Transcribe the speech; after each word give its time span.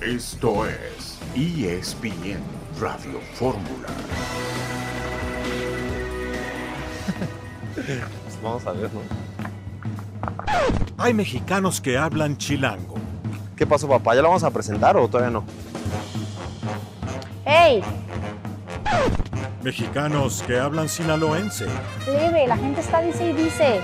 Esto 0.00 0.66
es 0.66 1.18
ESPN 1.34 2.40
Radio 2.80 3.20
Fórmula. 3.34 3.88
Vamos 8.42 8.66
a 8.66 8.72
ver, 8.72 8.90
¿no? 8.92 9.00
Hay 10.98 11.14
mexicanos 11.14 11.80
que 11.80 11.96
hablan 11.96 12.36
chilango. 12.36 12.96
¿Qué 13.56 13.66
pasó, 13.66 13.88
papá? 13.88 14.14
¿Ya 14.14 14.22
lo 14.22 14.28
vamos 14.28 14.44
a 14.44 14.50
presentar 14.50 14.96
o 14.96 15.08
todavía 15.08 15.30
no? 15.30 15.44
¡Ey! 17.44 17.82
Mexicanos 19.62 20.42
que 20.46 20.58
hablan 20.58 20.88
sinaloense. 20.88 21.66
Leve, 22.06 22.46
la 22.48 22.56
gente 22.56 22.80
está 22.80 23.00
dice 23.00 23.30
y 23.30 23.32
dice. 23.32 23.80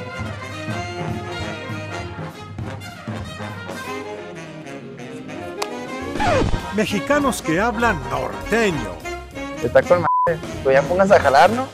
Mexicanos 6.77 7.43
que 7.43 7.61
hablan 7.61 7.99
norteño. 8.11 8.93
Está 9.63 9.83
con 9.83 10.03
madre. 10.03 10.41
Pues 10.63 10.75
ya 10.75 10.83
pongas 10.83 11.11
a 11.11 11.21
jalar, 11.21 11.51
¿no? 11.51 11.67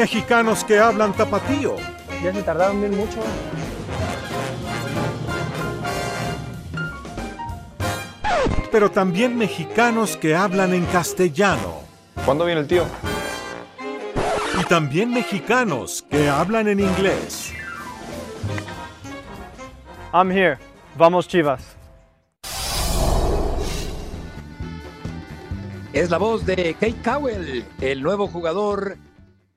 Mexicanos 0.00 0.64
que 0.64 0.78
hablan 0.78 1.12
tapatío. 1.12 1.76
Ya 2.22 2.32
se 2.32 2.42
tardaron 2.42 2.80
bien 2.80 2.96
mucho. 2.96 3.20
Pero 8.72 8.90
también 8.90 9.36
mexicanos 9.36 10.16
que 10.16 10.34
hablan 10.34 10.72
en 10.72 10.86
castellano. 10.86 11.82
¿Cuándo 12.24 12.46
viene 12.46 12.62
el 12.62 12.66
tío? 12.66 12.86
Y 14.58 14.64
también 14.64 15.12
mexicanos 15.12 16.02
que 16.08 16.30
hablan 16.30 16.68
en 16.68 16.80
inglés. 16.80 17.52
I'm 20.12 20.28
here. 20.28 20.58
Vamos 20.98 21.28
Chivas. 21.28 21.76
Es 25.92 26.10
la 26.10 26.18
voz 26.18 26.44
de 26.44 26.74
Kate 26.74 27.00
Cowell, 27.04 27.64
el 27.80 28.02
nuevo 28.02 28.26
jugador 28.26 28.96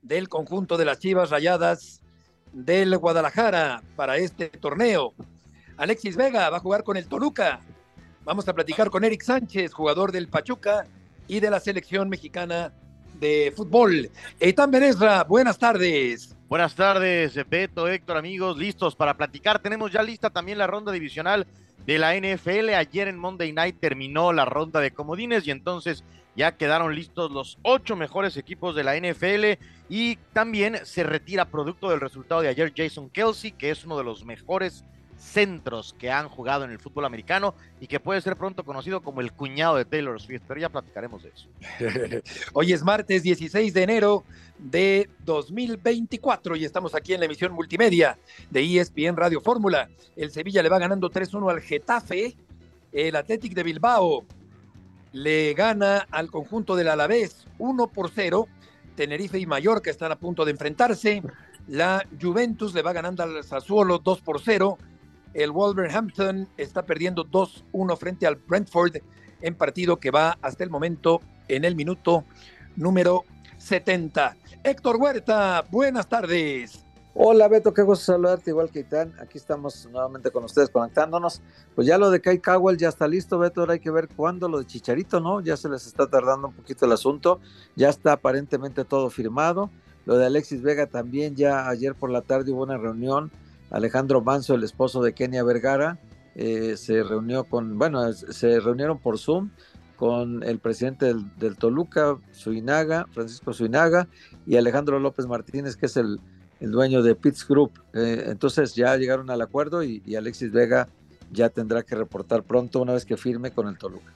del 0.03 0.29
conjunto 0.29 0.77
de 0.77 0.85
las 0.85 0.99
Chivas 0.99 1.31
Rayadas 1.31 2.01
del 2.51 2.95
Guadalajara 2.99 3.81
para 3.95 4.17
este 4.17 4.49
torneo. 4.49 5.13
Alexis 5.77 6.15
Vega 6.15 6.49
va 6.51 6.57
a 6.57 6.59
jugar 6.59 6.83
con 6.83 6.97
el 6.97 7.07
Toluca. 7.07 7.59
Vamos 8.23 8.47
a 8.47 8.53
platicar 8.53 8.91
con 8.91 9.03
Eric 9.03 9.23
Sánchez, 9.23 9.73
jugador 9.73 10.11
del 10.11 10.27
Pachuca 10.27 10.85
y 11.27 11.39
de 11.39 11.49
la 11.49 11.59
selección 11.59 12.09
mexicana 12.09 12.71
de 13.19 13.51
fútbol. 13.55 14.11
Eitan 14.39 14.69
Benesra, 14.69 15.23
buenas 15.23 15.57
tardes. 15.57 16.35
Buenas 16.53 16.75
tardes, 16.75 17.33
Beto, 17.49 17.87
Héctor, 17.87 18.15
amigos, 18.15 18.59
listos 18.59 18.95
para 18.95 19.17
platicar. 19.17 19.57
Tenemos 19.57 19.91
ya 19.91 20.03
lista 20.03 20.29
también 20.29 20.59
la 20.59 20.67
ronda 20.67 20.91
divisional 20.91 21.47
de 21.87 21.97
la 21.97 22.13
NFL. 22.15 22.75
Ayer 22.75 23.07
en 23.07 23.17
Monday 23.17 23.51
Night 23.51 23.77
terminó 23.79 24.31
la 24.31 24.45
ronda 24.45 24.79
de 24.79 24.91
comodines 24.91 25.47
y 25.47 25.49
entonces 25.49 26.03
ya 26.35 26.55
quedaron 26.55 26.93
listos 26.93 27.31
los 27.31 27.57
ocho 27.63 27.95
mejores 27.95 28.37
equipos 28.37 28.75
de 28.75 28.83
la 28.83 28.95
NFL 28.95 29.59
y 29.89 30.17
también 30.31 30.77
se 30.83 31.01
retira 31.01 31.45
producto 31.45 31.89
del 31.89 32.01
resultado 32.01 32.41
de 32.41 32.49
ayer 32.49 32.71
Jason 32.77 33.09
Kelsey, 33.09 33.53
que 33.53 33.71
es 33.71 33.83
uno 33.83 33.97
de 33.97 34.03
los 34.03 34.23
mejores 34.23 34.85
centros 35.17 35.95
que 35.97 36.11
han 36.11 36.29
jugado 36.29 36.65
en 36.65 36.71
el 36.71 36.79
fútbol 36.79 37.05
americano 37.05 37.55
y 37.79 37.87
que 37.87 37.99
puede 37.99 38.21
ser 38.21 38.35
pronto 38.35 38.63
conocido 38.63 39.01
como 39.01 39.21
el 39.21 39.31
cuñado 39.31 39.77
de 39.77 39.85
Taylor 39.85 40.19
Swift, 40.21 40.43
pero 40.47 40.59
ya 40.59 40.69
platicaremos 40.69 41.23
de 41.23 41.29
eso. 41.29 41.47
Hoy 42.53 42.73
es 42.73 42.83
martes 42.83 43.23
16 43.23 43.73
de 43.73 43.83
enero 43.83 44.23
de 44.57 45.09
2024 45.25 46.55
y 46.55 46.65
estamos 46.65 46.95
aquí 46.95 47.13
en 47.13 47.19
la 47.19 47.25
emisión 47.25 47.51
multimedia 47.53 48.17
de 48.49 48.79
ESPN 48.79 49.15
Radio 49.15 49.41
Fórmula. 49.41 49.89
El 50.15 50.31
Sevilla 50.31 50.63
le 50.63 50.69
va 50.69 50.79
ganando 50.79 51.09
3-1 51.09 51.51
al 51.51 51.61
Getafe, 51.61 52.35
el 52.91 53.15
Athletic 53.15 53.53
de 53.53 53.63
Bilbao 53.63 54.25
le 55.13 55.53
gana 55.53 56.07
al 56.11 56.29
conjunto 56.29 56.75
del 56.75 56.89
Alavés 56.89 57.45
1 57.59 57.87
por 57.87 58.09
0. 58.09 58.47
Tenerife 58.95 59.39
y 59.39 59.45
Mallorca 59.45 59.89
están 59.89 60.11
a 60.11 60.17
punto 60.17 60.43
de 60.43 60.51
enfrentarse. 60.51 61.23
La 61.67 62.05
Juventus 62.21 62.73
le 62.73 62.81
va 62.81 62.93
ganando 62.93 63.23
al 63.23 63.43
Sassuolo 63.43 63.99
2 63.99 64.21
por 64.21 64.41
0. 64.41 64.77
El 65.33 65.51
Wolverhampton 65.51 66.47
está 66.57 66.85
perdiendo 66.85 67.25
2-1 67.25 67.97
frente 67.97 68.27
al 68.27 68.35
Brentford 68.35 68.97
en 69.41 69.55
partido 69.55 69.97
que 69.97 70.11
va 70.11 70.37
hasta 70.41 70.63
el 70.63 70.69
momento 70.69 71.21
en 71.47 71.65
el 71.65 71.75
minuto 71.75 72.23
número 72.75 73.23
70. 73.57 74.37
Héctor 74.63 74.97
Huerta, 74.97 75.65
buenas 75.71 76.07
tardes. 76.07 76.85
Hola 77.15 77.47
Beto, 77.47 77.73
qué 77.73 77.81
gusto 77.83 78.05
saludarte, 78.05 78.51
igual 78.51 78.69
que 78.69 78.81
Itán. 78.81 79.13
Aquí 79.19 79.37
estamos 79.37 79.87
nuevamente 79.91 80.31
con 80.31 80.43
ustedes 80.43 80.69
conectándonos. 80.69 81.41
Pues 81.75 81.87
ya 81.87 81.97
lo 81.97 82.09
de 82.09 82.21
Kai 82.21 82.39
Cowell 82.39 82.77
ya 82.77 82.89
está 82.89 83.07
listo, 83.07 83.37
Beto. 83.39 83.61
Ahora 83.61 83.73
hay 83.73 83.79
que 83.79 83.91
ver 83.91 84.09
cuándo 84.15 84.47
lo 84.47 84.59
de 84.59 84.65
Chicharito, 84.65 85.19
¿no? 85.19 85.41
Ya 85.41 85.57
se 85.57 85.69
les 85.69 85.85
está 85.85 86.07
tardando 86.07 86.47
un 86.47 86.53
poquito 86.53 86.85
el 86.85 86.91
asunto. 86.91 87.39
Ya 87.75 87.89
está 87.89 88.13
aparentemente 88.13 88.85
todo 88.85 89.09
firmado. 89.09 89.69
Lo 90.05 90.17
de 90.17 90.25
Alexis 90.25 90.61
Vega 90.61 90.87
también, 90.87 91.35
ya 91.35 91.69
ayer 91.69 91.95
por 91.95 92.09
la 92.09 92.21
tarde 92.21 92.51
hubo 92.51 92.63
una 92.63 92.77
reunión. 92.77 93.31
Alejandro 93.73 94.21
Manso, 94.21 94.55
el 94.55 94.63
esposo 94.63 95.03
de 95.03 95.13
Kenia 95.13 95.43
Vergara, 95.43 95.99
eh, 96.35 96.77
se 96.77 97.03
reunió 97.03 97.43
con, 97.43 97.77
bueno, 97.77 98.13
se 98.13 98.61
reunieron 98.61 98.99
por 98.99 99.19
Zoom 99.19 99.51
con 99.97 100.43
el 100.43 100.59
presidente 100.59 101.13
del, 101.37 101.57
Toluca, 101.57 102.17
Suinaga, 102.31 103.07
Francisco 103.11 103.51
Suinaga, 103.51 104.07
y 104.47 104.55
Alejandro 104.55 104.99
López 104.99 105.27
Martínez, 105.27 105.75
que 105.75 105.87
es 105.87 105.97
el 105.97 106.19
el 106.63 106.71
dueño 106.71 107.03
de 107.03 107.13
Pitts 107.13 107.45
Group. 107.45 107.73
Eh, 107.93 108.23
entonces 108.27 108.73
ya 108.73 108.95
llegaron 108.95 109.29
al 109.29 109.41
acuerdo 109.41 109.83
y, 109.83 110.01
y, 110.05 110.15
Alexis 110.15 110.49
Vega 110.51 110.87
ya 111.29 111.49
tendrá 111.49 111.83
que 111.83 111.93
reportar 111.93 112.43
pronto 112.43 112.81
una 112.81 112.93
vez 112.93 113.03
que 113.03 113.17
firme 113.17 113.51
con 113.51 113.67
el 113.67 113.77
Toluca. 113.77 114.13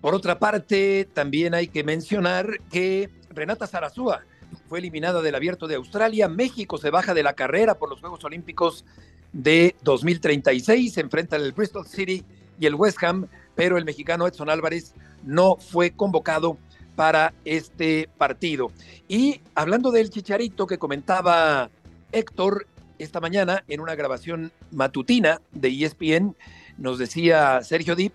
Por 0.00 0.14
otra 0.14 0.38
parte, 0.38 1.06
también 1.12 1.52
hay 1.52 1.68
que 1.68 1.84
mencionar 1.84 2.58
que 2.70 3.10
Renata 3.28 3.66
Zarazúa 3.66 4.22
fue 4.70 4.78
eliminada 4.78 5.20
del 5.20 5.34
Abierto 5.34 5.66
de 5.66 5.74
Australia. 5.74 6.28
México 6.28 6.78
se 6.78 6.90
baja 6.90 7.12
de 7.12 7.24
la 7.24 7.32
carrera 7.32 7.74
por 7.74 7.90
los 7.90 7.98
Juegos 7.98 8.22
Olímpicos 8.22 8.84
de 9.32 9.74
2036. 9.82 10.92
Se 10.92 11.00
enfrentan 11.00 11.42
el 11.42 11.50
Bristol 11.50 11.88
City 11.88 12.24
y 12.56 12.66
el 12.66 12.76
West 12.76 13.02
Ham, 13.02 13.26
pero 13.56 13.78
el 13.78 13.84
mexicano 13.84 14.28
Edson 14.28 14.48
Álvarez 14.48 14.94
no 15.24 15.56
fue 15.56 15.90
convocado 15.90 16.56
para 16.94 17.34
este 17.44 18.08
partido. 18.16 18.70
Y 19.08 19.40
hablando 19.56 19.90
del 19.90 20.08
chicharito 20.08 20.68
que 20.68 20.78
comentaba 20.78 21.68
Héctor 22.12 22.68
esta 23.00 23.18
mañana 23.18 23.64
en 23.66 23.80
una 23.80 23.96
grabación 23.96 24.52
matutina 24.70 25.40
de 25.50 25.84
ESPN, 25.84 26.36
nos 26.78 27.00
decía 27.00 27.60
Sergio 27.64 27.96
Dip, 27.96 28.12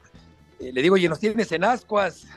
eh, 0.61 0.71
le 0.71 0.81
digo, 0.81 0.95
oye, 0.95 1.09
nos 1.09 1.19
tienes 1.19 1.51
en 1.51 1.65
ascuas, 1.65 2.27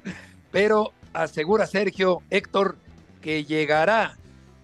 pero 0.50 0.92
asegura 1.12 1.66
Sergio, 1.66 2.22
Héctor, 2.30 2.78
que 3.26 3.42
llegará 3.42 4.16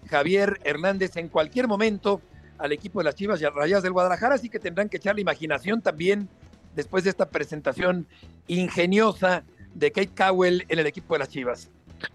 Javier 0.09 0.57
Hernández 0.63 1.17
en 1.17 1.27
cualquier 1.27 1.67
momento 1.67 2.21
al 2.57 2.71
equipo 2.71 3.01
de 3.01 3.03
las 3.03 3.15
Chivas 3.15 3.41
y 3.41 3.45
Rayas 3.45 3.83
del 3.83 3.91
Guadalajara, 3.91 4.35
así 4.35 4.47
que 4.47 4.57
tendrán 4.57 4.87
que 4.87 4.95
echar 4.95 5.15
la 5.15 5.19
imaginación 5.19 5.81
también 5.81 6.29
después 6.73 7.03
de 7.03 7.09
esta 7.09 7.27
presentación 7.27 8.07
ingeniosa 8.47 9.43
de 9.75 9.91
Kate 9.91 10.11
Cowell 10.15 10.63
en 10.69 10.79
el 10.79 10.87
equipo 10.87 11.13
de 11.13 11.19
las 11.19 11.27
Chivas. 11.27 11.69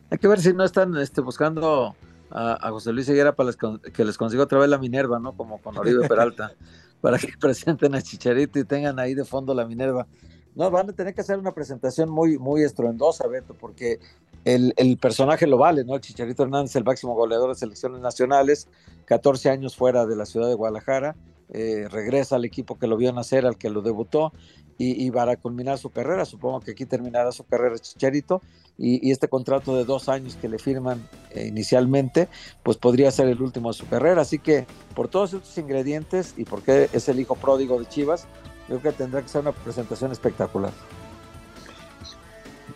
Hay 0.09 0.17
que 0.17 0.27
ver 0.27 0.41
si 0.41 0.55
no 0.55 0.65
están 0.65 0.97
este, 0.97 1.21
buscando 1.21 1.95
a, 2.31 2.67
a, 2.67 2.71
José 2.71 2.95
Luis 2.95 3.07
Higuera 3.11 3.35
para 3.35 3.51
que 3.93 4.05
les 4.07 4.17
consiga 4.17 4.45
otra 4.45 4.59
vez 4.59 4.71
la 4.71 4.79
Minerva, 4.79 5.19
¿no? 5.19 5.35
Como 5.35 5.61
con 5.61 5.77
Oribe 5.77 6.09
Peralta, 6.09 6.53
para 7.03 7.19
que 7.19 7.29
presenten 7.39 7.95
a 7.95 8.01
Chicharito 8.01 8.59
y 8.59 8.65
tengan 8.65 8.99
ahí 8.99 9.13
de 9.13 9.27
fondo 9.27 9.53
la 9.53 9.67
Minerva. 9.67 10.07
No, 10.55 10.71
van 10.71 10.91
a 10.91 10.93
tener 10.93 11.15
que 11.15 11.21
hacer 11.21 11.39
una 11.39 11.53
presentación 11.53 12.11
muy, 12.11 12.39
muy 12.39 12.63
estruendosa, 12.63 13.27
Beto, 13.27 13.55
porque 13.55 14.01
el, 14.45 14.75
el, 14.77 14.99
personaje 14.99 15.47
lo 15.47 15.59
vale, 15.59 15.85
¿no? 15.85 15.95
El 15.95 16.01
Chicharito 16.01 16.43
Hernández, 16.43 16.75
el 16.77 16.85
máximo 16.85 17.15
goleador 17.15 17.51
de 17.51 17.55
selecciones 17.55 18.01
nacionales, 18.01 18.69
14 19.05 19.51
años 19.51 19.77
fuera 19.77 20.07
de 20.07 20.17
la 20.17 20.27
ciudad 20.27 20.49
de 20.49 20.55
Guadalajara, 20.55 21.17
eh, 21.51 21.87
regresa 21.91 22.37
al 22.37 22.45
equipo 22.45 22.79
que 22.79 22.87
lo 22.87 22.97
vio 22.97 23.13
nacer, 23.13 23.47
al 23.47 23.57
que 23.57 23.71
lo 23.71 23.83
debutó, 23.83 24.33
y, 24.77 25.05
y, 25.07 25.11
para 25.11 25.37
culminar 25.37 25.79
su 25.79 25.91
carrera, 25.91 26.25
supongo 26.25 26.61
que 26.61 26.71
aquí 26.73 26.87
terminará 26.87 27.33
su 27.33 27.45
carrera 27.45 27.79
Chicharito, 27.79 28.41
y, 28.79 29.11
este 29.11 29.29
contrato 29.29 29.77
de 29.77 29.85
dos 29.85 30.09
años 30.09 30.37
que 30.41 30.49
le 30.49 30.59
firman 30.59 31.07
eh, 31.33 31.47
inicialmente, 31.49 32.29
pues 32.63 32.77
podría 32.77 33.11
ser 33.11 33.29
el 33.29 33.43
último 33.43 33.71
de 33.71 33.75
su 33.75 33.89
carrera. 33.89 34.23
Así 34.23 34.39
que 34.39 34.67
por 34.95 35.09
todos 35.09 35.35
estos 35.35 35.59
ingredientes 35.59 36.35
y 36.37 36.45
porque 36.45 36.89
es 36.93 37.09
el 37.09 37.19
hijo 37.19 37.35
pródigo 37.35 37.79
de 37.81 37.87
Chivas, 37.87 38.29
creo 38.69 38.83
que 38.83 38.93
tendrá 38.93 39.23
que 39.23 39.29
ser 39.29 39.41
una 39.41 39.53
presentación 39.53 40.13
espectacular. 40.13 40.73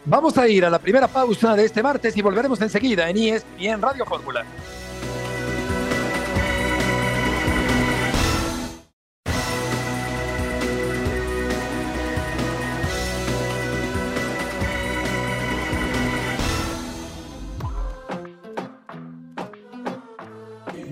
Vamos 0.04 0.36
a 0.38 0.48
ir 0.48 0.64
a 0.64 0.70
la 0.70 0.78
primera 0.78 1.06
pausa 1.06 1.54
de 1.54 1.66
este 1.66 1.82
martes 1.82 2.16
y 2.16 2.22
volveremos 2.22 2.60
enseguida 2.60 3.08
en 3.08 3.16
IES 3.18 3.46
y 3.58 3.68
en 3.68 3.80
Radio 3.80 4.04
Fórmula. 4.06 4.44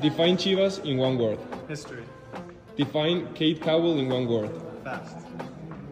Define 0.00 0.36
Chivas 0.36 0.80
in 0.84 0.98
one 0.98 1.18
word. 1.18 1.38
History. 1.68 2.04
Define 2.76 3.26
Kate 3.34 3.60
Cowell 3.60 3.98
in 3.98 4.08
one 4.08 4.26
word. 4.26 4.69
Fast. 4.84 5.16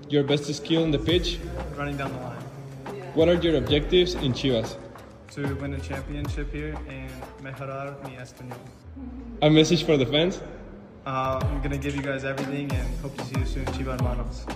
Your 0.09 0.25
best 0.25 0.53
skill 0.55 0.83
on 0.83 0.91
the 0.91 0.99
pitch. 0.99 1.39
Running 1.77 1.97
down 1.97 2.13
the 2.13 2.21
line. 2.21 2.43
What 3.15 3.29
are 3.29 3.35
your 3.35 3.57
objectives 3.57 4.15
in 4.15 4.33
Chivas? 4.33 4.77
To 5.33 5.55
win 5.57 5.75
a 5.75 5.81
championship 5.81 6.53
here 6.53 6.75
and 6.89 7.11
mejorar 7.43 8.03
mi 8.05 8.17
español. 8.17 8.57
A 9.43 9.51
message 9.51 9.85
for 9.85 9.97
the 9.97 10.07
fans? 10.07 10.41
Uh, 11.07 11.39
I'm 11.43 11.61
gonna 11.63 11.77
give 11.79 11.95
you 11.95 12.03
guys 12.03 12.25
everything 12.25 12.73
and 12.73 13.01
hope 13.01 13.17
to 13.19 13.25
see 13.25 13.39
you 13.39 13.47
soon. 13.47 13.65
Chivas 13.67 14.01
hermanos. 14.01 14.47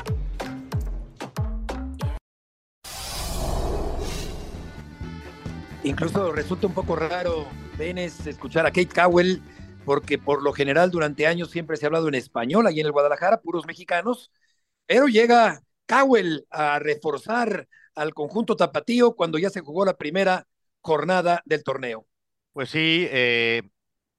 Incluso 5.84 6.32
resulta 6.32 6.68
un 6.68 6.74
poco 6.74 6.94
raro, 6.94 7.46
Benes, 7.76 8.26
escuchar 8.26 8.64
a 8.66 8.70
Kate 8.70 8.94
Cowell, 8.94 9.42
porque 9.84 10.18
por 10.18 10.42
lo 10.42 10.52
general 10.52 10.90
durante 10.90 11.26
años 11.26 11.50
siempre 11.50 11.76
se 11.76 11.86
ha 11.86 11.88
hablado 11.88 12.08
en 12.08 12.14
español 12.14 12.66
ahí 12.66 12.80
en 12.80 12.86
el 12.86 12.92
Guadalajara, 12.92 13.40
puros 13.40 13.66
mexicanos, 13.66 14.30
pero 14.86 15.06
llega 15.06 15.60
Cowell 15.86 16.46
a 16.50 16.78
reforzar 16.78 17.68
al 17.94 18.14
conjunto 18.14 18.56
tapatío 18.56 19.14
cuando 19.14 19.38
ya 19.38 19.50
se 19.50 19.60
jugó 19.60 19.84
la 19.84 19.96
primera 19.96 20.46
jornada 20.80 21.42
del 21.44 21.64
torneo. 21.64 22.06
Pues 22.52 22.70
sí, 22.70 23.06
eh, 23.10 23.62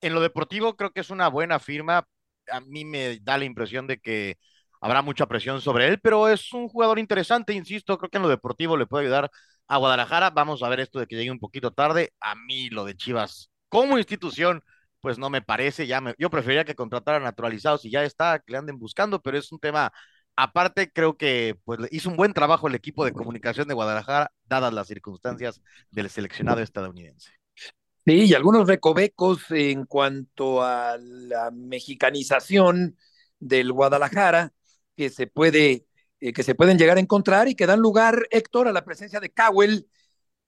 en 0.02 0.14
lo 0.14 0.22
deportivo 0.22 0.76
creo 0.76 0.92
que 0.92 1.02
es 1.02 1.10
una 1.10 1.28
buena 1.28 1.60
firma. 1.60 2.08
A 2.52 2.60
mí 2.62 2.86
me 2.86 3.20
da 3.20 3.38
la 3.38 3.46
impresión 3.46 3.88
de 3.88 4.00
que 4.00 4.38
habrá 4.82 5.02
mucha 5.02 5.28
presión 5.28 5.62
sobre 5.62 5.88
él, 5.88 6.00
pero 6.02 6.28
es 6.28 6.52
un 6.54 6.68
jugador 6.68 7.00
interesante, 7.00 7.54
insisto, 7.54 7.98
creo 7.98 8.10
que 8.10 8.18
en 8.18 8.24
lo 8.24 8.30
deportivo 8.30 8.76
le 8.78 8.86
puede 8.86 9.06
ayudar 9.06 9.32
a 9.68 9.78
Guadalajara. 9.78 10.30
Vamos 10.32 10.62
a 10.62 10.70
ver 10.70 10.82
esto 10.82 11.00
de 11.00 11.08
que 11.08 11.16
llegue 11.16 11.32
un 11.32 11.40
poquito 11.40 11.72
tarde. 11.72 12.14
A 12.20 12.36
mí 12.36 12.70
lo 12.70 12.86
de 12.86 12.96
Chivas 12.96 13.50
como 13.70 13.98
institución, 13.98 14.64
pues 15.04 15.20
no 15.20 15.30
me 15.30 15.42
parece. 15.42 15.86
Ya 15.86 16.00
me, 16.00 16.16
yo 16.18 16.30
preferiría 16.30 16.64
que 16.64 16.76
contrataran 16.76 17.24
naturalizados 17.24 17.84
y 17.84 17.92
ya 17.92 18.06
está, 18.06 18.40
que 18.40 18.54
le 18.54 18.58
anden 18.58 18.80
buscando, 18.80 19.22
pero 19.22 19.38
es 19.38 19.52
un 19.52 19.60
tema 19.60 19.92
aparte. 20.38 20.90
Creo 20.94 21.18
que 21.18 21.58
pues 21.66 21.82
hizo 21.92 22.10
un 22.10 22.16
buen 22.16 22.32
trabajo 22.32 22.70
el 22.70 22.76
equipo 22.76 23.04
de 23.04 23.12
comunicación 23.12 23.68
de 23.68 23.74
Guadalajara, 23.74 24.32
dadas 24.46 24.74
las 24.74 24.88
circunstancias 24.88 25.62
del 25.92 26.10
seleccionado 26.10 26.62
estadounidense. 26.62 27.32
Sí, 28.06 28.14
y 28.28 28.34
algunos 28.34 28.66
recovecos 28.66 29.52
en 29.52 29.86
cuanto 29.86 30.64
a 30.64 30.98
la 30.98 31.52
mexicanización 31.52 32.98
del 33.40 33.74
Guadalajara 33.74 34.54
que 34.96 35.10
se 35.10 35.28
puede 35.28 35.86
eh, 36.22 36.32
que 36.32 36.44
se 36.44 36.56
pueden 36.56 36.78
llegar 36.78 36.96
a 36.96 37.02
encontrar 37.02 37.50
y 37.50 37.56
que 37.56 37.66
dan 37.66 37.82
lugar, 37.82 38.26
Héctor, 38.32 38.70
a 38.70 38.72
la 38.72 38.86
presencia 38.86 39.20
de 39.20 39.32
Cowell, 39.32 39.86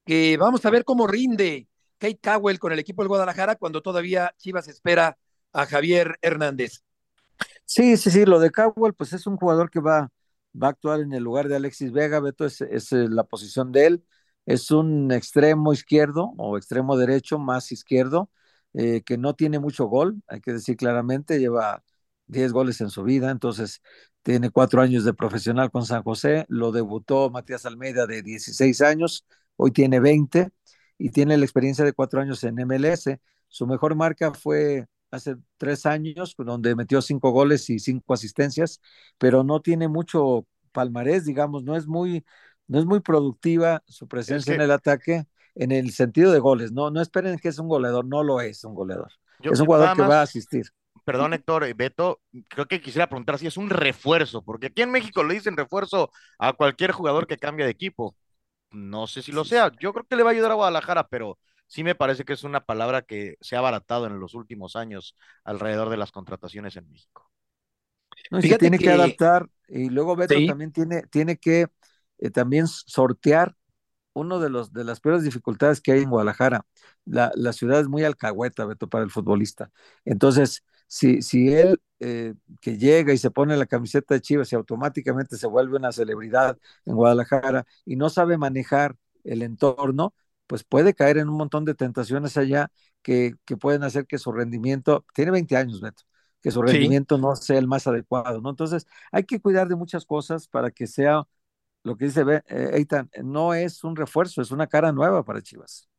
que 0.06 0.38
vamos 0.38 0.66
a 0.66 0.70
ver 0.70 0.86
cómo 0.86 1.08
rinde 1.08 1.68
Kate 1.98 2.20
Cowell 2.22 2.60
con 2.60 2.72
el 2.72 2.80
equipo 2.80 3.02
del 3.02 3.10
Guadalajara 3.10 3.56
cuando 3.56 3.82
todavía 3.82 4.34
Chivas 4.38 4.68
espera 4.68 5.18
a 5.54 5.66
Javier 5.66 6.18
Hernández. 6.22 6.84
Sí, 7.66 7.98
sí, 7.98 8.12
sí, 8.12 8.26
lo 8.26 8.40
de 8.40 8.52
Cowell, 8.52 8.94
pues 8.94 9.14
es 9.14 9.28
un 9.28 9.38
jugador 9.38 9.70
que 9.70 9.80
va, 9.80 10.00
a 10.62 10.68
actuar 10.68 11.02
en 11.02 11.14
el 11.14 11.24
lugar 11.24 11.48
de 11.48 11.56
Alexis 11.56 11.92
Vega, 11.92 12.20
Beto, 12.20 12.46
es, 12.46 12.62
es 12.62 12.92
la 12.92 13.24
posición 13.24 13.72
de 13.72 13.88
él, 13.88 14.06
es 14.46 14.72
un 14.72 15.12
extremo 15.12 15.74
izquierdo 15.74 16.34
o 16.38 16.58
extremo 16.58 16.98
derecho 16.98 17.40
más 17.40 17.72
izquierdo, 17.72 18.30
eh, 18.74 19.02
que 19.04 19.18
no 19.18 19.34
tiene 19.36 19.60
mucho 19.60 19.86
gol, 19.86 20.22
hay 20.28 20.42
que 20.42 20.54
decir 20.54 20.78
claramente, 20.78 21.40
lleva 21.40 21.84
10 22.28 22.52
goles 22.52 22.82
en 22.82 22.90
su 22.90 23.04
vida, 23.04 23.32
entonces 23.32 23.82
tiene 24.22 24.50
cuatro 24.50 24.82
años 24.82 25.06
de 25.06 25.14
profesional 25.14 25.72
con 25.72 25.86
San 25.86 26.04
José, 26.04 26.46
lo 26.50 26.72
debutó 26.72 27.30
Matías 27.30 27.66
Almeida 27.66 28.06
de 28.06 28.22
16 28.22 28.82
años, 28.82 29.26
hoy 29.56 29.72
tiene 29.72 30.00
20 30.00 30.52
y 30.98 31.10
tiene 31.10 31.38
la 31.38 31.46
experiencia 31.46 31.84
de 31.86 31.94
cuatro 31.94 32.22
años 32.22 32.44
en 32.44 32.60
MLS. 32.60 33.20
Su 33.48 33.68
mejor 33.68 33.96
marca 33.96 34.34
fue 34.34 34.86
hace 35.12 35.36
tres 35.58 35.86
años, 35.86 36.36
donde 36.38 36.76
metió 36.76 37.02
cinco 37.02 37.32
goles 37.32 37.70
y 37.70 37.80
cinco 37.80 38.14
asistencias, 38.14 38.82
pero 39.18 39.44
no 39.44 39.62
tiene 39.62 39.88
mucho 39.88 40.46
palmarés, 40.72 41.26
digamos, 41.26 41.64
no 41.64 41.76
es 41.76 41.88
muy, 41.88 42.26
no 42.68 42.80
es 42.80 42.86
muy 42.86 43.00
productiva 43.00 43.84
su 43.88 44.08
presencia 44.08 44.40
Es 44.40 44.46
que- 44.46 44.54
en 44.56 44.62
el 44.62 44.72
ataque 44.72 45.26
en 45.58 45.72
el 45.72 45.92
sentido 45.92 46.34
de 46.34 46.40
goles. 46.40 46.74
No, 46.74 46.92
no 46.92 47.02
esperen 47.02 47.40
que 47.40 47.48
es 47.48 47.60
un 47.60 47.70
goleador, 47.70 48.06
no 48.06 48.24
lo 48.24 48.42
es 48.42 48.64
un 48.66 48.76
goleador. 48.76 49.12
Yo- 49.40 49.52
es 49.54 49.60
un 49.62 49.68
jugador 49.68 49.96
que 49.96 50.02
va 50.04 50.20
a 50.20 50.24
asistir. 50.24 50.66
Perdón, 51.06 51.34
Héctor, 51.34 51.64
eh, 51.66 51.74
Beto, 51.74 52.22
creo 52.50 52.66
que 52.68 52.82
quisiera 52.82 53.08
preguntar 53.08 53.38
si 53.38 53.46
es 53.48 53.58
un 53.58 53.70
refuerzo, 53.70 54.44
porque 54.44 54.68
aquí 54.68 54.82
en 54.82 54.92
México 54.92 55.24
le 55.24 55.36
dicen 55.36 55.56
refuerzo 55.56 56.10
a 56.40 56.54
cualquier 56.54 56.92
jugador 56.92 57.28
que 57.28 57.38
cambia 57.38 57.66
de 57.66 57.72
equipo. 57.72 58.16
No 58.76 59.08
sé 59.08 59.22
si 59.22 59.32
lo 59.32 59.46
sea. 59.46 59.72
Yo 59.80 59.94
creo 59.94 60.06
que 60.08 60.16
le 60.16 60.24
va 60.24 60.30
a 60.32 60.34
ayudar 60.34 60.52
a 60.52 60.56
Guadalajara, 60.56 61.08
pero 61.08 61.40
sí 61.68 61.84
me 61.84 61.96
parece 61.96 62.26
que 62.26 62.34
es 62.34 62.44
una 62.44 62.66
palabra 62.66 63.04
que 63.04 63.36
se 63.42 63.56
ha 63.56 63.60
abaratado 63.60 64.08
en 64.08 64.20
los 64.20 64.34
últimos 64.34 64.76
años 64.76 65.16
alrededor 65.44 65.90
de 65.90 65.98
las 65.98 66.12
contrataciones 66.12 66.76
en 66.78 66.90
México. 66.90 67.32
No, 68.30 68.40
y 68.40 68.44
se 68.44 68.56
Fíjate 68.56 68.56
tiene 68.56 68.80
que, 68.80 68.90
que- 68.90 68.90
adaptar 68.92 69.50
y 69.68 69.90
luego 69.90 70.16
Beto 70.16 70.42
Sí. 70.42 70.44
también 70.44 70.72
tiene, 70.72 71.04
tiene 71.04 71.38
que 71.38 71.68
eh, 72.20 72.30
también 72.32 72.68
sortear 72.68 73.56
uno 74.14 74.40
de 74.40 74.50
los 74.50 74.74
de 74.74 74.84
las 74.86 75.00
peores 75.02 75.24
dificultades 75.24 75.82
que 75.82 75.94
hay 75.94 76.04
en 76.04 76.10
Guadalajara. 76.12 76.66
La, 77.06 77.32
la 77.36 77.54
ciudad 77.54 77.80
es 77.82 77.88
muy 77.90 78.04
alcahueta, 78.04 78.66
Beto, 78.66 78.90
para 78.90 79.04
el 79.06 79.12
futbolista. 79.12 79.72
Entonces, 80.06 80.64
si, 80.88 81.22
si 81.22 81.54
él 81.54 81.82
eh, 82.00 82.34
que 82.62 82.78
llega 82.78 83.14
y 83.14 83.18
se 83.18 83.32
pone 83.32 83.58
la 83.58 83.66
camiseta 83.66 84.14
de 84.16 84.22
Chivas 84.22 84.52
y 84.52 84.56
automáticamente 84.56 85.38
se 85.38 85.48
vuelve 85.48 85.78
una 85.78 85.92
celebridad 85.92 86.58
en 86.86 86.96
Guadalajara 86.96 87.66
y 87.86 87.96
no 87.96 88.10
sabe 88.10 88.38
manejar 88.38 88.96
el 89.24 89.42
entorno, 89.42 90.14
pues 90.48 90.64
puede 90.64 90.94
caer 90.94 91.18
en 91.18 91.30
un 91.30 91.38
montón 91.38 91.66
de 91.66 91.74
tentaciones 91.76 92.38
allá 92.38 92.72
que, 93.02 93.36
que 93.46 93.58
pueden 93.58 93.84
hacer 93.84 94.06
que 94.06 94.18
su 94.20 94.32
rendimiento, 94.32 95.06
tiene 95.14 95.32
20 95.32 95.58
años, 95.58 95.82
Beto, 95.82 96.04
que 96.42 96.52
su 96.52 96.62
Sí. 96.66 96.68
rendimiento 96.68 97.18
no 97.18 97.36
sea 97.36 97.58
el 97.60 97.68
más 97.68 97.88
adecuado, 97.88 98.42
¿no? 98.42 98.50
Entonces, 98.52 98.86
hay 99.12 99.24
que 99.24 99.40
cuidar 99.42 99.68
de 99.68 99.76
muchas 99.76 100.06
cosas 100.06 100.48
para 100.48 100.72
que 100.72 100.86
sea 100.88 101.24
lo 101.84 101.98
que 101.98 102.06
dice 102.06 102.24
eh, 102.48 102.72
Eitan, 102.74 103.10
no 103.24 103.54
es 103.54 103.84
un 103.84 103.96
refuerzo, 103.96 104.42
es 104.42 104.52
una 104.52 104.68
cara 104.68 104.92
nueva 104.92 105.24
para 105.26 105.42
Chivas. 105.42 105.90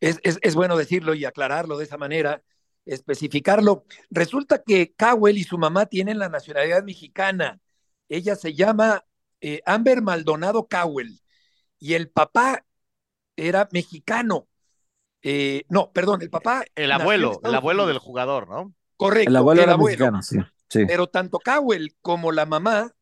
Es, 0.00 0.20
es, 0.22 0.38
es 0.42 0.54
bueno 0.54 0.76
decirlo 0.76 1.14
y 1.14 1.24
aclararlo 1.24 1.78
de 1.78 1.84
esa 1.84 1.96
manera, 1.98 2.42
especificarlo. 2.86 3.84
Resulta 4.10 4.62
que 4.62 4.94
Cowell 4.94 5.38
y 5.38 5.44
su 5.44 5.58
mamá 5.58 5.86
tienen 5.86 6.18
la 6.18 6.28
nacionalidad 6.28 6.82
mexicana. 6.84 7.60
Ella 8.08 8.36
se 8.36 8.54
llama 8.54 9.04
eh, 9.40 9.60
Amber 9.66 10.02
Maldonado 10.02 10.66
Cowell 10.68 11.20
y 11.78 11.94
el 11.94 12.10
papá 12.10 12.64
era 13.36 13.68
mexicano. 13.72 14.48
Eh, 15.22 15.64
no, 15.68 15.90
perdón, 15.92 16.22
el 16.22 16.30
papá. 16.30 16.64
El 16.74 16.92
abuelo, 16.92 17.40
el 17.42 17.54
abuelo 17.54 17.86
del 17.86 17.98
jugador, 17.98 18.48
¿no? 18.48 18.74
Correcto. 18.96 19.30
El 19.30 19.36
abuelo 19.36 19.62
el 19.62 19.64
era 19.64 19.72
abuelo. 19.74 19.86
mexicano, 19.86 20.22
sí, 20.22 20.38
sí. 20.68 20.84
Pero 20.86 21.06
tanto 21.08 21.38
Cowell 21.40 21.94
como 22.00 22.30
la 22.30 22.46
mamá 22.46 22.92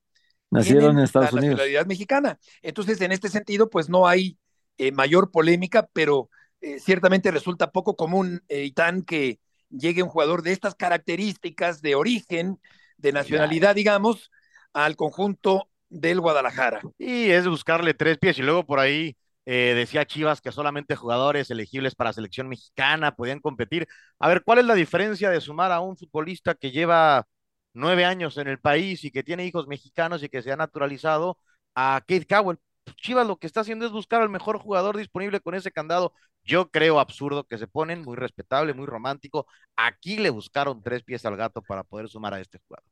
Nacieron 0.52 0.98
en 0.98 1.04
Estados 1.04 1.32
la 1.32 1.38
Unidos. 1.38 1.56
nacionalidad 1.56 1.86
mexicana. 1.86 2.38
Entonces, 2.60 3.00
en 3.00 3.10
este 3.10 3.30
sentido, 3.30 3.70
pues 3.70 3.88
no 3.88 4.06
hay 4.06 4.38
eh, 4.76 4.92
mayor 4.92 5.30
polémica, 5.30 5.88
pero 5.94 6.28
eh, 6.60 6.78
ciertamente 6.78 7.30
resulta 7.30 7.72
poco 7.72 7.96
común, 7.96 8.42
eh, 8.48 8.64
Itán, 8.64 9.02
que 9.02 9.40
llegue 9.72 10.02
un 10.02 10.08
jugador 10.08 10.42
de 10.42 10.52
estas 10.52 10.74
características 10.74 11.82
de 11.82 11.94
origen, 11.94 12.60
de 12.96 13.12
nacionalidad, 13.12 13.74
digamos, 13.74 14.30
al 14.72 14.96
conjunto 14.96 15.68
del 15.88 16.20
Guadalajara. 16.20 16.80
Y 16.98 17.30
es 17.30 17.46
buscarle 17.46 17.94
tres 17.94 18.18
pies. 18.18 18.38
Y 18.38 18.42
luego 18.42 18.64
por 18.64 18.78
ahí 18.78 19.16
eh, 19.44 19.74
decía 19.74 20.06
Chivas 20.06 20.40
que 20.40 20.52
solamente 20.52 20.96
jugadores 20.96 21.50
elegibles 21.50 21.94
para 21.94 22.12
selección 22.12 22.48
mexicana 22.48 23.14
podían 23.14 23.40
competir. 23.40 23.88
A 24.18 24.28
ver, 24.28 24.42
¿cuál 24.44 24.58
es 24.58 24.64
la 24.64 24.74
diferencia 24.74 25.30
de 25.30 25.40
sumar 25.40 25.72
a 25.72 25.80
un 25.80 25.96
futbolista 25.96 26.54
que 26.54 26.70
lleva 26.70 27.26
nueve 27.74 28.04
años 28.04 28.36
en 28.38 28.48
el 28.48 28.58
país 28.60 29.04
y 29.04 29.10
que 29.10 29.22
tiene 29.22 29.46
hijos 29.46 29.66
mexicanos 29.66 30.22
y 30.22 30.28
que 30.28 30.42
se 30.42 30.52
ha 30.52 30.56
naturalizado 30.56 31.38
a 31.74 32.00
Kate 32.06 32.26
Cowell? 32.26 32.58
Pues 32.92 32.96
Chivas 32.96 33.26
lo 33.26 33.36
que 33.38 33.46
está 33.46 33.60
haciendo 33.60 33.86
es 33.86 33.92
buscar 33.92 34.22
al 34.22 34.28
mejor 34.30 34.58
jugador 34.58 34.96
disponible 34.96 35.40
con 35.40 35.54
ese 35.54 35.72
candado. 35.72 36.12
Yo 36.44 36.70
creo 36.70 37.00
absurdo 37.00 37.44
que 37.44 37.58
se 37.58 37.66
ponen, 37.66 38.02
muy 38.02 38.16
respetable, 38.16 38.74
muy 38.74 38.86
romántico. 38.86 39.46
Aquí 39.76 40.18
le 40.18 40.30
buscaron 40.30 40.82
tres 40.82 41.02
pies 41.02 41.24
al 41.24 41.36
gato 41.36 41.62
para 41.62 41.84
poder 41.84 42.08
sumar 42.08 42.34
a 42.34 42.40
este 42.40 42.58
jugador. 42.58 42.90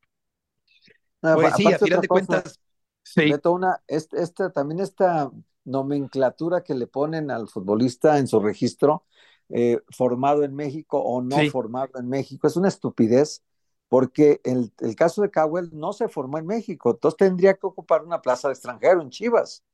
No, 1.23 1.35
Pues 1.35 1.55
sí, 1.55 1.67
a 1.73 1.79
final 1.79 2.01
de 2.01 2.09
cuentas, 2.09 2.61
sí. 3.03 3.31
Beto, 3.31 3.53
una, 3.53 3.83
este, 3.87 4.23
esta, 4.23 4.51
también 4.51 4.81
esta 4.81 5.31
nomenclatura 5.65 6.63
que 6.63 6.75
le 6.75 6.87
ponen 6.87 7.31
al 7.31 7.49
futbolista 7.49 8.19
en 8.19 8.27
su 8.27 8.41
registro, 8.41 9.05
eh, 9.51 9.81
formado 9.97 10.45
en 10.45 10.55
México 10.55 10.99
o 11.01 11.21
no 11.23 11.37
Sí. 11.41 11.51
formado 11.51 11.99
en 11.99 12.09
México, 12.09 12.47
es 12.47 12.57
una 12.57 12.69
estupidez, 12.69 13.43
porque 13.89 14.41
el, 14.45 14.73
el 14.81 14.95
caso 14.97 15.23
de 15.23 15.31
Cowell 15.31 15.71
no 15.73 15.93
se 15.93 16.09
formó 16.09 16.39
en 16.39 16.47
México, 16.47 16.91
entonces 16.93 17.19
tendría 17.19 17.55
que 17.55 17.67
ocupar 17.67 18.05
una 18.05 18.23
plaza 18.23 18.49
de 18.49 18.55
extranjero 18.55 19.03
en 19.03 19.11
Chivas. 19.11 19.65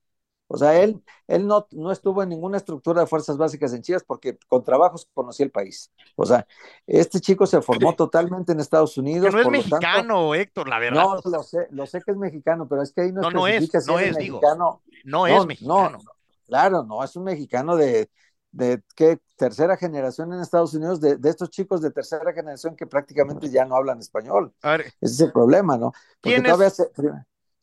O 0.49 0.57
sea, 0.57 0.81
él, 0.81 1.03
él 1.27 1.47
no, 1.47 1.67
no 1.73 1.91
estuvo 1.91 2.23
en 2.23 2.29
ninguna 2.29 2.57
estructura 2.57 3.01
de 3.01 3.07
fuerzas 3.09 3.37
básicas 3.37 3.73
en 3.73 3.83
Chivas 3.83 4.05
porque 4.05 4.39
con 4.47 4.63
trabajos 4.63 5.09
conocía 5.13 5.45
el 5.45 5.51
país. 5.51 5.91
O 6.15 6.25
sea, 6.25 6.47
este 6.87 7.21
chico 7.21 7.47
se 7.47 7.61
formó 7.63 7.95
totalmente 7.97 8.53
en 8.53 8.61
Estados 8.61 8.97
Unidos. 8.97 9.27
Que 9.27 9.33
no 9.33 9.39
es 9.39 9.45
tanto- 9.45 9.51
mexicano, 9.77 10.35
Héctor, 10.35 10.69
la 10.69 10.79
verdad. 10.79 11.03
no, 11.03 11.21
lo 11.31 11.43
sé, 11.43 11.67
lo 11.71 11.85
sé 11.87 12.01
que 12.01 12.13
es 12.13 12.17
mexicano, 12.17 12.69
pero 12.69 12.83
es 12.83 12.93
que 12.93 13.01
ahí 13.03 13.13
no, 13.13 13.23
No, 13.23 13.31
no 13.31 13.47
es, 13.49 13.69
si 13.69 13.77
no 13.89 13.99
es, 13.99 14.17
digo. 14.17 14.41
mexicano. 14.41 14.83
No 15.05 15.27
es 15.27 15.47
mexicano. 15.47 15.99
claro, 16.47 16.85
no, 16.85 17.03
es 17.03 17.17
un 17.17 17.25
mexicano 17.25 17.77
de, 17.77 18.09
de 18.53 18.83
qué 18.95 19.19
tercera 19.37 19.77
generación 19.77 20.33
en 20.33 20.41
Estados 20.41 20.75
Unidos, 20.75 21.01
de, 21.01 21.17
de, 21.17 21.29
estos 21.29 21.51
chicos 21.51 21.81
de 21.83 21.91
tercera 21.91 22.33
generación 22.33 22.75
que 22.77 22.87
prácticamente 22.87 23.51
ya 23.51 23.65
no 23.65 23.75
hablan 23.77 23.99
español. 23.99 24.55
A 24.63 24.71
ver, 24.77 24.83
Ese 25.01 25.15
es 25.15 25.21
el 25.21 25.33
problema, 25.33 25.77
¿no? 25.77 25.93
Porque 26.21 26.41
¿Quién 26.41 26.47
es? 26.47 26.75
se- 26.75 26.91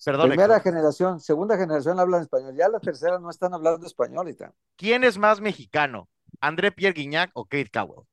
Perdón, 0.03 0.29
primera 0.29 0.57
Héctor. 0.57 0.73
generación, 0.73 1.19
segunda 1.19 1.57
generación 1.57 1.99
hablan 1.99 2.21
español, 2.21 2.55
ya 2.57 2.67
la 2.67 2.79
tercera 2.79 3.19
no 3.19 3.29
están 3.29 3.53
hablando 3.53 3.85
español 3.85 4.19
ahorita. 4.19 4.53
¿Quién 4.75 5.03
es 5.03 5.17
más 5.17 5.39
mexicano? 5.39 6.09
¿André 6.41 6.71
Pierre 6.71 6.93
Guignac 6.93 7.31
o 7.33 7.45
Kate 7.45 7.69
Cowell? 7.71 8.05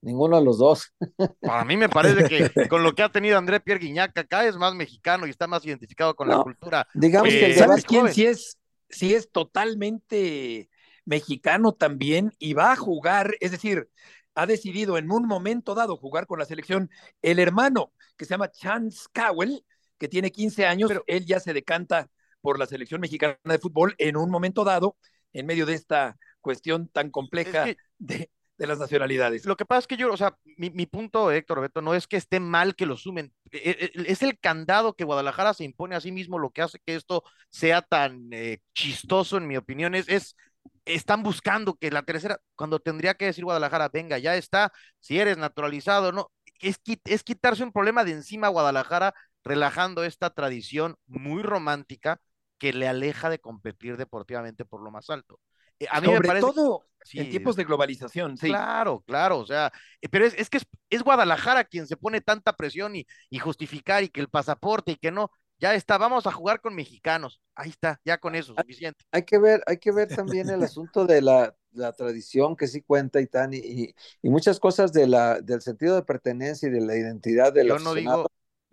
Ninguno 0.00 0.38
de 0.38 0.44
los 0.44 0.58
dos. 0.58 0.92
Para 1.40 1.64
mí 1.64 1.76
me 1.76 1.88
parece 1.88 2.24
que 2.28 2.68
con 2.68 2.82
lo 2.82 2.94
que 2.94 3.02
ha 3.02 3.08
tenido 3.10 3.38
André 3.38 3.60
Pierre 3.60 3.80
Guignac 3.80 4.16
acá 4.18 4.46
es 4.46 4.56
más 4.56 4.74
mexicano 4.74 5.26
y 5.26 5.30
está 5.30 5.46
más 5.46 5.64
identificado 5.64 6.14
con 6.14 6.28
la 6.28 6.42
cultura. 6.42 6.86
digamos 6.92 7.32
eh, 7.32 7.38
que 7.38 7.46
el 7.46 7.54
¿Sabes 7.54 7.84
quién 7.84 8.12
sí 8.12 8.26
es, 8.26 8.58
sí 8.90 9.14
es 9.14 9.30
totalmente 9.30 10.68
mexicano 11.06 11.72
también 11.72 12.32
y 12.38 12.52
va 12.52 12.72
a 12.72 12.76
jugar? 12.76 13.34
Es 13.40 13.50
decir, 13.50 13.88
ha 14.34 14.46
decidido 14.46 14.98
en 14.98 15.10
un 15.10 15.26
momento 15.26 15.74
dado 15.74 15.96
jugar 15.96 16.26
con 16.26 16.38
la 16.38 16.44
selección 16.44 16.90
el 17.22 17.38
hermano 17.38 17.92
que 18.16 18.24
se 18.24 18.30
llama 18.30 18.50
Chance 18.50 19.06
Cowell, 19.12 19.64
que 19.98 20.08
tiene 20.08 20.30
15 20.32 20.66
años, 20.66 20.90
él 21.06 21.26
ya 21.26 21.40
se 21.40 21.52
decanta 21.52 22.08
por 22.40 22.58
la 22.58 22.66
selección 22.66 23.00
mexicana 23.00 23.38
de 23.44 23.58
fútbol 23.58 23.94
en 23.98 24.16
un 24.16 24.30
momento 24.30 24.64
dado, 24.64 24.96
en 25.32 25.46
medio 25.46 25.66
de 25.66 25.74
esta 25.74 26.16
cuestión 26.40 26.88
tan 26.88 27.10
compleja 27.10 27.68
Es 27.68 27.76
que- 27.76 27.82
de, 27.98 28.30
de 28.58 28.66
las 28.66 28.78
nacionalidades. 28.78 29.46
Lo 29.46 29.56
que 29.56 29.64
pasa 29.64 29.80
es 29.80 29.86
que 29.86 29.96
yo, 29.96 30.12
o 30.12 30.16
sea, 30.16 30.36
mi, 30.56 30.70
mi 30.70 30.86
punto, 30.86 31.30
Héctor 31.32 31.60
Beto, 31.60 31.80
no 31.82 31.94
es 31.94 32.06
que 32.06 32.16
esté 32.16 32.38
mal 32.38 32.76
que 32.76 32.86
lo 32.86 32.96
sumen, 32.96 33.32
e- 33.50 33.90
e- 33.94 34.02
es 34.12 34.22
el 34.22 34.38
candado 34.38 34.94
que 34.94 35.04
Guadalajara 35.04 35.54
se 35.54 35.64
impone 35.64 35.96
a 35.96 36.00
sí 36.00 36.12
mismo 36.12 36.38
lo 36.38 36.50
que 36.50 36.62
hace 36.62 36.78
que 36.84 36.94
esto 36.94 37.24
sea 37.50 37.82
tan 37.82 38.28
eh, 38.32 38.58
chistoso, 38.74 39.38
en 39.38 39.46
mi 39.48 39.56
opinión, 39.56 39.94
es, 39.94 40.08
es, 40.08 40.36
están 40.84 41.22
buscando 41.22 41.74
que 41.74 41.90
la 41.90 42.02
tercera, 42.02 42.38
cuando 42.54 42.78
tendría 42.78 43.14
que 43.14 43.26
decir 43.26 43.44
Guadalajara, 43.44 43.88
venga, 43.88 44.18
ya 44.18 44.36
está, 44.36 44.72
si 45.00 45.18
eres 45.18 45.36
naturalizado, 45.38 46.12
no, 46.12 46.30
es, 46.60 46.78
es 47.04 47.24
quitarse 47.24 47.64
un 47.64 47.72
problema 47.72 48.04
de 48.04 48.12
encima 48.12 48.46
a 48.46 48.50
Guadalajara, 48.50 49.14
relajando 49.44 50.04
esta 50.04 50.30
tradición 50.30 50.96
muy 51.06 51.42
romántica 51.42 52.20
que 52.58 52.72
le 52.72 52.88
aleja 52.88 53.30
de 53.30 53.38
competir 53.40 53.96
deportivamente 53.96 54.64
por 54.64 54.82
lo 54.82 54.90
más 54.90 55.10
alto. 55.10 55.40
Eh, 55.78 55.86
A 55.90 56.00
mí 56.00 56.08
me 56.08 56.14
Sobre 56.14 56.28
parece... 56.28 56.50
todo 56.50 56.86
Sí, 57.06 57.20
en 57.20 57.28
tiempos 57.28 57.54
de 57.56 57.64
globalización, 57.64 58.38
sí. 58.38 58.46
Claro, 58.46 59.02
claro, 59.06 59.38
o 59.38 59.46
sea, 59.46 59.70
eh, 60.00 60.08
pero 60.08 60.24
es, 60.24 60.32
es 60.38 60.48
que 60.48 60.56
es, 60.56 60.66
es 60.88 61.02
Guadalajara 61.02 61.64
quien 61.64 61.86
se 61.86 61.98
pone 61.98 62.22
tanta 62.22 62.54
presión 62.54 62.96
y, 62.96 63.06
y 63.28 63.38
justificar 63.38 64.02
y 64.02 64.08
que 64.08 64.22
el 64.22 64.28
pasaporte 64.30 64.92
y 64.92 64.96
que 64.96 65.10
no, 65.10 65.30
ya 65.58 65.74
está, 65.74 65.98
vamos 65.98 66.26
a 66.26 66.32
jugar 66.32 66.62
con 66.62 66.74
mexicanos, 66.74 67.42
ahí 67.54 67.68
está, 67.68 68.00
ya 68.06 68.16
con 68.18 68.34
eso, 68.34 68.54
suficiente. 68.54 69.04
Hay 69.12 69.22
que 69.24 69.38
ver, 69.38 69.62
hay 69.66 69.78
que 69.78 69.92
ver 69.92 70.10
también 70.12 70.50
el 70.50 70.62
asunto 70.64 71.06
de 71.06 71.22
la, 71.22 71.54
la 71.72 71.92
tradición 71.92 72.56
que 72.56 72.66
sí 72.66 72.82
cuenta 72.82 73.20
y 73.20 73.26
tan, 73.28 73.54
y, 73.54 73.58
y- 73.58 73.94
y 74.22 74.28
muchas 74.30 74.58
cosas 74.58 74.92
de 74.92 75.06
la, 75.06 75.40
del 75.40 75.60
sentido 75.62 75.94
de 75.94 76.02
pertenencia 76.02 76.68
y 76.68 76.72
de 76.72 76.80
la 76.80 76.96
identidad 76.96 77.52
del 77.52 77.68
Yo 77.68 77.78
no 77.78 77.94
digo, 77.94 78.26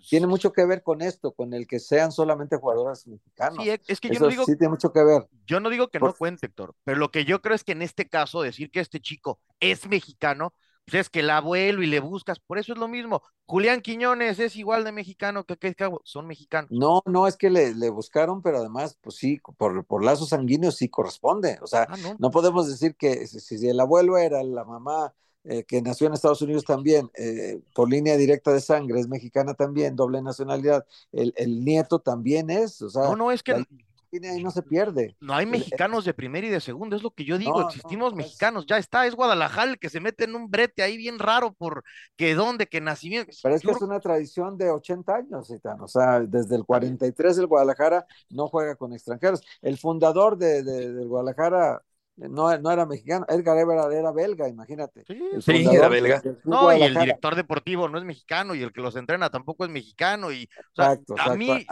Tiene 0.09 0.27
mucho 0.27 0.51
que 0.51 0.65
ver 0.65 0.83
con 0.83 1.01
esto, 1.01 1.33
con 1.33 1.53
el 1.53 1.67
que 1.67 1.79
sean 1.79 2.11
solamente 2.11 2.57
jugadores 2.57 3.07
mexicanos. 3.07 3.65
sí, 3.65 3.69
es 3.87 3.99
que 3.99 4.09
yo 4.09 4.13
Eso 4.15 4.25
no 4.25 4.29
digo, 4.29 4.45
sí 4.45 4.57
tiene 4.57 4.69
mucho 4.71 4.91
que 4.91 5.03
ver. 5.03 5.27
yo 5.45 5.59
no 5.59 5.69
digo 5.69 5.89
que 5.89 5.99
no 5.99 6.05
Por- 6.07 6.17
cuente, 6.17 6.45
Héctor, 6.47 6.75
pero 6.83 6.97
lo 6.97 7.11
que 7.11 7.25
yo 7.25 7.41
creo 7.41 7.55
es 7.55 7.63
que 7.63 7.73
en 7.73 7.81
este 7.81 8.07
caso 8.07 8.41
decir 8.41 8.71
que 8.71 8.79
este 8.79 8.99
chico 8.99 9.39
es 9.59 9.87
mexicano, 9.87 10.53
pues 10.85 11.01
es 11.01 11.09
que 11.09 11.19
el 11.19 11.29
abuelo 11.29 11.83
y 11.83 11.87
le 11.87 11.99
buscas, 11.99 12.39
por 12.39 12.57
eso 12.57 12.73
es 12.73 12.79
lo 12.79 12.87
mismo. 12.87 13.21
Julián 13.45 13.81
Quiñones 13.81 14.39
es 14.39 14.55
igual 14.55 14.83
de 14.83 14.91
mexicano 14.91 15.45
que 15.45 15.75
Cowell, 15.75 15.99
son 16.03 16.27
mexicanos. 16.27 16.69
No, 16.69 17.01
no 17.05 17.27
es 17.27 17.35
que 17.35 17.49
le, 17.49 17.75
le 17.75 17.89
buscaron, 17.89 18.41
pero 18.41 18.59
además, 18.59 18.97
pues 19.01 19.17
sí, 19.17 19.39
por, 19.57 19.85
por 19.85 20.03
lazos 20.05 20.29
sanguíneos 20.29 20.77
sí 20.77 20.87
corresponde. 20.89 21.59
O 21.61 21.67
sea, 21.67 21.89
Ah, 21.89 21.97
no. 21.97 22.15
no 22.17 22.31
podemos 22.31 22.67
decir 22.69 22.95
que 22.95 23.27
si, 23.27 23.41
si 23.41 23.67
el 23.67 23.79
abuelo 23.79 24.17
era 24.17 24.41
la 24.43 24.63
mamá 24.63 25.13
eh, 25.43 25.63
que 25.63 25.81
nació 25.81 26.07
en 26.07 26.13
Estados 26.13 26.41
Unidos 26.41 26.63
también, 26.65 27.09
eh, 27.15 27.59
por 27.73 27.89
línea 27.89 28.15
directa 28.17 28.51
de 28.53 28.61
sangre, 28.61 28.99
es 28.99 29.07
mexicana 29.07 29.53
también, 29.53 29.95
doble 29.95 30.21
nacionalidad, 30.21 30.85
el, 31.11 31.33
el 31.37 31.63
nieto 31.65 31.99
también 31.99 32.49
es, 32.49 32.81
o 32.81 32.89
sea, 32.89 33.03
No, 33.03 33.15
no, 33.15 33.31
es 33.31 33.41
que 33.41 33.53
la 33.53 33.65
línea 34.11 34.33
ahí 34.33 34.43
no 34.43 34.51
se 34.51 34.61
pierde. 34.61 35.15
No 35.21 35.33
hay 35.33 35.45
mexicanos 35.45 36.03
de 36.03 36.13
primera 36.13 36.45
y 36.45 36.49
de 36.49 36.59
segunda, 36.59 36.97
es 36.97 37.01
lo 37.01 37.11
que 37.11 37.23
yo 37.23 37.37
digo, 37.37 37.61
No, 37.61 37.69
existimos 37.69 38.13
no, 38.13 38.19
es- 38.19 38.25
mexicanos, 38.25 38.65
ya 38.67 38.77
está, 38.77 39.07
es 39.07 39.15
Guadalajara 39.15 39.71
el 39.71 39.79
que 39.79 39.89
se 39.89 39.99
mete 40.01 40.25
en 40.25 40.35
un 40.35 40.51
brete 40.51 40.83
ahí 40.83 40.97
bien 40.97 41.17
raro 41.17 41.53
por 41.53 41.83
que 42.17 42.35
dónde, 42.35 42.67
que 42.67 42.81
nacimiento. 42.81 43.31
Pero 43.41 43.55
es 43.55 43.61
que 43.61 43.67
Yo 43.69 43.73
es 43.73 43.81
una 43.81 43.99
tradición 44.01 44.57
de 44.57 44.69
80 44.69 45.15
años. 45.15 45.49
O 45.79 45.87
sea, 45.87 46.19
desde 46.19 46.55
el 46.57 46.65
43 46.65 47.37
el 47.37 47.47
Guadalajara 47.47 48.05
no 48.29 48.47
juega 48.49 48.75
con 48.75 48.93
extranjeros. 48.93 49.41
El 49.61 49.77
fundador 49.77 50.37
de, 50.37 50.61
de- 50.61 50.91
del 50.93 51.07
Guadalajara 51.07 51.81
no, 52.17 52.57
no 52.59 52.71
era 52.71 52.85
mexicano, 52.85 53.25
Edgar 53.29 53.57
Everard 53.57 53.91
era 53.93 54.11
belga, 54.11 54.47
imagínate. 54.47 55.03
Sí, 55.05 55.65
era 55.71 55.87
belga. 55.89 56.21
No, 56.43 56.75
y 56.75 56.81
el 56.83 56.93
director 56.95 57.35
deportivo 57.35 57.89
no 57.89 57.97
es 57.97 58.03
mexicano 58.03 58.53
y 58.55 58.61
el 58.61 58.71
que 58.71 58.81
los 58.81 58.95
entrena 58.95 59.29
tampoco 59.29 59.65
es 59.65 59.71
mexicano. 59.71 60.31
Y, 60.31 60.43
o 60.43 60.75
sea, 60.75 60.91
Exacto, 60.91 61.13
a 61.13 61.17
exacto. 61.17 61.37
mí, 61.37 61.65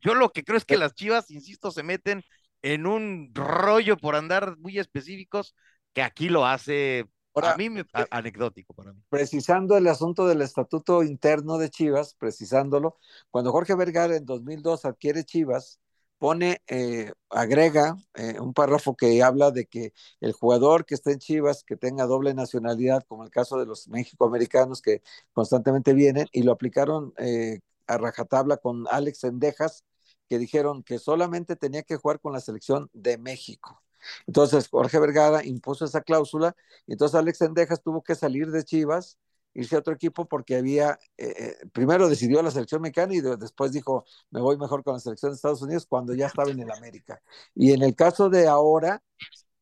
yo 0.00 0.14
lo 0.14 0.30
que 0.30 0.42
creo 0.44 0.58
es 0.58 0.64
que 0.64 0.76
las 0.76 0.94
chivas, 0.94 1.30
insisto, 1.30 1.70
se 1.70 1.82
meten 1.82 2.22
en 2.62 2.86
un 2.86 3.30
rollo 3.34 3.96
por 3.96 4.14
andar 4.16 4.56
muy 4.58 4.78
específicos 4.78 5.54
que 5.92 6.02
aquí 6.02 6.28
lo 6.28 6.46
hace, 6.46 7.06
Ahora, 7.34 7.52
a 7.52 7.56
mí, 7.56 7.70
me- 7.70 7.84
a- 7.92 8.06
anecdótico 8.10 8.74
para 8.74 8.92
mí. 8.92 9.02
precisando 9.08 9.76
el 9.76 9.86
asunto 9.88 10.26
del 10.26 10.42
estatuto 10.42 11.02
interno 11.02 11.58
de 11.58 11.70
Chivas, 11.70 12.14
precisándolo, 12.14 12.98
cuando 13.30 13.52
Jorge 13.52 13.74
Vergara 13.74 14.16
en 14.16 14.24
2002 14.24 14.84
adquiere 14.84 15.24
Chivas, 15.24 15.80
pone, 16.22 16.62
eh, 16.68 17.10
agrega 17.30 17.96
eh, 18.14 18.38
un 18.38 18.54
párrafo 18.54 18.94
que 18.94 19.24
habla 19.24 19.50
de 19.50 19.66
que 19.66 19.92
el 20.20 20.32
jugador 20.32 20.86
que 20.86 20.94
esté 20.94 21.10
en 21.10 21.18
Chivas, 21.18 21.64
que 21.64 21.76
tenga 21.76 22.06
doble 22.06 22.32
nacionalidad, 22.32 23.02
como 23.08 23.24
el 23.24 23.30
caso 23.30 23.58
de 23.58 23.66
los 23.66 23.88
mexicoamericanos 23.88 24.82
que 24.82 25.02
constantemente 25.32 25.94
vienen, 25.94 26.28
y 26.30 26.44
lo 26.44 26.52
aplicaron 26.52 27.12
eh, 27.18 27.58
a 27.88 27.98
rajatabla 27.98 28.58
con 28.58 28.84
Alex 28.92 29.18
Sendejas, 29.18 29.84
que 30.28 30.38
dijeron 30.38 30.84
que 30.84 31.00
solamente 31.00 31.56
tenía 31.56 31.82
que 31.82 31.96
jugar 31.96 32.20
con 32.20 32.32
la 32.32 32.40
selección 32.40 32.88
de 32.92 33.18
México. 33.18 33.82
Entonces 34.28 34.68
Jorge 34.68 35.00
Vergara 35.00 35.44
impuso 35.44 35.84
esa 35.84 36.02
cláusula 36.02 36.54
y 36.86 36.92
entonces 36.92 37.16
Alex 37.16 37.38
Sendejas 37.38 37.82
tuvo 37.82 38.04
que 38.04 38.14
salir 38.14 38.52
de 38.52 38.62
Chivas, 38.62 39.18
irse 39.54 39.76
a 39.76 39.80
otro 39.80 39.94
equipo 39.94 40.26
porque 40.26 40.56
había, 40.56 40.98
eh, 41.18 41.34
eh, 41.62 41.66
primero 41.72 42.08
decidió 42.08 42.42
la 42.42 42.50
selección 42.50 42.82
mexicana 42.82 43.14
y 43.14 43.20
de- 43.20 43.36
después 43.36 43.72
dijo, 43.72 44.04
me 44.30 44.40
voy 44.40 44.56
mejor 44.58 44.82
con 44.84 44.94
la 44.94 45.00
selección 45.00 45.32
de 45.32 45.36
Estados 45.36 45.62
Unidos 45.62 45.86
cuando 45.86 46.14
ya 46.14 46.26
estaba 46.26 46.50
en 46.50 46.60
el 46.60 46.70
América. 46.70 47.20
Y 47.54 47.72
en 47.72 47.82
el 47.82 47.94
caso 47.94 48.30
de 48.30 48.46
ahora, 48.48 49.02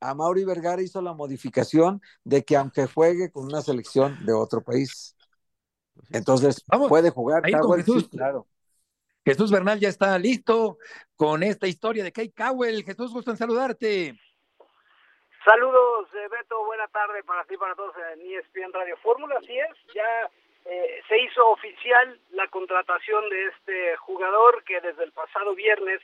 a 0.00 0.14
Mauri 0.14 0.44
Vergara 0.44 0.82
hizo 0.82 1.02
la 1.02 1.14
modificación 1.14 2.00
de 2.24 2.44
que 2.44 2.56
aunque 2.56 2.86
juegue 2.86 3.30
con 3.30 3.44
una 3.46 3.62
selección 3.62 4.24
de 4.26 4.32
otro 4.32 4.62
país, 4.62 5.16
entonces 6.10 6.64
Vamos 6.66 6.88
puede 6.88 7.10
jugar. 7.10 7.42
sí, 7.84 8.08
claro. 8.08 8.46
Jesús 9.24 9.50
Bernal 9.50 9.78
ya 9.78 9.88
está 9.88 10.18
listo 10.18 10.78
con 11.16 11.42
esta 11.42 11.66
historia 11.68 12.02
de 12.04 12.12
Kate 12.12 12.32
Cowell. 12.32 12.84
Jesús, 12.84 13.12
gusto 13.12 13.30
en 13.30 13.36
saludarte. 13.36 14.18
Saludos, 15.44 16.06
eh, 16.14 16.28
Beto, 16.30 16.62
buena 16.66 16.86
tarde 16.88 17.22
para 17.24 17.44
ti, 17.44 17.56
para 17.56 17.74
todos 17.74 17.94
en 18.12 18.20
ESPN 18.20 18.72
Radio 18.74 18.96
Fórmula. 18.98 19.36
Así 19.38 19.58
es, 19.58 19.70
ya 19.94 20.30
eh, 20.66 21.02
se 21.08 21.18
hizo 21.18 21.48
oficial 21.48 22.20
la 22.32 22.46
contratación 22.48 23.26
de 23.30 23.46
este 23.46 23.96
jugador 23.96 24.62
que 24.64 24.80
desde 24.82 25.04
el 25.04 25.12
pasado 25.12 25.54
viernes 25.54 26.02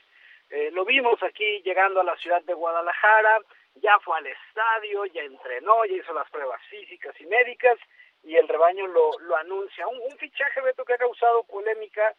eh, 0.49 0.71
lo 0.71 0.85
vimos 0.85 1.21
aquí 1.21 1.61
llegando 1.61 2.01
a 2.01 2.03
la 2.03 2.17
ciudad 2.17 2.41
de 2.41 2.53
Guadalajara, 2.55 3.41
ya 3.75 3.99
fue 3.99 4.17
al 4.17 4.25
estadio, 4.25 5.05
ya 5.05 5.21
entrenó, 5.21 5.85
ya 5.85 5.93
hizo 5.93 6.13
las 6.13 6.29
pruebas 6.31 6.59
físicas 6.69 7.13
y 7.21 7.27
médicas 7.27 7.77
y 8.23 8.35
el 8.37 8.47
rebaño 8.47 8.87
lo, 8.87 9.19
lo 9.19 9.35
anuncia. 9.35 9.87
Un, 9.87 9.99
un 10.01 10.17
fichaje, 10.17 10.61
Beto, 10.61 10.83
que 10.83 10.93
ha 10.93 10.97
causado 10.97 11.43
polémica 11.43 12.15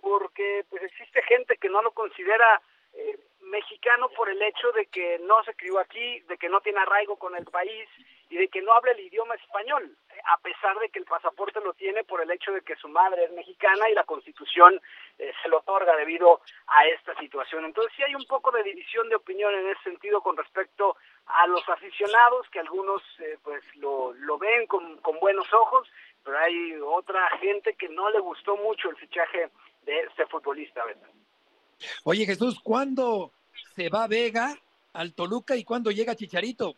porque 0.00 0.64
pues 0.70 0.82
existe 0.82 1.20
gente 1.22 1.58
que 1.58 1.68
no 1.68 1.82
lo 1.82 1.92
considera 1.92 2.62
eh, 2.94 3.18
mexicano 3.50 4.08
por 4.10 4.28
el 4.28 4.40
hecho 4.42 4.72
de 4.72 4.86
que 4.86 5.18
no 5.20 5.42
se 5.44 5.54
crió 5.54 5.78
aquí, 5.78 6.20
de 6.20 6.36
que 6.36 6.48
no 6.48 6.60
tiene 6.60 6.80
arraigo 6.80 7.16
con 7.16 7.36
el 7.36 7.44
país 7.44 7.88
y 8.30 8.36
de 8.36 8.48
que 8.48 8.62
no 8.62 8.72
habla 8.72 8.92
el 8.92 9.00
idioma 9.00 9.34
español, 9.34 9.96
a 10.24 10.38
pesar 10.38 10.78
de 10.78 10.88
que 10.88 10.98
el 10.98 11.04
pasaporte 11.04 11.60
lo 11.60 11.74
tiene 11.74 12.04
por 12.04 12.20
el 12.22 12.30
hecho 12.30 12.52
de 12.52 12.62
que 12.62 12.76
su 12.76 12.88
madre 12.88 13.24
es 13.24 13.32
mexicana 13.32 13.88
y 13.88 13.94
la 13.94 14.04
constitución 14.04 14.80
eh, 15.18 15.32
se 15.42 15.48
lo 15.48 15.58
otorga 15.58 15.94
debido 15.96 16.40
a 16.66 16.86
esta 16.86 17.14
situación. 17.16 17.64
Entonces 17.64 17.92
sí 17.96 18.02
hay 18.02 18.14
un 18.14 18.26
poco 18.26 18.50
de 18.50 18.62
división 18.62 19.08
de 19.08 19.16
opinión 19.16 19.54
en 19.54 19.68
ese 19.68 19.82
sentido 19.82 20.20
con 20.22 20.36
respecto 20.36 20.96
a 21.26 21.46
los 21.46 21.68
aficionados, 21.68 22.48
que 22.50 22.60
algunos 22.60 23.02
eh, 23.20 23.38
pues 23.42 23.62
lo, 23.76 24.12
lo 24.14 24.38
ven 24.38 24.66
con, 24.66 24.98
con 24.98 25.18
buenos 25.20 25.52
ojos, 25.52 25.88
pero 26.24 26.38
hay 26.38 26.74
otra 26.80 27.28
gente 27.38 27.74
que 27.74 27.88
no 27.88 28.08
le 28.10 28.20
gustó 28.20 28.56
mucho 28.56 28.88
el 28.88 28.96
fichaje 28.96 29.50
de 29.82 30.00
este 30.00 30.26
futbolista, 30.26 30.84
Beto. 30.84 31.23
Oye, 32.04 32.26
Jesús, 32.26 32.60
¿cuándo 32.62 33.32
se 33.74 33.88
va 33.88 34.06
Vega 34.06 34.54
al 34.92 35.14
Toluca 35.14 35.56
y 35.56 35.64
cuándo 35.64 35.90
llega 35.90 36.14
Chicharito? 36.14 36.74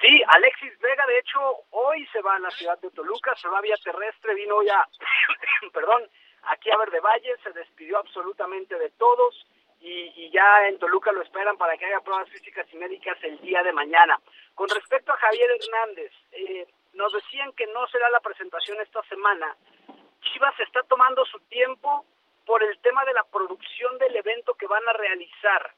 Sí, 0.00 0.22
Alexis 0.26 0.78
Vega, 0.80 1.06
de 1.06 1.18
hecho, 1.18 1.38
hoy 1.70 2.04
se 2.12 2.20
va 2.22 2.34
a 2.36 2.40
la 2.40 2.50
ciudad 2.50 2.78
de 2.80 2.90
Toluca, 2.90 3.36
se 3.36 3.48
va 3.48 3.60
vía 3.60 3.76
terrestre, 3.84 4.34
vino 4.34 4.62
ya, 4.62 4.84
perdón, 5.72 6.02
aquí 6.42 6.70
a 6.70 6.78
Verde 6.78 7.00
Valle, 7.00 7.36
se 7.42 7.52
despidió 7.52 7.98
absolutamente 7.98 8.76
de 8.78 8.90
todos 8.90 9.46
y, 9.80 10.12
y 10.16 10.30
ya 10.30 10.66
en 10.68 10.78
Toluca 10.78 11.12
lo 11.12 11.22
esperan 11.22 11.56
para 11.56 11.76
que 11.76 11.84
haga 11.86 12.00
pruebas 12.00 12.28
físicas 12.30 12.66
y 12.72 12.76
médicas 12.76 13.16
el 13.22 13.38
día 13.40 13.62
de 13.62 13.72
mañana. 13.72 14.18
Con 14.54 14.68
respecto 14.68 15.12
a 15.12 15.16
Javier 15.16 15.50
Hernández, 15.50 16.12
eh, 16.32 16.66
nos 16.94 17.12
decían 17.12 17.52
que 17.52 17.66
no 17.68 17.86
será 17.88 18.10
la 18.10 18.20
presentación 18.20 18.80
esta 18.80 19.02
semana. 19.04 19.56
Chivas 20.20 20.58
está 20.60 20.82
tomando 20.84 21.24
su 21.26 21.38
tiempo 21.40 22.04
por 22.44 22.62
el 22.62 22.78
tema 22.78 23.04
de 23.04 23.14
la 23.14 23.24
producción 23.24 23.98
del 23.98 24.16
evento 24.16 24.54
que 24.54 24.66
van 24.66 24.86
a 24.88 24.92
realizar. 24.92 25.74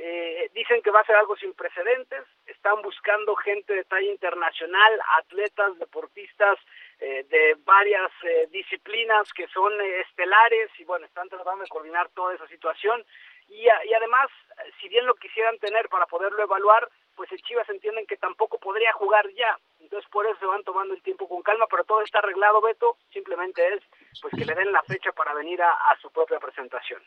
Eh, 0.00 0.50
dicen 0.54 0.77
que 0.88 0.92
va 0.92 1.00
a 1.00 1.04
ser 1.04 1.16
algo 1.16 1.36
sin 1.36 1.52
precedentes, 1.52 2.24
están 2.46 2.80
buscando 2.80 3.36
gente 3.36 3.74
de 3.74 3.84
talla 3.84 4.10
internacional, 4.10 4.98
atletas, 5.18 5.78
deportistas 5.78 6.58
eh, 6.98 7.26
de 7.28 7.56
varias 7.62 8.10
eh, 8.22 8.48
disciplinas 8.50 9.30
que 9.34 9.46
son 9.48 9.70
eh, 9.82 10.00
estelares 10.00 10.70
y 10.78 10.84
bueno, 10.84 11.04
están 11.04 11.28
tratando 11.28 11.64
de 11.64 11.68
coordinar 11.68 12.08
toda 12.14 12.34
esa 12.34 12.48
situación. 12.48 13.04
Y, 13.50 13.64
y 13.66 13.94
además, 13.94 14.30
si 14.80 14.88
bien 14.88 15.04
lo 15.04 15.14
quisieran 15.16 15.58
tener 15.58 15.90
para 15.90 16.06
poderlo 16.06 16.42
evaluar, 16.42 16.88
pues 17.14 17.30
el 17.32 17.42
Chivas 17.42 17.68
entienden 17.68 18.06
que 18.06 18.16
tampoco 18.16 18.56
podría 18.56 18.94
jugar 18.94 19.28
ya, 19.32 19.58
entonces 19.80 20.08
por 20.10 20.24
eso 20.24 20.38
se 20.38 20.46
van 20.46 20.64
tomando 20.64 20.94
el 20.94 21.02
tiempo 21.02 21.28
con 21.28 21.42
calma, 21.42 21.66
pero 21.70 21.84
todo 21.84 22.00
está 22.00 22.20
arreglado, 22.20 22.62
Beto, 22.62 22.96
simplemente 23.12 23.74
es 23.74 23.82
pues 24.22 24.32
que 24.38 24.46
le 24.46 24.54
den 24.54 24.72
la 24.72 24.82
fecha 24.84 25.12
para 25.12 25.34
venir 25.34 25.60
a 25.62 25.98
su 26.00 26.10
propia 26.10 26.40
presentación. 26.40 27.02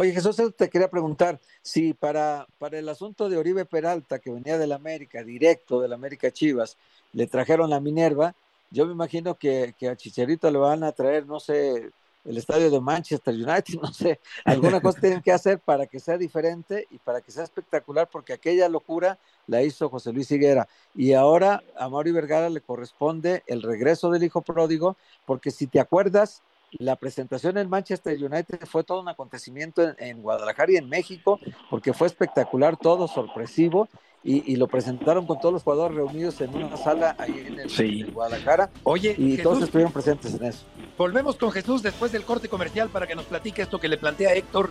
Oye, 0.00 0.12
Jesús, 0.12 0.36
te 0.56 0.70
quería 0.70 0.88
preguntar, 0.88 1.40
si 1.60 1.92
para, 1.92 2.46
para 2.58 2.78
el 2.78 2.88
asunto 2.88 3.28
de 3.28 3.36
Oribe 3.36 3.64
Peralta, 3.64 4.20
que 4.20 4.30
venía 4.30 4.56
del 4.56 4.70
América, 4.70 5.24
directo 5.24 5.80
del 5.80 5.92
América 5.92 6.30
Chivas, 6.30 6.76
le 7.12 7.26
trajeron 7.26 7.68
la 7.68 7.80
Minerva, 7.80 8.32
yo 8.70 8.86
me 8.86 8.92
imagino 8.92 9.34
que, 9.34 9.74
que 9.76 9.88
a 9.88 9.96
Chicharito 9.96 10.48
le 10.52 10.58
van 10.58 10.84
a 10.84 10.92
traer, 10.92 11.26
no 11.26 11.40
sé, 11.40 11.90
el 12.24 12.36
estadio 12.36 12.70
de 12.70 12.80
Manchester 12.80 13.34
United, 13.34 13.74
no 13.82 13.92
sé, 13.92 14.20
alguna 14.44 14.80
cosa 14.80 15.00
tienen 15.00 15.20
que 15.20 15.32
hacer 15.32 15.58
para 15.58 15.88
que 15.88 15.98
sea 15.98 16.16
diferente 16.16 16.86
y 16.92 16.98
para 16.98 17.20
que 17.20 17.32
sea 17.32 17.42
espectacular, 17.42 18.08
porque 18.08 18.32
aquella 18.32 18.68
locura 18.68 19.18
la 19.48 19.64
hizo 19.64 19.88
José 19.88 20.12
Luis 20.12 20.30
Higuera. 20.30 20.68
Y 20.94 21.14
ahora 21.14 21.64
a 21.76 21.88
Mauri 21.88 22.12
Vergara 22.12 22.48
le 22.50 22.60
corresponde 22.60 23.42
el 23.48 23.62
regreso 23.62 24.12
del 24.12 24.22
hijo 24.22 24.42
pródigo, 24.42 24.96
porque 25.26 25.50
si 25.50 25.66
te 25.66 25.80
acuerdas, 25.80 26.44
la 26.72 26.96
presentación 26.96 27.56
en 27.58 27.68
Manchester 27.68 28.16
United 28.22 28.60
fue 28.66 28.84
todo 28.84 29.00
un 29.00 29.08
acontecimiento 29.08 29.82
en, 29.82 29.94
en 29.98 30.22
Guadalajara 30.22 30.72
y 30.72 30.76
en 30.76 30.88
México, 30.88 31.38
porque 31.70 31.92
fue 31.92 32.06
espectacular, 32.06 32.76
todo 32.76 33.08
sorpresivo, 33.08 33.88
y, 34.24 34.52
y 34.52 34.56
lo 34.56 34.66
presentaron 34.66 35.26
con 35.26 35.38
todos 35.40 35.52
los 35.54 35.62
jugadores 35.62 35.96
reunidos 35.96 36.40
en 36.40 36.54
una 36.54 36.76
sala 36.76 37.14
ahí 37.18 37.44
en, 37.46 37.60
el, 37.60 37.70
Sí. 37.70 38.00
en 38.00 38.12
Guadalajara, 38.12 38.68
Oye, 38.82 39.14
y 39.16 39.30
Jesús, 39.30 39.42
todos 39.44 39.62
estuvieron 39.62 39.92
presentes 39.92 40.34
en 40.34 40.44
eso. 40.44 40.66
volvemos 40.98 41.36
con 41.36 41.52
Jesús 41.52 41.82
después 41.82 42.12
del 42.12 42.24
corte 42.24 42.48
comercial 42.48 42.88
para 42.90 43.06
que 43.06 43.14
nos 43.14 43.26
platique 43.26 43.62
esto 43.62 43.78
que 43.78 43.88
le 43.88 43.96
plantea 43.96 44.34
Héctor, 44.34 44.70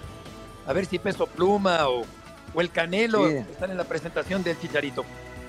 a 0.67 0.73
ver 0.73 0.85
si 0.85 0.99
Peso 0.99 1.25
Pluma 1.27 1.87
o, 1.87 2.03
o 2.53 2.61
el 2.61 2.69
Canelo 2.71 3.27
Sí. 3.29 3.37
están 3.37 3.71
en 3.71 3.77
la 3.77 3.85
presentación 3.85 4.43
del 4.43 4.59
Chicharito. 4.59 5.05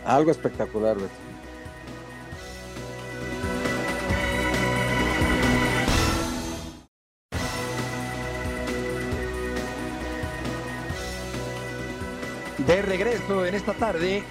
Algo 0.06 0.30
espectacular, 0.30 0.96
Beto. 0.96 1.08
De 12.68 12.82
regreso 12.82 13.46
en 13.46 13.54
esta 13.54 13.72
tarde 13.72 14.22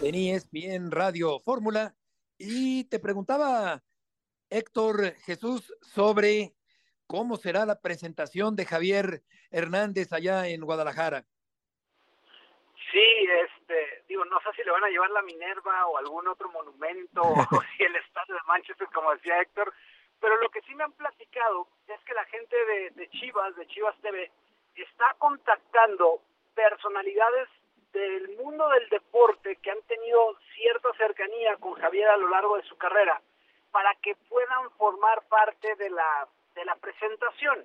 en 0.00 0.14
ESPN 0.14 0.92
Radio 0.92 1.40
Fórmula 1.40 1.92
y 2.38 2.88
te 2.88 3.00
preguntaba 3.00 3.82
Héctor 4.48 5.16
Jesús 5.26 5.74
sobre 5.82 6.52
cómo 7.08 7.36
será 7.36 7.66
la 7.66 7.80
presentación 7.80 8.54
de 8.54 8.64
Javier 8.64 9.22
Hernández 9.50 10.12
allá 10.12 10.46
en 10.46 10.60
Guadalajara. 10.60 11.24
Sí, 12.92 13.28
este, 13.44 14.04
digo, 14.06 14.24
no 14.24 14.38
sé 14.38 14.50
si 14.54 14.62
le 14.62 14.70
van 14.70 14.84
a 14.84 14.88
llevar 14.88 15.10
la 15.10 15.22
Minerva 15.22 15.86
o 15.88 15.98
algún 15.98 16.28
otro 16.28 16.48
monumento 16.48 17.22
o 17.22 17.34
si 17.76 17.82
el 17.82 17.96
estadio 17.96 18.36
de 18.36 18.40
Manchester, 18.46 18.86
como 18.94 19.12
decía 19.16 19.42
Héctor, 19.42 19.74
pero 20.20 20.36
lo 20.36 20.48
que 20.50 20.60
sí 20.60 20.76
me 20.76 20.84
han 20.84 20.92
platicado 20.92 21.66
es 21.88 21.98
que 22.04 22.14
la 22.14 22.24
gente 22.26 22.54
de, 22.54 22.90
de 22.90 23.10
Chivas, 23.10 23.56
de 23.56 23.66
Chivas 23.66 23.96
TV, 24.00 24.30
está 24.76 25.16
contactando 25.18 26.22
personalidades 26.54 27.48
del 27.92 28.36
mundo 28.36 28.68
del 28.68 28.88
deporte 28.88 29.56
que 29.56 29.70
han 29.70 29.82
tenido 29.82 30.36
cierta 30.54 30.92
cercanía 30.94 31.56
con 31.56 31.74
Javier 31.74 32.08
a 32.08 32.16
lo 32.16 32.28
largo 32.28 32.56
de 32.56 32.62
su 32.64 32.76
carrera 32.76 33.20
para 33.70 33.94
que 33.96 34.14
puedan 34.28 34.70
formar 34.72 35.22
parte 35.28 35.74
de 35.76 35.90
la, 35.90 36.28
de 36.54 36.64
la 36.64 36.76
presentación. 36.76 37.64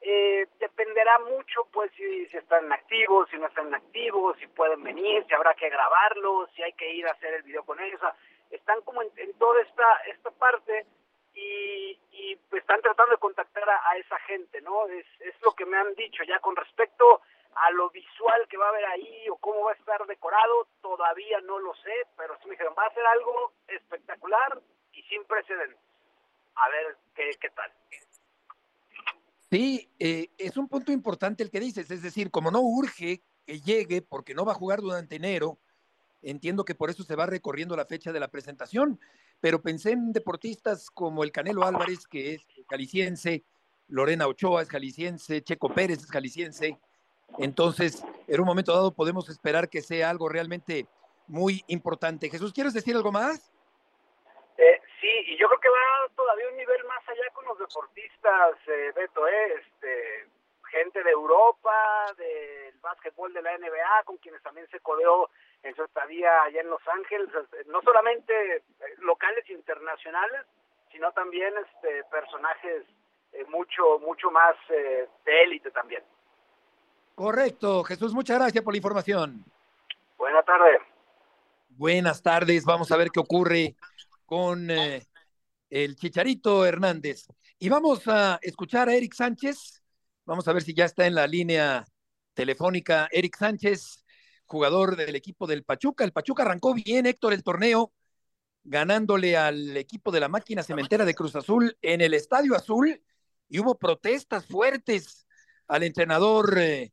Eh, 0.00 0.48
dependerá 0.58 1.18
mucho, 1.20 1.64
pues, 1.72 1.92
si, 1.92 2.26
si 2.26 2.36
están 2.36 2.72
activos, 2.72 3.28
si 3.30 3.38
no 3.38 3.46
están 3.46 3.72
activos, 3.72 4.36
si 4.38 4.48
pueden 4.48 4.82
venir, 4.82 5.24
si 5.28 5.34
habrá 5.34 5.54
que 5.54 5.68
grabarlos, 5.70 6.50
si 6.56 6.62
hay 6.62 6.72
que 6.72 6.92
ir 6.92 7.06
a 7.06 7.12
hacer 7.12 7.34
el 7.34 7.42
video 7.42 7.64
con 7.64 7.78
ellos. 7.78 8.00
Están 8.50 8.80
como 8.82 9.02
en, 9.02 9.10
en 9.16 9.32
toda 9.38 9.62
esta, 9.62 9.96
esta 10.06 10.30
parte 10.32 10.86
y, 11.34 11.98
y 12.10 12.36
pues, 12.50 12.62
están 12.62 12.82
tratando 12.82 13.12
de 13.12 13.20
contactar 13.20 13.68
a, 13.70 13.90
a 13.90 13.96
esa 13.96 14.18
gente, 14.20 14.60
¿no? 14.62 14.88
Es, 14.88 15.06
es 15.20 15.40
lo 15.42 15.52
que 15.52 15.66
me 15.66 15.76
han 15.76 15.94
dicho. 15.94 16.24
Ya 16.24 16.40
con 16.40 16.56
respecto 16.56 17.20
a 17.54 17.70
lo 17.72 17.90
visual 17.90 18.46
que 18.48 18.56
va 18.56 18.66
a 18.66 18.68
haber 18.70 18.84
ahí 18.86 19.28
o 19.28 19.36
cómo 19.36 19.64
va 19.64 19.72
a 19.72 19.74
estar 19.74 20.06
decorado, 20.06 20.68
todavía 20.80 21.40
no 21.42 21.58
lo 21.58 21.74
sé, 21.76 22.06
pero 22.16 22.34
sí 22.38 22.46
me 22.46 22.52
dijeron, 22.52 22.74
va 22.78 22.86
a 22.86 22.94
ser 22.94 23.04
algo 23.06 23.52
espectacular 23.68 24.60
y 24.92 25.02
sin 25.04 25.24
precedentes. 25.24 25.78
A 26.54 26.68
ver 26.68 26.96
qué, 27.14 27.30
qué 27.40 27.50
tal. 27.50 27.72
Sí, 29.50 29.90
eh, 29.98 30.30
es 30.38 30.56
un 30.56 30.66
punto 30.66 30.92
importante 30.92 31.42
el 31.42 31.50
que 31.50 31.60
dices, 31.60 31.90
es 31.90 32.02
decir, 32.02 32.30
como 32.30 32.50
no 32.50 32.60
urge 32.60 33.22
que 33.44 33.60
llegue 33.60 34.00
porque 34.00 34.34
no 34.34 34.44
va 34.44 34.52
a 34.52 34.56
jugar 34.56 34.80
durante 34.80 35.16
enero, 35.16 35.58
entiendo 36.22 36.64
que 36.64 36.74
por 36.74 36.88
eso 36.88 37.02
se 37.02 37.16
va 37.16 37.26
recorriendo 37.26 37.76
la 37.76 37.84
fecha 37.84 38.12
de 38.12 38.20
la 38.20 38.28
presentación, 38.28 38.98
pero 39.40 39.60
pensé 39.60 39.90
en 39.90 40.12
deportistas 40.12 40.90
como 40.90 41.24
el 41.24 41.32
Canelo 41.32 41.64
Álvarez, 41.64 42.06
que 42.06 42.34
es 42.34 42.46
jalisciense, 42.70 43.44
Lorena 43.88 44.26
Ochoa 44.26 44.62
es 44.62 44.70
jalisciense, 44.70 45.42
Checo 45.42 45.68
Pérez 45.68 45.98
es 45.98 46.10
jalisciense, 46.10 46.78
entonces 47.38 48.04
en 48.28 48.40
un 48.40 48.46
momento 48.46 48.72
dado 48.72 48.94
podemos 48.94 49.28
esperar 49.28 49.68
que 49.68 49.82
sea 49.82 50.10
algo 50.10 50.28
realmente 50.28 50.86
muy 51.26 51.62
importante. 51.66 52.28
Jesús, 52.30 52.52
¿quieres 52.52 52.74
decir 52.74 52.96
algo 52.96 53.12
más? 53.12 53.52
Eh, 54.58 54.80
sí, 55.00 55.10
y 55.26 55.38
yo 55.38 55.48
creo 55.48 55.60
que 55.60 55.68
va 55.68 56.14
todavía 56.14 56.48
un 56.48 56.56
nivel 56.56 56.84
más 56.84 57.08
allá 57.08 57.30
con 57.32 57.44
los 57.46 57.58
deportistas, 57.58 58.56
eh, 58.66 58.92
Beto, 58.94 59.26
eh, 59.26 59.54
este, 59.54 60.28
gente 60.72 61.02
de 61.04 61.10
Europa, 61.10 62.06
del 62.16 62.74
básquetbol 62.80 63.32
de 63.32 63.42
la 63.42 63.56
NBA, 63.58 64.04
con 64.04 64.16
quienes 64.16 64.42
también 64.42 64.66
se 64.68 64.80
codeó 64.80 65.28
en 65.62 65.76
su 65.76 65.84
estadía 65.84 66.42
allá 66.42 66.60
en 66.60 66.70
Los 66.70 66.86
Ángeles, 66.88 67.28
eh, 67.34 67.64
no 67.66 67.82
solamente 67.82 68.56
eh, 68.56 68.62
locales 68.98 69.44
e 69.48 69.52
internacionales, 69.52 70.46
sino 70.90 71.12
también 71.12 71.54
este, 71.58 72.04
personajes 72.04 72.84
eh, 73.32 73.44
mucho, 73.48 73.98
mucho 74.00 74.30
más 74.30 74.56
de 74.68 75.08
élite 75.42 75.70
también. 75.70 76.02
Correcto, 77.14 77.84
Jesús, 77.84 78.12
muchas 78.12 78.38
gracias 78.38 78.64
por 78.64 78.72
la 78.72 78.78
información. 78.78 79.44
Buena 80.16 80.42
tarde. 80.42 80.78
Buenas 81.68 82.22
tardes, 82.22 82.64
vamos 82.64 82.90
a 82.92 82.96
ver 82.96 83.10
qué 83.10 83.20
ocurre 83.20 83.76
con 84.26 84.70
eh, 84.70 85.06
el 85.68 85.96
Chicharito 85.96 86.64
Hernández. 86.64 87.26
Y 87.58 87.68
vamos 87.68 88.08
a 88.08 88.38
escuchar 88.42 88.88
a 88.88 88.94
Eric 88.94 89.14
Sánchez. 89.14 89.82
Vamos 90.24 90.48
a 90.48 90.52
ver 90.52 90.62
si 90.62 90.74
ya 90.74 90.84
está 90.84 91.06
en 91.06 91.14
la 91.14 91.26
línea 91.26 91.84
telefónica. 92.34 93.08
Eric 93.10 93.36
Sánchez, 93.36 94.04
jugador 94.46 94.96
del 94.96 95.14
equipo 95.16 95.46
del 95.46 95.64
Pachuca. 95.64 96.04
El 96.04 96.12
Pachuca 96.12 96.42
arrancó 96.42 96.74
bien, 96.74 97.06
Héctor, 97.06 97.32
el 97.32 97.42
torneo, 97.42 97.92
ganándole 98.64 99.36
al 99.36 99.76
equipo 99.76 100.10
de 100.10 100.20
la 100.20 100.28
máquina 100.28 100.62
cementera 100.62 101.04
de 101.04 101.14
Cruz 101.14 101.36
Azul 101.36 101.76
en 101.82 102.00
el 102.00 102.14
Estadio 102.14 102.54
Azul. 102.54 103.02
Y 103.48 103.60
hubo 103.60 103.78
protestas 103.78 104.46
fuertes 104.46 105.26
al 105.68 105.82
entrenador, 105.82 106.58
eh, 106.58 106.92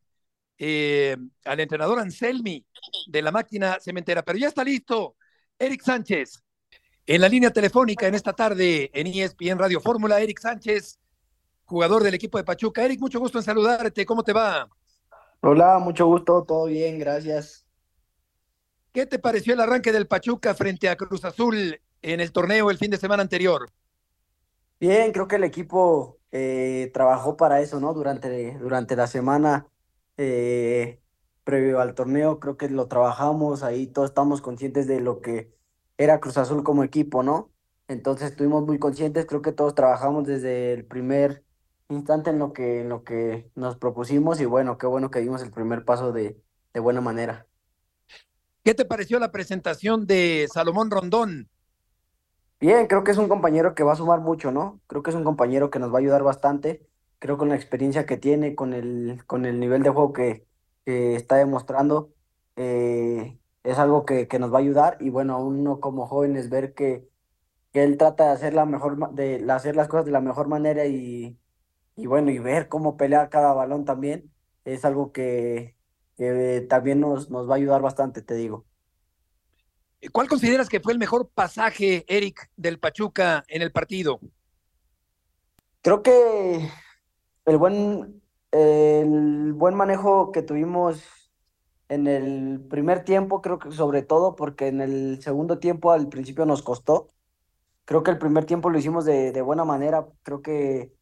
eh, 0.62 1.16
al 1.46 1.58
entrenador 1.58 1.98
Anselmi 1.98 2.62
de 3.06 3.22
la 3.22 3.32
máquina 3.32 3.78
cementera. 3.80 4.22
Pero 4.22 4.38
ya 4.38 4.48
está 4.48 4.62
listo, 4.62 5.16
Eric 5.58 5.82
Sánchez. 5.82 6.42
En 7.06 7.22
la 7.22 7.30
línea 7.30 7.50
telefónica 7.50 8.06
en 8.06 8.14
esta 8.14 8.34
tarde 8.34 8.90
en 8.92 9.06
ESPN 9.06 9.58
Radio 9.58 9.80
Fórmula, 9.80 10.20
Eric 10.20 10.38
Sánchez, 10.38 11.00
jugador 11.64 12.02
del 12.02 12.12
equipo 12.12 12.36
de 12.36 12.44
Pachuca. 12.44 12.84
Eric, 12.84 13.00
mucho 13.00 13.18
gusto 13.18 13.38
en 13.38 13.44
saludarte. 13.44 14.04
¿Cómo 14.04 14.22
te 14.22 14.34
va? 14.34 14.68
Hola, 15.40 15.78
mucho 15.78 16.06
gusto, 16.06 16.44
todo 16.44 16.66
bien, 16.66 16.98
gracias. 16.98 17.64
¿Qué 18.92 19.06
te 19.06 19.18
pareció 19.18 19.54
el 19.54 19.60
arranque 19.60 19.92
del 19.92 20.06
Pachuca 20.06 20.54
frente 20.54 20.90
a 20.90 20.96
Cruz 20.96 21.24
Azul 21.24 21.80
en 22.02 22.20
el 22.20 22.32
torneo 22.32 22.70
el 22.70 22.76
fin 22.76 22.90
de 22.90 22.98
semana 22.98 23.22
anterior? 23.22 23.70
Bien, 24.78 25.10
creo 25.10 25.26
que 25.26 25.36
el 25.36 25.44
equipo 25.44 26.18
eh, 26.30 26.90
trabajó 26.92 27.38
para 27.38 27.62
eso, 27.62 27.80
¿no? 27.80 27.94
Durante, 27.94 28.58
durante 28.58 28.94
la 28.94 29.06
semana 29.06 29.66
eh, 30.22 31.00
previo 31.44 31.80
al 31.80 31.94
torneo, 31.94 32.40
creo 32.40 32.58
que 32.58 32.68
lo 32.68 32.88
trabajamos, 32.88 33.62
ahí 33.62 33.86
todos 33.86 34.10
estamos 34.10 34.42
conscientes 34.42 34.86
de 34.86 35.00
lo 35.00 35.22
que 35.22 35.50
era 35.96 36.20
Cruz 36.20 36.36
Azul 36.36 36.62
como 36.62 36.84
equipo, 36.84 37.22
¿no? 37.22 37.50
Entonces 37.88 38.32
estuvimos 38.32 38.66
muy 38.66 38.78
conscientes, 38.78 39.24
creo 39.24 39.40
que 39.40 39.52
todos 39.52 39.74
trabajamos 39.74 40.26
desde 40.26 40.74
el 40.74 40.84
primer 40.84 41.42
instante 41.88 42.28
en 42.28 42.38
lo 42.38 42.52
que, 42.52 42.82
en 42.82 42.90
lo 42.90 43.02
que 43.02 43.50
nos 43.54 43.78
propusimos 43.78 44.40
y 44.42 44.44
bueno, 44.44 44.76
qué 44.76 44.86
bueno 44.86 45.10
que 45.10 45.20
dimos 45.20 45.42
el 45.42 45.52
primer 45.52 45.86
paso 45.86 46.12
de, 46.12 46.38
de 46.74 46.80
buena 46.80 47.00
manera. 47.00 47.46
¿Qué 48.62 48.74
te 48.74 48.84
pareció 48.84 49.18
la 49.18 49.32
presentación 49.32 50.06
de 50.06 50.46
Salomón 50.52 50.90
Rondón? 50.90 51.48
Bien, 52.60 52.86
creo 52.88 53.04
que 53.04 53.12
es 53.12 53.16
un 53.16 53.28
compañero 53.30 53.74
que 53.74 53.84
va 53.84 53.94
a 53.94 53.96
sumar 53.96 54.20
mucho, 54.20 54.52
¿no? 54.52 54.82
Creo 54.86 55.02
que 55.02 55.08
es 55.08 55.16
un 55.16 55.24
compañero 55.24 55.70
que 55.70 55.78
nos 55.78 55.90
va 55.90 55.96
a 55.96 56.00
ayudar 56.00 56.22
bastante. 56.22 56.86
Creo 57.20 57.38
con 57.38 57.50
la 57.50 57.54
experiencia 57.54 58.06
que 58.06 58.16
tiene, 58.16 58.56
con 58.56 58.74
el, 58.74 59.22
con 59.26 59.46
el 59.46 59.60
nivel 59.60 59.84
de 59.84 59.90
juego 59.90 60.12
que, 60.12 60.44
que 60.84 61.14
está 61.14 61.36
demostrando, 61.36 62.12
eh, 62.56 63.38
es 63.62 63.78
algo 63.78 64.04
que, 64.04 64.26
que, 64.26 64.38
nos 64.40 64.52
va 64.52 64.58
a 64.58 64.62
ayudar. 64.62 64.96
Y 65.00 65.10
bueno, 65.10 65.38
uno 65.38 65.78
como 65.80 66.06
jóvenes 66.06 66.50
ver 66.50 66.74
que, 66.74 67.06
que 67.72 67.84
él 67.84 67.96
trata 67.98 68.26
de 68.26 68.32
hacer 68.32 68.54
la 68.54 68.66
mejor 68.66 69.14
de 69.14 69.46
hacer 69.50 69.76
las 69.76 69.86
cosas 69.88 70.06
de 70.06 70.12
la 70.12 70.20
mejor 70.20 70.48
manera 70.48 70.86
y, 70.86 71.38
y 71.96 72.06
bueno, 72.06 72.30
y 72.30 72.38
ver 72.38 72.68
cómo 72.68 72.96
pelea 72.96 73.28
cada 73.28 73.52
balón 73.52 73.84
también, 73.84 74.32
es 74.64 74.84
algo 74.84 75.12
que, 75.12 75.76
que 76.16 76.66
también 76.68 77.00
nos, 77.00 77.30
nos 77.30 77.48
va 77.48 77.54
a 77.54 77.56
ayudar 77.58 77.82
bastante, 77.82 78.22
te 78.22 78.34
digo. 78.34 78.64
¿Cuál 80.12 80.28
consideras 80.28 80.70
que 80.70 80.80
fue 80.80 80.94
el 80.94 80.98
mejor 80.98 81.28
pasaje, 81.28 82.06
Eric, 82.08 82.50
del 82.56 82.78
Pachuca 82.78 83.44
en 83.48 83.60
el 83.60 83.70
partido? 83.70 84.20
Creo 85.82 86.02
que 86.02 86.70
el 87.50 87.58
buen, 87.58 88.22
el 88.52 89.52
buen 89.54 89.74
manejo 89.74 90.30
que 90.32 90.42
tuvimos 90.42 91.02
en 91.88 92.06
el 92.06 92.60
primer 92.70 93.04
tiempo, 93.04 93.42
creo 93.42 93.58
que 93.58 93.72
sobre 93.72 94.02
todo 94.02 94.36
porque 94.36 94.68
en 94.68 94.80
el 94.80 95.20
segundo 95.20 95.58
tiempo 95.58 95.90
al 95.90 96.08
principio 96.08 96.46
nos 96.46 96.62
costó. 96.62 97.08
Creo 97.84 98.04
que 98.04 98.12
el 98.12 98.18
primer 98.18 98.44
tiempo 98.44 98.70
lo 98.70 98.78
hicimos 98.78 99.04
de, 99.04 99.32
de 99.32 99.42
buena 99.42 99.64
manera. 99.64 100.06
Creo 100.22 100.42
que 100.42 100.92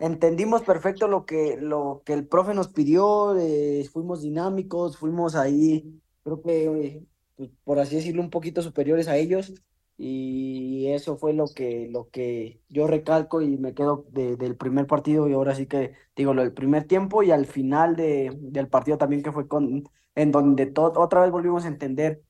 entendimos 0.00 0.62
perfecto 0.62 1.06
lo 1.06 1.24
que, 1.24 1.56
lo 1.56 2.02
que 2.04 2.12
el 2.14 2.26
profe 2.26 2.52
nos 2.52 2.68
pidió. 2.68 3.38
Eh, 3.38 3.88
fuimos 3.92 4.22
dinámicos, 4.22 4.96
fuimos 4.96 5.36
ahí, 5.36 6.00
creo 6.24 6.42
que 6.42 7.02
pues, 7.36 7.50
por 7.62 7.78
así 7.78 7.94
decirlo, 7.94 8.22
un 8.22 8.30
poquito 8.30 8.62
superiores 8.62 9.06
a 9.06 9.16
ellos. 9.16 9.54
Y 9.98 10.88
eso 10.88 11.16
fue 11.16 11.32
lo 11.32 11.46
que, 11.46 11.88
lo 11.90 12.10
que 12.10 12.60
yo 12.68 12.86
recalco 12.86 13.40
y 13.40 13.56
me 13.56 13.72
quedo 13.72 14.04
de, 14.10 14.36
del 14.36 14.56
primer 14.56 14.86
partido. 14.86 15.28
Y 15.28 15.32
ahora 15.32 15.54
sí 15.54 15.66
que 15.66 15.94
digo 16.14 16.34
lo 16.34 16.42
del 16.42 16.52
primer 16.52 16.84
tiempo 16.84 17.22
y 17.22 17.30
al 17.30 17.46
final 17.46 17.96
de, 17.96 18.30
del 18.34 18.68
partido 18.68 18.98
también, 18.98 19.22
que 19.22 19.32
fue 19.32 19.48
con, 19.48 19.84
en 20.14 20.32
donde 20.32 20.72
otra 20.76 21.22
vez 21.22 21.30
volvimos 21.30 21.64
a 21.64 21.68
entender 21.68 22.22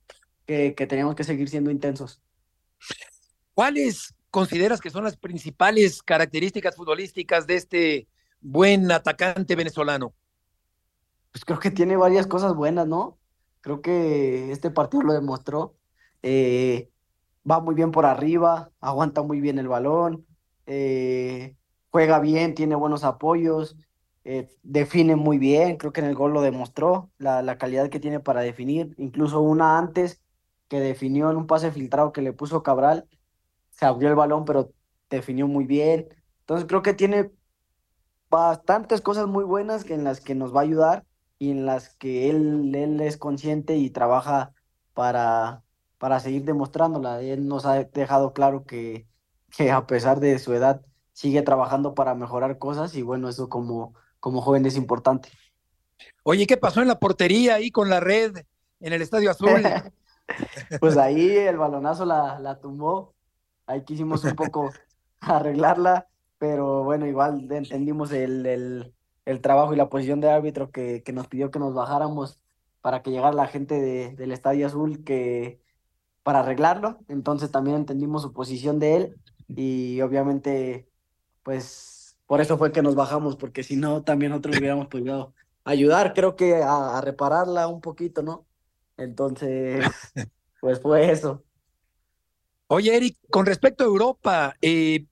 que, 0.46 0.74
que 0.74 0.86
teníamos 0.86 1.16
que 1.16 1.24
seguir 1.24 1.48
siendo 1.48 1.70
intensos. 1.70 2.22
¿Cuáles 3.54 4.14
consideras 4.30 4.80
que 4.80 4.90
son 4.90 5.04
las 5.04 5.16
principales 5.16 6.02
características 6.02 6.76
futbolísticas 6.76 7.46
de 7.46 7.54
este 7.56 8.08
buen 8.40 8.92
atacante 8.92 9.56
venezolano? 9.56 10.14
Pues 11.32 11.44
creo 11.44 11.58
que 11.58 11.70
tiene 11.70 11.96
varias 11.96 12.26
cosas 12.26 12.54
buenas, 12.54 12.86
¿no? 12.86 13.18
Creo 13.60 13.80
que 13.80 14.52
este 14.52 14.70
partido 14.70 15.02
lo 15.02 15.12
demostró. 15.12 15.74
Eh, 16.22 16.90
va 17.48 17.60
muy 17.60 17.74
bien 17.74 17.90
por 17.92 18.06
arriba, 18.06 18.70
aguanta 18.80 19.22
muy 19.22 19.40
bien 19.40 19.58
el 19.58 19.68
balón, 19.68 20.26
eh, 20.66 21.56
juega 21.90 22.18
bien, 22.20 22.54
tiene 22.54 22.74
buenos 22.74 23.04
apoyos, 23.04 23.76
eh, 24.24 24.48
define 24.62 25.16
muy 25.16 25.38
bien, 25.38 25.76
creo 25.76 25.92
que 25.92 26.00
en 26.00 26.06
el 26.06 26.14
gol 26.14 26.32
lo 26.32 26.42
demostró, 26.42 27.10
la, 27.18 27.42
la, 27.42 27.58
calidad 27.58 27.88
que 27.88 28.00
tiene 28.00 28.20
para 28.20 28.40
definir, 28.40 28.94
incluso 28.98 29.40
una 29.40 29.78
antes 29.78 30.20
que 30.68 30.80
definió 30.80 31.30
en 31.30 31.36
un 31.36 31.46
pase 31.46 31.70
filtrado 31.70 32.12
que 32.12 32.22
le 32.22 32.32
puso 32.32 32.62
Cabral, 32.62 33.08
se 33.70 33.86
abrió 33.86 34.08
el 34.08 34.16
balón, 34.16 34.44
pero 34.44 34.72
definió 35.10 35.46
muy 35.46 35.64
bien. 35.66 36.08
Entonces 36.40 36.66
creo 36.66 36.82
que 36.82 36.94
tiene 36.94 37.30
bastantes 38.30 39.00
cosas 39.00 39.26
muy 39.26 39.44
buenas 39.44 39.88
en 39.90 40.04
las 40.04 40.20
que 40.20 40.34
nos 40.34 40.54
va 40.54 40.60
a 40.60 40.64
ayudar 40.64 41.04
y 41.38 41.50
en 41.50 41.66
las 41.66 41.94
que 41.96 42.30
él, 42.30 42.74
él 42.74 43.00
es 43.00 43.16
consciente 43.16 43.76
y 43.76 43.90
trabaja 43.90 44.52
para, 44.94 45.62
para 45.98 46.20
seguir 46.20 46.44
demostrándola. 46.44 47.20
Él 47.22 47.46
nos 47.46 47.66
ha 47.66 47.84
dejado 47.84 48.32
claro 48.32 48.64
que, 48.64 49.06
que 49.56 49.70
a 49.70 49.86
pesar 49.86 50.20
de 50.20 50.38
su 50.38 50.52
edad 50.54 50.82
sigue 51.12 51.42
trabajando 51.42 51.94
para 51.94 52.14
mejorar 52.14 52.58
cosas 52.58 52.94
y 52.94 53.02
bueno, 53.02 53.28
eso 53.28 53.48
como, 53.48 53.94
como 54.20 54.42
joven 54.42 54.66
es 54.66 54.76
importante. 54.76 55.30
Oye, 56.22 56.46
¿qué 56.46 56.56
pasó 56.56 56.82
en 56.82 56.88
la 56.88 56.98
portería 56.98 57.54
ahí 57.54 57.70
con 57.70 57.88
la 57.88 58.00
red 58.00 58.36
en 58.80 58.92
el 58.92 59.00
Estadio 59.00 59.30
Azul? 59.30 59.48
pues 60.80 60.96
ahí 60.96 61.30
el 61.30 61.56
balonazo 61.56 62.04
la, 62.04 62.38
la 62.38 62.60
tumbó, 62.60 63.14
ahí 63.66 63.82
quisimos 63.84 64.24
un 64.24 64.34
poco 64.34 64.70
arreglarla, 65.20 66.08
pero 66.38 66.84
bueno, 66.84 67.06
igual 67.06 67.50
entendimos 67.50 68.12
el, 68.12 68.44
el, 68.44 68.94
el 69.24 69.40
trabajo 69.40 69.72
y 69.72 69.76
la 69.76 69.88
posición 69.88 70.20
de 70.20 70.30
árbitro 70.30 70.70
que, 70.70 71.02
que 71.02 71.12
nos 71.12 71.28
pidió 71.28 71.50
que 71.50 71.58
nos 71.58 71.72
bajáramos 71.72 72.38
para 72.82 73.02
que 73.02 73.10
llegara 73.10 73.32
la 73.32 73.46
gente 73.46 73.80
de, 73.80 74.14
del 74.16 74.32
Estadio 74.32 74.66
Azul 74.66 75.02
que 75.02 75.60
para 76.26 76.40
arreglarlo. 76.40 76.98
Entonces 77.06 77.52
también 77.52 77.76
entendimos 77.76 78.22
su 78.22 78.32
posición 78.32 78.80
de 78.80 78.96
él 78.96 79.16
y 79.46 80.00
obviamente 80.00 80.88
pues 81.44 82.18
por 82.26 82.40
eso 82.40 82.58
fue 82.58 82.72
que 82.72 82.82
nos 82.82 82.96
bajamos, 82.96 83.36
porque 83.36 83.62
si 83.62 83.76
no 83.76 84.02
también 84.02 84.30
nosotros 84.30 84.58
hubiéramos 84.58 84.88
podido 84.88 85.32
ayudar, 85.62 86.14
creo 86.14 86.34
que 86.34 86.56
a, 86.56 86.98
a 86.98 87.00
repararla 87.00 87.68
un 87.68 87.80
poquito, 87.80 88.22
¿no? 88.22 88.44
Entonces, 88.96 89.84
pues 90.60 90.80
fue 90.80 91.12
eso. 91.12 91.44
Oye, 92.66 92.96
Eric, 92.96 93.16
con 93.30 93.46
respecto 93.46 93.84
a 93.84 93.86
Europa, 93.86 94.56
eh, 94.60 95.06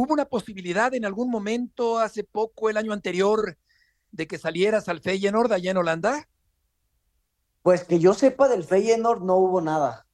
¿Hubo 0.00 0.12
una 0.12 0.26
posibilidad 0.26 0.94
en 0.94 1.04
algún 1.04 1.28
momento, 1.28 1.98
hace 1.98 2.22
poco, 2.22 2.70
el 2.70 2.76
año 2.76 2.92
anterior, 2.92 3.58
de 4.12 4.28
que 4.28 4.38
salieras 4.38 4.88
al 4.88 5.00
Feyenoord 5.00 5.52
allá 5.52 5.72
en 5.72 5.76
Holanda? 5.76 6.28
Pues 7.62 7.82
que 7.82 7.98
yo 7.98 8.14
sepa 8.14 8.46
del 8.48 8.62
Feyenoord 8.62 9.22
no 9.22 9.34
hubo 9.38 9.60
nada. 9.60 10.07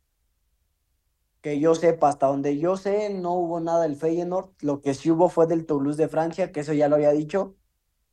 Que 1.44 1.60
yo 1.60 1.76
sepa, 1.76 2.10
hasta 2.10 2.28
donde 2.28 2.58
yo 2.58 2.76
sé, 2.78 3.10
no 3.10 3.34
hubo 3.34 3.60
nada 3.60 3.82
del 3.84 3.96
Feyenoord. 3.96 4.50
Lo 4.62 4.82
que 4.82 4.94
sí 4.94 5.12
hubo 5.12 5.30
fue 5.30 5.46
del 5.46 5.66
Toulouse 5.66 5.98
de 6.02 6.08
Francia, 6.08 6.52
que 6.52 6.60
eso 6.60 6.74
ya 6.74 6.88
lo 6.88 6.96
había 6.96 7.12
dicho. 7.12 7.56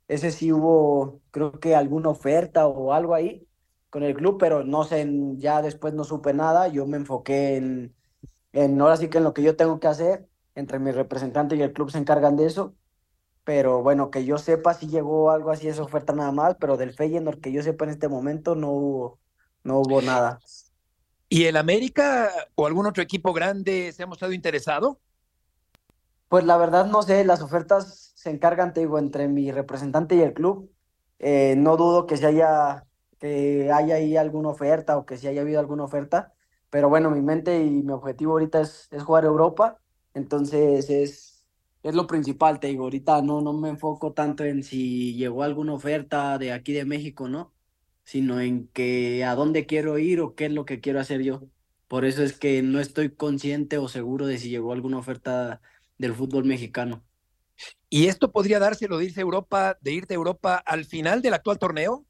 Ese 0.07 0.31
sí 0.31 0.51
hubo, 0.53 1.21
creo 1.31 1.59
que 1.59 1.75
alguna 1.75 2.09
oferta 2.09 2.67
o 2.67 2.93
algo 2.93 3.15
ahí 3.15 3.47
con 3.89 4.03
el 4.03 4.15
club, 4.15 4.37
pero 4.39 4.63
no 4.65 4.83
sé, 4.85 5.07
ya 5.37 5.61
después 5.61 5.93
no 5.93 6.03
supe 6.05 6.33
nada. 6.33 6.67
Yo 6.69 6.87
me 6.87 6.97
enfoqué 6.97 7.57
en, 7.57 7.95
en 8.53 8.81
ahora 8.81 8.97
sí 8.97 9.09
que 9.09 9.19
en 9.19 9.25
lo 9.25 9.33
que 9.33 9.43
yo 9.43 9.55
tengo 9.57 9.79
que 9.79 9.87
hacer 9.87 10.29
entre 10.55 10.79
mi 10.79 10.91
representante 10.91 11.55
y 11.55 11.63
el 11.63 11.73
club 11.73 11.91
se 11.91 11.99
encargan 11.99 12.37
de 12.37 12.47
eso. 12.47 12.75
Pero 13.43 13.83
bueno, 13.83 14.11
que 14.11 14.25
yo 14.25 14.37
sepa 14.39 14.73
si 14.75 14.87
llegó 14.87 15.31
algo 15.31 15.51
así, 15.51 15.67
esa 15.67 15.83
oferta 15.83 16.13
nada 16.13 16.31
más, 16.31 16.55
pero 16.59 16.77
del 16.77 16.93
Feyenoord 16.93 17.41
que 17.41 17.51
yo 17.53 17.63
sepa 17.63 17.85
en 17.85 17.91
este 17.91 18.07
momento 18.09 18.55
no 18.55 18.71
hubo, 18.71 19.19
no 19.63 19.79
hubo 19.79 20.01
nada. 20.01 20.43
¿Y 21.31 21.45
el 21.45 21.55
América 21.55 22.29
o 22.55 22.67
algún 22.67 22.85
otro 22.85 23.01
equipo 23.01 23.31
grande 23.31 23.91
se 23.93 24.03
ha 24.03 24.05
mostrado 24.05 24.33
interesado? 24.33 24.99
Pues 26.27 26.43
la 26.43 26.57
verdad 26.57 26.85
no 26.85 27.01
sé, 27.01 27.25
las 27.25 27.41
ofertas 27.41 28.11
se 28.15 28.29
encargan, 28.29 28.73
te 28.73 28.81
digo, 28.81 28.99
entre 28.99 29.27
mi 29.27 29.51
representante 29.51 30.15
y 30.15 30.21
el 30.21 30.33
club. 30.33 30.69
Eh, 31.19 31.55
no 31.57 31.77
dudo 31.77 32.05
que 32.05 32.17
si 32.17 32.25
haya, 32.25 32.85
que 33.17 33.71
haya 33.71 33.95
ahí 33.95 34.17
alguna 34.17 34.49
oferta 34.49 34.97
o 34.97 35.05
que 35.05 35.17
si 35.17 35.27
haya 35.27 35.41
habido 35.41 35.59
alguna 35.59 35.85
oferta, 35.85 36.33
pero 36.69 36.89
bueno, 36.89 37.09
mi 37.09 37.21
mente 37.21 37.63
y 37.63 37.81
mi 37.81 37.93
objetivo 37.93 38.33
ahorita 38.33 38.61
es, 38.61 38.87
es 38.91 39.01
jugar 39.01 39.25
Europa 39.25 39.81
entonces 40.13 40.89
es, 40.89 41.45
es 41.83 41.95
lo 41.95 42.07
principal, 42.07 42.59
te 42.59 42.67
digo, 42.67 42.83
ahorita 42.83 43.21
no, 43.21 43.41
no 43.41 43.53
me 43.53 43.69
enfoco 43.69 44.13
tanto 44.13 44.43
en 44.43 44.63
si 44.63 45.15
llegó 45.15 45.43
alguna 45.43 45.73
oferta 45.73 46.37
de 46.37 46.51
aquí 46.53 46.73
de 46.73 46.85
México, 46.85 47.29
¿no? 47.29 47.53
Sino 48.03 48.41
en 48.41 48.67
que 48.67 49.23
a 49.23 49.35
dónde 49.35 49.65
quiero 49.65 49.97
ir 49.97 50.21
o 50.21 50.35
qué 50.35 50.45
es 50.45 50.51
lo 50.51 50.65
que 50.65 50.79
quiero 50.79 50.99
hacer 50.99 51.21
yo. 51.21 51.43
Por 51.87 52.05
eso 52.05 52.23
es 52.23 52.33
que 52.37 52.61
no 52.61 52.79
estoy 52.79 53.09
consciente 53.09 53.77
o 53.77 53.87
seguro 53.87 54.25
de 54.25 54.37
si 54.37 54.49
llegó 54.49 54.73
alguna 54.73 54.97
oferta 54.97 55.61
del 55.97 56.13
fútbol 56.15 56.45
mexicano. 56.45 57.03
¿Y 57.89 58.07
esto 58.07 58.31
podría 58.31 58.59
dárselo 58.59 58.97
de 58.97 59.05
irse 59.05 59.19
a 59.19 59.23
Europa, 59.23 59.77
de 59.81 59.91
irte 59.91 60.13
a 60.13 60.15
Europa 60.15 60.55
al 60.55 60.85
final 60.85 61.21
del 61.21 61.33
actual 61.33 61.59
torneo? 61.59 62.05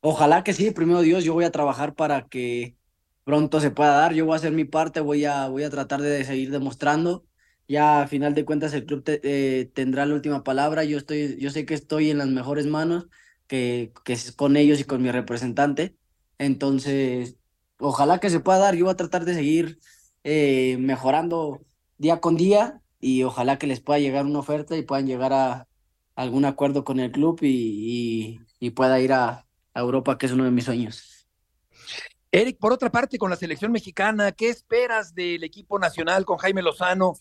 Ojalá 0.00 0.44
que 0.44 0.52
sí, 0.52 0.70
primero 0.72 1.00
Dios, 1.00 1.24
yo 1.24 1.32
voy 1.32 1.44
a 1.44 1.52
trabajar 1.52 1.94
para 1.94 2.28
que 2.28 2.76
pronto 3.24 3.60
se 3.60 3.70
pueda 3.70 3.92
dar. 3.92 4.14
Yo 4.14 4.26
voy 4.26 4.34
a 4.34 4.36
hacer 4.36 4.52
mi 4.52 4.64
parte, 4.64 5.00
voy 5.00 5.24
a, 5.24 5.48
voy 5.48 5.62
a 5.62 5.70
tratar 5.70 6.02
de 6.02 6.24
seguir 6.24 6.50
demostrando. 6.50 7.24
Ya 7.68 8.02
a 8.02 8.08
final 8.08 8.34
de 8.34 8.44
cuentas 8.44 8.74
el 8.74 8.84
club 8.84 9.04
eh, 9.06 9.70
tendrá 9.74 10.04
la 10.06 10.14
última 10.14 10.42
palabra. 10.44 10.84
Yo, 10.84 10.98
estoy, 10.98 11.38
yo 11.38 11.50
sé 11.50 11.64
que 11.64 11.74
estoy 11.74 12.10
en 12.10 12.18
las 12.18 12.28
mejores 12.28 12.66
manos, 12.66 13.08
que, 13.52 13.92
es 14.06 14.32
con 14.32 14.56
ellos 14.56 14.80
y 14.80 14.84
con 14.84 15.02
mi 15.02 15.10
representante. 15.10 15.94
Entonces, 16.38 17.36
ojalá 17.78 18.18
que 18.18 18.30
se 18.30 18.40
pueda 18.40 18.58
dar. 18.58 18.74
Yo 18.74 18.86
voy 18.86 18.92
a 18.92 18.96
tratar 18.96 19.26
de 19.26 19.34
seguir 19.34 19.78
eh, 20.24 20.78
mejorando 20.78 21.60
día 21.98 22.20
con 22.20 22.36
día 22.36 22.80
y 22.98 23.24
ojalá 23.24 23.58
que 23.58 23.66
les 23.66 23.80
pueda 23.80 23.98
llegar 23.98 24.24
una 24.24 24.38
oferta 24.38 24.74
y 24.76 24.82
puedan 24.82 25.06
llegar 25.06 25.34
a 25.34 25.68
algún 26.14 26.46
acuerdo 26.46 26.82
con 26.84 26.98
el 26.98 27.12
club 27.12 27.40
y, 27.42 28.40
pueda 28.74 29.00
ir 29.00 29.12
a 29.12 29.44
Europa, 29.74 30.16
que 30.16 30.26
es 30.26 30.32
uno 30.32 30.44
de 30.44 30.50
mis 30.50 30.64
sueños. 30.64 31.28
Eric, 32.30 32.58
por 32.58 32.72
otra 32.72 32.90
parte, 32.90 33.18
con 33.18 33.28
la 33.28 33.36
selección 33.36 33.70
mexicana, 33.72 34.32
¿qué 34.32 34.48
esperas 34.48 35.14
del 35.14 35.44
equipo 35.44 35.78
nacional 35.78 36.24
con 36.24 36.38
Jaime 36.38 36.62
Lozano 36.62 37.14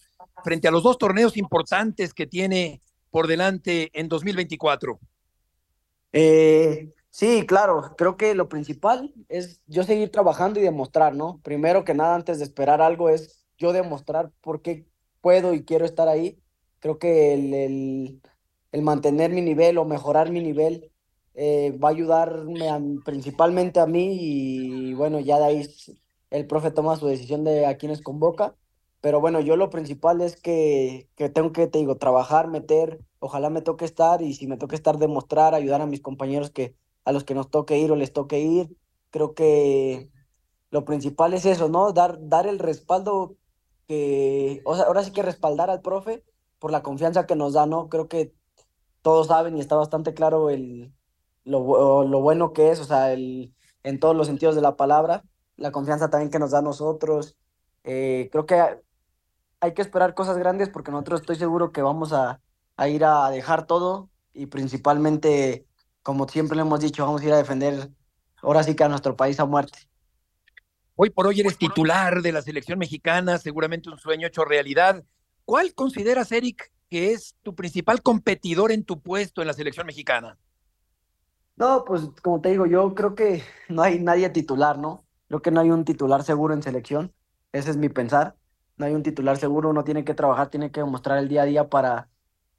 frente 0.45 0.69
a 0.69 0.71
los 0.71 0.83
dos 0.83 0.97
torneos 0.97 1.35
importantes 1.35 2.13
que 2.13 2.27
tiene 2.27 2.79
por 3.09 3.27
delante 3.27 3.89
en 3.93 4.07
2024? 4.07 4.99
Eh, 6.13 6.93
sí, 7.09 7.45
claro, 7.45 7.95
creo 7.97 8.17
que 8.17 8.35
lo 8.35 8.49
principal 8.49 9.13
es 9.29 9.61
yo 9.67 9.83
seguir 9.83 10.11
trabajando 10.11 10.59
y 10.59 10.63
demostrar, 10.63 11.15
¿no? 11.15 11.39
Primero 11.43 11.83
que 11.85 11.93
nada, 11.93 12.15
antes 12.15 12.39
de 12.39 12.45
esperar 12.45 12.81
algo, 12.81 13.09
es 13.09 13.45
yo 13.57 13.71
demostrar 13.73 14.31
por 14.41 14.61
qué 14.61 14.85
puedo 15.21 15.53
y 15.53 15.63
quiero 15.63 15.85
estar 15.85 16.07
ahí. 16.07 16.41
Creo 16.79 16.97
que 16.99 17.33
el, 17.33 17.53
el, 17.53 18.21
el 18.71 18.81
mantener 18.81 19.31
mi 19.31 19.41
nivel 19.41 19.77
o 19.77 19.85
mejorar 19.85 20.31
mi 20.31 20.41
nivel 20.41 20.91
eh, 21.33 21.71
va 21.81 21.89
a 21.89 21.91
ayudarme 21.91 22.99
principalmente 23.05 23.79
a 23.79 23.85
mí 23.85 24.17
y 24.89 24.93
bueno, 24.93 25.19
ya 25.19 25.37
de 25.39 25.45
ahí 25.45 25.67
el 26.29 26.47
profe 26.47 26.71
toma 26.71 26.95
su 26.97 27.07
decisión 27.07 27.43
de 27.43 27.65
a 27.65 27.77
quiénes 27.77 28.01
convoca. 28.01 28.55
Pero 29.01 29.19
bueno, 29.19 29.39
yo 29.41 29.55
lo 29.55 29.69
principal 29.69 30.21
es 30.21 30.39
que, 30.39 31.09
que 31.15 31.29
tengo 31.29 31.51
que, 31.51 31.67
te 31.67 31.79
digo, 31.79 31.97
trabajar, 31.97 32.47
meter, 32.47 32.99
ojalá 33.19 33.49
me 33.49 33.61
toque 33.61 33.85
estar 33.85 34.21
y 34.21 34.33
si 34.35 34.47
me 34.47 34.57
toque 34.57 34.75
estar, 34.75 34.97
demostrar, 34.97 35.55
ayudar 35.55 35.81
a 35.81 35.87
mis 35.87 36.01
compañeros 36.01 36.51
que 36.51 36.75
a 37.03 37.11
los 37.11 37.23
que 37.23 37.33
nos 37.33 37.49
toque 37.49 37.79
ir 37.79 37.91
o 37.91 37.95
les 37.95 38.13
toque 38.13 38.39
ir. 38.39 38.77
Creo 39.09 39.33
que 39.33 40.11
lo 40.69 40.85
principal 40.85 41.33
es 41.33 41.45
eso, 41.45 41.67
¿no? 41.67 41.91
Dar, 41.93 42.17
dar 42.21 42.47
el 42.47 42.59
respaldo 42.59 43.35
que, 43.87 44.61
o 44.65 44.75
sea, 44.75 44.85
ahora 44.85 45.03
sí 45.03 45.11
que 45.11 45.23
respaldar 45.23 45.69
al 45.69 45.81
profe 45.81 46.23
por 46.59 46.71
la 46.71 46.83
confianza 46.83 47.25
que 47.25 47.35
nos 47.35 47.53
da, 47.53 47.65
¿no? 47.65 47.89
Creo 47.89 48.07
que 48.07 48.33
todos 49.01 49.27
saben 49.27 49.57
y 49.57 49.61
está 49.61 49.75
bastante 49.75 50.13
claro 50.13 50.49
el, 50.51 50.93
lo, 51.43 52.03
lo 52.05 52.21
bueno 52.21 52.53
que 52.53 52.71
es, 52.71 52.79
o 52.79 52.85
sea, 52.85 53.13
el, 53.13 53.53
en 53.83 53.99
todos 53.99 54.15
los 54.15 54.27
sentidos 54.27 54.55
de 54.55 54.61
la 54.61 54.77
palabra, 54.77 55.23
la 55.57 55.71
confianza 55.71 56.09
también 56.09 56.29
que 56.31 56.39
nos 56.39 56.51
da 56.51 56.59
a 56.59 56.61
nosotros. 56.61 57.35
Eh, 57.83 58.29
creo 58.31 58.45
que 58.45 58.79
hay 59.61 59.73
que 59.73 59.81
esperar 59.81 60.13
cosas 60.15 60.37
grandes 60.37 60.69
porque 60.69 60.91
nosotros 60.91 61.21
estoy 61.21 61.35
seguro 61.37 61.71
que 61.71 61.81
vamos 61.81 62.11
a, 62.13 62.41
a 62.75 62.87
ir 62.89 63.05
a 63.05 63.29
dejar 63.29 63.67
todo 63.67 64.09
y 64.33 64.47
principalmente, 64.47 65.67
como 66.01 66.27
siempre 66.27 66.55
le 66.55 66.63
hemos 66.63 66.79
dicho, 66.79 67.05
vamos 67.05 67.21
a 67.21 67.25
ir 67.25 67.33
a 67.33 67.37
defender 67.37 67.89
ahora 68.41 68.63
sí 68.63 68.75
que 68.75 68.83
a 68.83 68.89
nuestro 68.89 69.15
país 69.15 69.39
a 69.39 69.45
muerte. 69.45 69.87
Hoy 70.95 71.11
por 71.11 71.27
hoy 71.27 71.39
eres 71.39 71.57
titular 71.57 72.21
de 72.21 72.31
la 72.31 72.41
selección 72.41 72.79
mexicana, 72.79 73.37
seguramente 73.37 73.89
un 73.89 73.97
sueño 73.97 74.27
hecho 74.27 74.45
realidad. 74.45 75.03
¿Cuál 75.45 75.73
consideras, 75.75 76.31
Eric, 76.31 76.71
que 76.89 77.13
es 77.13 77.35
tu 77.43 77.55
principal 77.55 78.01
competidor 78.01 78.71
en 78.71 78.83
tu 78.83 78.99
puesto 78.99 79.41
en 79.41 79.47
la 79.47 79.53
selección 79.53 79.85
mexicana? 79.85 80.37
No, 81.55 81.85
pues 81.85 82.01
como 82.23 82.41
te 82.41 82.49
digo, 82.49 82.65
yo 82.65 82.95
creo 82.95 83.13
que 83.13 83.43
no 83.69 83.83
hay 83.83 83.99
nadie 83.99 84.29
titular, 84.29 84.79
¿no? 84.79 85.05
Creo 85.27 85.41
que 85.41 85.51
no 85.51 85.61
hay 85.61 85.69
un 85.69 85.85
titular 85.85 86.23
seguro 86.23 86.53
en 86.53 86.63
selección. 86.63 87.13
Ese 87.51 87.69
es 87.69 87.77
mi 87.77 87.89
pensar. 87.89 88.35
No 88.81 88.87
hay 88.87 88.95
un 88.95 89.03
titular 89.03 89.37
seguro, 89.37 89.69
uno 89.69 89.85
tiene 89.85 90.03
que 90.05 90.15
trabajar, 90.15 90.49
tiene 90.49 90.71
que 90.71 90.81
demostrar 90.81 91.19
el 91.19 91.29
día 91.29 91.43
a 91.43 91.45
día 91.45 91.69
para, 91.69 92.09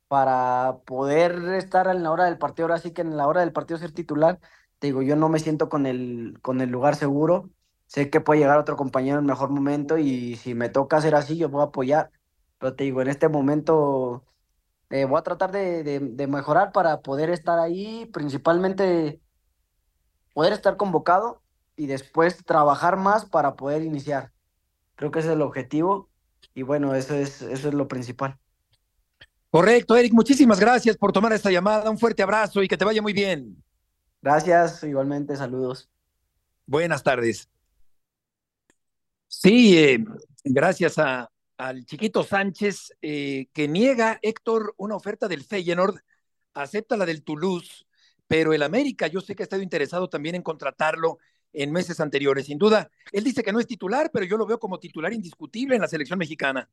para 0.08 0.78
poder 0.86 1.32
estar 1.56 1.88
en 1.88 2.02
la 2.04 2.12
hora 2.12 2.26
del 2.26 2.38
partido. 2.38 2.66
Ahora 2.68 2.78
sí 2.80 2.92
que 2.92 3.02
en 3.02 3.16
la 3.16 3.28
hora 3.28 3.40
del 3.42 3.52
partido 3.52 3.78
ser 3.78 3.92
titular, 3.92 4.40
te 4.78 4.88
digo, 4.88 5.02
yo 5.02 5.16
no 5.16 5.28
me 5.30 5.40
siento 5.40 5.68
con 5.70 5.86
el, 5.86 6.38
con 6.42 6.60
el 6.62 6.70
lugar 6.70 6.96
seguro. 6.96 7.50
Sé 7.86 8.10
que 8.10 8.20
puede 8.20 8.40
llegar 8.40 8.58
otro 8.58 8.76
compañero 8.76 9.20
en 9.20 9.26
mejor 9.26 9.50
momento 9.50 9.98
y 9.98 10.36
si 10.36 10.54
me 10.54 10.68
toca 10.70 10.98
hacer 10.98 11.14
así, 11.16 11.36
yo 11.38 11.48
voy 11.50 11.62
a 11.62 11.66
apoyar. 11.66 12.12
Pero 12.58 12.74
te 12.76 12.84
digo, 12.84 13.02
en 13.02 13.08
este 13.08 13.28
momento 13.30 14.26
eh, 14.90 15.06
voy 15.06 15.18
a 15.20 15.22
tratar 15.24 15.52
de, 15.52 15.84
de- 15.84 16.00
mejorar 16.28 16.72
para 16.72 17.02
poder 17.02 17.30
estar 17.30 17.58
ahí, 17.60 18.06
principalmente 18.12 19.20
poder 20.34 20.52
estar 20.52 20.76
convocado 20.76 21.42
y 21.76 21.86
después 21.86 22.44
trabajar 22.44 22.96
más 22.96 23.24
para 23.26 23.56
poder 23.56 23.82
iniciar. 23.82 24.32
Creo 24.96 25.12
que 25.12 25.20
es 25.20 25.26
el 25.26 25.42
objetivo 25.42 26.11
y 26.54 26.62
bueno, 26.62 26.94
eso 26.94 27.14
es, 27.14 27.42
eso 27.42 27.68
es 27.68 27.74
lo 27.74 27.88
principal. 27.88 28.38
Correcto, 29.50 29.96
Eric, 29.96 30.12
muchísimas 30.12 30.58
gracias 30.58 30.96
por 30.96 31.12
tomar 31.12 31.32
esta 31.32 31.50
llamada. 31.50 31.90
Un 31.90 31.98
fuerte 31.98 32.22
abrazo 32.22 32.62
y 32.62 32.68
que 32.68 32.76
te 32.76 32.84
vaya 32.84 33.02
muy 33.02 33.12
bien. 33.12 33.62
Gracias, 34.22 34.82
igualmente, 34.84 35.36
saludos. 35.36 35.90
Buenas 36.66 37.02
tardes. 37.02 37.48
Sí, 39.26 39.76
eh, 39.78 40.04
gracias 40.44 40.98
a, 40.98 41.30
al 41.58 41.84
chiquito 41.84 42.22
Sánchez, 42.22 42.92
eh, 43.02 43.46
que 43.52 43.68
niega, 43.68 44.18
Héctor, 44.22 44.74
una 44.76 44.96
oferta 44.96 45.28
del 45.28 45.44
Feyenoord, 45.44 45.96
acepta 46.54 46.96
la 46.96 47.06
del 47.06 47.22
Toulouse, 47.22 47.86
pero 48.26 48.52
el 48.52 48.62
América 48.62 49.06
yo 49.06 49.20
sé 49.20 49.34
que 49.34 49.42
ha 49.42 49.44
estado 49.44 49.62
interesado 49.62 50.08
también 50.08 50.34
en 50.34 50.42
contratarlo 50.42 51.18
en 51.52 51.72
meses 51.72 52.00
anteriores. 52.00 52.46
Sin 52.46 52.58
duda, 52.58 52.90
él 53.12 53.24
dice 53.24 53.42
que 53.42 53.52
no 53.52 53.60
es 53.60 53.66
titular, 53.66 54.10
pero 54.12 54.26
yo 54.26 54.36
lo 54.36 54.46
veo 54.46 54.58
como 54.58 54.78
titular 54.78 55.12
indiscutible 55.12 55.76
en 55.76 55.82
la 55.82 55.88
selección 55.88 56.18
mexicana. 56.18 56.68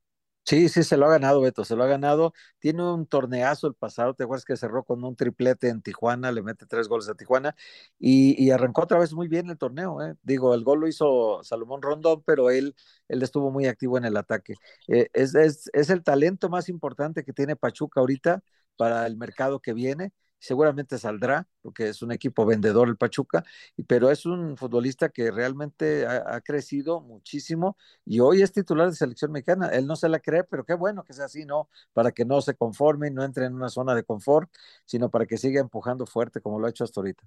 Sí, 0.46 0.68
sí, 0.68 0.84
se 0.84 0.98
lo 0.98 1.06
ha 1.06 1.10
ganado, 1.10 1.42
Beto, 1.42 1.64
se 1.64 1.76
lo 1.76 1.84
ha 1.84 1.88
ganado. 1.88 2.34
Tiene 2.58 2.84
un 2.84 3.06
torneazo 3.06 3.68
el 3.68 3.76
pasado, 3.76 4.16
¿te 4.16 4.24
acuerdas 4.24 4.46
que 4.46 4.58
cerró 4.58 4.84
con 4.84 5.04
un 5.04 5.16
triplete 5.16 5.70
en 5.70 5.82
Tijuana? 5.84 6.32
Le 6.32 6.42
mete 6.42 6.66
tres 6.66 6.88
goles 6.88 7.08
a 7.08 7.14
Tijuana 7.14 7.56
y, 8.00 8.50
arrancó 8.50 8.82
otra 8.82 8.98
vez 8.98 9.14
muy 9.14 9.28
bien 9.28 9.50
el 9.50 9.60
torneo, 9.60 10.02
¿eh? 10.02 10.16
Digo, 10.24 10.56
el 10.56 10.64
gol 10.64 10.80
lo 10.80 10.88
hizo 10.88 11.44
Salomón 11.44 11.84
Rondón, 11.84 12.24
pero 12.26 12.50
él, 12.50 12.76
él 13.08 13.22
estuvo 13.22 13.52
muy 13.52 13.68
activo 13.68 13.98
en 14.00 14.06
el 14.06 14.18
ataque. 14.18 14.56
Eh, 14.88 15.10
es 15.14 15.90
el 15.90 16.04
talento 16.04 16.50
más 16.50 16.68
importante 16.68 17.24
que 17.24 17.34
tiene 17.34 17.56
Pachuca 17.56 18.00
ahorita 18.00 18.42
para 18.76 19.06
el 19.06 19.18
mercado 19.18 19.60
que 19.60 19.74
viene 19.74 20.14
seguramente 20.40 20.98
saldrá, 20.98 21.48
porque 21.62 21.90
es 21.90 22.02
un 22.02 22.12
equipo 22.12 22.46
vendedor 22.46 22.88
el 22.88 22.98
Pachuca, 22.98 23.44
pero 23.88 24.10
es 24.10 24.26
un 24.26 24.58
futbolista 24.58 25.10
que 25.10 25.32
realmente 25.32 26.06
ha, 26.06 26.36
ha 26.36 26.42
crecido 26.42 27.02
muchísimo 27.02 27.78
y 28.06 28.20
hoy 28.22 28.42
es 28.42 28.52
titular 28.52 28.90
de 28.90 28.96
selección 28.96 29.32
mexicana. 29.32 29.68
Él 29.68 29.86
no 29.86 29.96
se 29.96 30.10
la 30.10 30.20
cree, 30.20 30.44
pero 30.44 30.66
qué 30.66 30.74
bueno 30.74 31.04
que 31.04 31.14
sea 31.14 31.26
así, 31.26 31.46
¿no? 31.46 31.70
Para 31.94 32.12
que 32.12 32.26
no 32.26 32.42
se 32.42 32.56
conforme 32.56 33.10
y 33.10 33.12
no 33.12 33.24
entre 33.24 33.46
en 33.46 33.56
una 33.56 33.70
zona 33.70 33.94
de 33.94 34.04
confort, 34.04 34.50
sino 34.86 35.10
para 35.10 35.26
que 35.26 35.38
siga 35.38 35.62
empujando 35.62 36.06
fuerte 36.06 36.42
como 36.42 36.60
lo 36.60 36.68
ha 36.68 36.70
hecho 36.70 36.84
hasta 36.84 37.00
ahorita. 37.02 37.24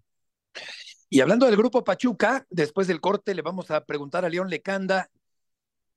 Y 1.09 1.21
hablando 1.21 1.47
del 1.47 1.57
grupo 1.57 1.85
Pachuca, 1.85 2.47
después 2.49 2.87
del 2.87 3.01
corte 3.01 3.35
le 3.35 3.43
vamos 3.43 3.71
a 3.71 3.85
preguntar 3.85 4.25
a 4.25 4.31
León 4.31 4.49
Lecanda 4.49 5.11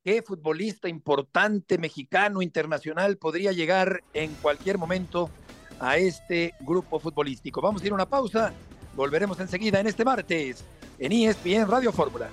qué 0.04 0.22
futbolista 0.22 0.90
importante 0.90 1.78
mexicano 1.78 2.42
internacional 2.42 3.18
podría 3.18 3.54
llegar 3.54 4.04
en 4.14 4.34
cualquier 4.36 4.78
momento 4.78 5.30
a 5.80 5.98
este 5.98 6.54
grupo 6.62 7.00
futbolístico. 7.00 7.62
Vamos 7.62 7.82
a 7.82 7.86
ir 7.86 7.92
a 7.92 7.96
una 7.96 8.06
pausa, 8.06 8.54
volveremos 8.96 9.40
enseguida 9.40 9.80
en 9.80 9.88
este 9.88 10.06
martes 10.06 10.64
en 11.00 11.12
ESPN 11.12 11.68
Radio 11.68 11.92
Fórmula. 11.92 12.30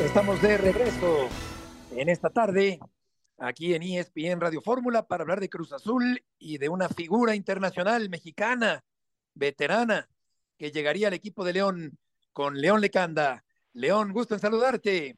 Estamos 0.00 0.40
de 0.42 0.58
regreso 0.58 1.28
en 1.96 2.08
esta 2.08 2.30
tarde 2.30 2.78
aquí 3.38 3.74
en 3.74 3.82
ESPN 3.82 4.40
Radio 4.40 4.60
Fórmula 4.60 5.06
para 5.06 5.22
hablar 5.22 5.40
de 5.40 5.48
Cruz 5.48 5.72
Azul 5.72 6.22
y 6.38 6.58
de 6.58 6.68
una 6.68 6.88
figura 6.88 7.34
internacional 7.34 8.08
mexicana, 8.08 8.84
veterana, 9.34 10.08
que 10.58 10.70
llegaría 10.70 11.08
al 11.08 11.14
equipo 11.14 11.44
de 11.44 11.52
León 11.52 11.98
con 12.32 12.60
León 12.60 12.80
Lecanda. 12.80 13.44
León, 13.72 14.12
gusto 14.12 14.34
en 14.34 14.40
saludarte. 14.40 15.16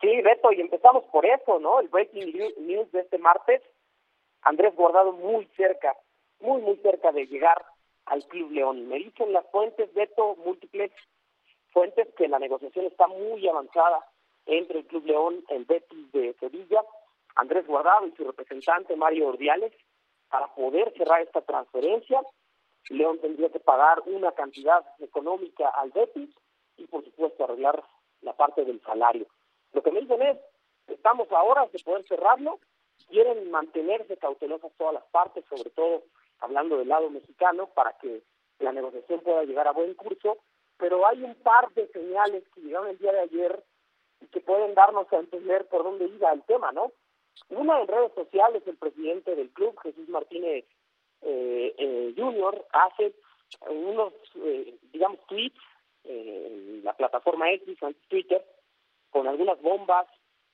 Sí, 0.00 0.20
Beto, 0.22 0.52
y 0.52 0.60
empezamos 0.60 1.04
por 1.12 1.24
eso, 1.24 1.58
¿no? 1.60 1.80
El 1.80 1.88
breaking 1.88 2.32
new- 2.32 2.54
news 2.60 2.90
de 2.92 3.00
este 3.00 3.18
martes. 3.18 3.62
Andrés 4.42 4.74
Guardado 4.76 5.12
muy 5.12 5.46
cerca, 5.56 5.94
muy, 6.40 6.60
muy 6.62 6.76
cerca 6.78 7.10
de 7.12 7.26
llegar 7.26 7.64
al 8.04 8.24
Club 8.26 8.50
León. 8.52 8.88
Me 8.88 8.96
dicen 8.98 9.32
las 9.32 9.46
fuentes, 9.50 9.92
Beto, 9.94 10.36
múltiples 10.44 10.92
fuentes, 11.72 12.08
que 12.16 12.28
la 12.28 12.38
negociación 12.38 12.86
está 12.86 13.06
muy 13.06 13.48
avanzada 13.48 14.04
entre 14.46 14.80
el 14.80 14.86
Club 14.86 15.06
León, 15.06 15.44
el 15.48 15.64
Betis 15.64 16.12
de 16.12 16.34
Sevilla, 16.38 16.82
Andrés 17.36 17.66
Guardado 17.66 18.06
y 18.06 18.12
su 18.12 18.24
representante 18.24 18.96
Mario 18.96 19.28
Ordiales, 19.28 19.72
para 20.28 20.52
poder 20.54 20.92
cerrar 20.96 21.22
esta 21.22 21.42
transferencia. 21.42 22.20
León 22.88 23.18
tendría 23.20 23.50
que 23.50 23.60
pagar 23.60 24.02
una 24.06 24.32
cantidad 24.32 24.84
económica 24.98 25.68
al 25.68 25.90
Betis 25.90 26.30
y, 26.76 26.86
por 26.86 27.04
supuesto, 27.04 27.44
arreglar 27.44 27.82
la 28.22 28.32
parte 28.34 28.64
del 28.64 28.80
salario. 28.82 29.26
Lo 29.72 29.82
que 29.82 29.90
me 29.90 30.00
dicen 30.00 30.22
es, 30.22 30.38
estamos 30.86 31.30
a 31.32 31.42
horas 31.42 31.70
de 31.72 31.78
poder 31.80 32.06
cerrarlo, 32.06 32.60
quieren 33.08 33.50
mantenerse 33.50 34.16
cautelosas 34.16 34.72
todas 34.76 34.94
las 34.94 35.04
partes, 35.06 35.44
sobre 35.48 35.70
todo 35.70 36.04
hablando 36.40 36.76
del 36.76 36.88
lado 36.88 37.10
mexicano, 37.10 37.68
para 37.68 37.92
que 37.98 38.22
la 38.58 38.72
negociación 38.72 39.20
pueda 39.20 39.44
llegar 39.44 39.68
a 39.68 39.72
buen 39.72 39.94
curso, 39.94 40.38
pero 40.78 41.06
hay 41.06 41.22
un 41.22 41.34
par 41.36 41.70
de 41.72 41.88
señales 41.88 42.44
que 42.54 42.60
llegaron 42.60 42.88
el 42.88 42.98
día 42.98 43.12
de 43.12 43.20
ayer 43.20 43.64
y 44.20 44.26
que 44.26 44.40
pueden 44.40 44.74
darnos 44.74 45.12
a 45.12 45.18
entender 45.18 45.66
por 45.68 45.82
dónde 45.82 46.06
iba 46.06 46.32
el 46.32 46.42
tema, 46.44 46.72
¿no? 46.72 46.92
Una 47.50 47.80
en 47.80 47.88
redes 47.88 48.12
sociales, 48.14 48.62
el 48.66 48.76
presidente 48.76 49.34
del 49.34 49.50
club, 49.50 49.78
Jesús 49.82 50.08
Martínez 50.08 50.64
eh, 51.22 51.74
eh, 51.78 52.14
Junior, 52.16 52.66
hace 52.72 53.14
unos, 53.68 54.12
eh, 54.36 54.76
digamos, 54.92 55.18
tweets 55.26 55.58
eh, 56.04 56.46
en 56.46 56.84
la 56.84 56.94
plataforma 56.94 57.50
X, 57.52 57.78
Twitter, 58.08 58.44
con 59.10 59.26
algunas 59.26 59.60
bombas 59.60 60.06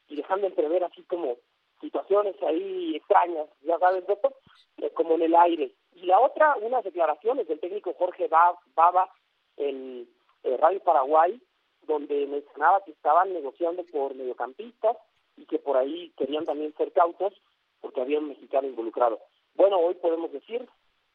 y 0.08 0.16
dejando 0.16 0.46
entrever 0.46 0.84
así 0.84 1.02
como 1.02 1.36
situaciones 1.80 2.40
ahí 2.42 2.96
extrañas, 2.96 3.48
ya 3.62 3.78
sabes, 3.78 4.06
Beto, 4.06 4.32
eh, 4.78 4.90
como 4.90 5.14
en 5.14 5.22
el 5.22 5.34
aire. 5.34 5.72
Y 5.94 6.06
la 6.06 6.20
otra, 6.20 6.56
unas 6.56 6.84
declaraciones 6.84 7.48
del 7.48 7.60
técnico 7.60 7.94
Jorge 7.94 8.28
Baba 8.28 9.10
en 9.56 10.08
eh, 10.44 10.56
Radio 10.56 10.80
Paraguay, 10.80 11.40
donde 11.82 12.26
mencionaba 12.26 12.82
que 12.84 12.92
estaban 12.92 13.32
negociando 13.32 13.84
por 13.86 14.14
mediocampistas 14.14 14.96
y 15.36 15.46
que 15.46 15.58
por 15.58 15.76
ahí 15.76 16.12
querían 16.16 16.44
también 16.44 16.74
ser 16.76 16.92
cautos 16.92 17.32
porque 17.80 18.00
había 18.00 18.18
un 18.18 18.28
mexicano 18.28 18.68
involucrado. 18.68 19.20
Bueno, 19.54 19.78
hoy 19.78 19.94
podemos 19.94 20.32
decir 20.32 20.68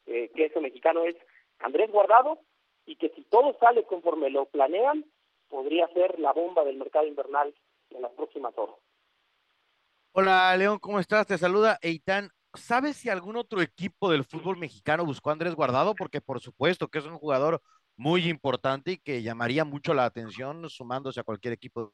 eh, 0.05 0.31
que 0.35 0.45
ese 0.45 0.59
mexicano 0.59 1.03
es 1.03 1.15
Andrés 1.59 1.91
Guardado 1.91 2.39
y 2.85 2.95
que 2.95 3.09
si 3.09 3.23
todo 3.23 3.57
sale 3.59 3.83
conforme 3.83 4.29
lo 4.29 4.45
planean, 4.45 5.05
podría 5.49 5.87
ser 5.89 6.19
la 6.19 6.33
bomba 6.33 6.63
del 6.63 6.77
mercado 6.77 7.07
invernal 7.07 7.53
en 7.89 8.01
las 8.01 8.11
próximas 8.11 8.57
horas. 8.57 8.75
Hola, 10.11 10.55
León, 10.57 10.79
¿cómo 10.79 10.99
estás? 10.99 11.27
Te 11.27 11.37
saluda 11.37 11.77
Eitan. 11.81 12.29
¿Sabes 12.53 12.97
si 12.97 13.09
algún 13.09 13.35
otro 13.35 13.61
equipo 13.61 14.09
del 14.09 14.23
fútbol 14.23 14.57
mexicano 14.57 15.05
buscó 15.05 15.29
a 15.29 15.33
Andrés 15.33 15.53
Guardado? 15.53 15.93
Porque 15.95 16.21
por 16.21 16.39
supuesto 16.39 16.87
que 16.87 16.99
es 16.99 17.05
un 17.05 17.17
jugador 17.17 17.61
muy 17.95 18.27
importante 18.27 18.93
y 18.93 18.97
que 18.97 19.21
llamaría 19.21 19.63
mucho 19.63 19.93
la 19.93 20.05
atención 20.05 20.69
sumándose 20.69 21.19
a 21.19 21.23
cualquier 21.23 21.53
equipo. 21.53 21.93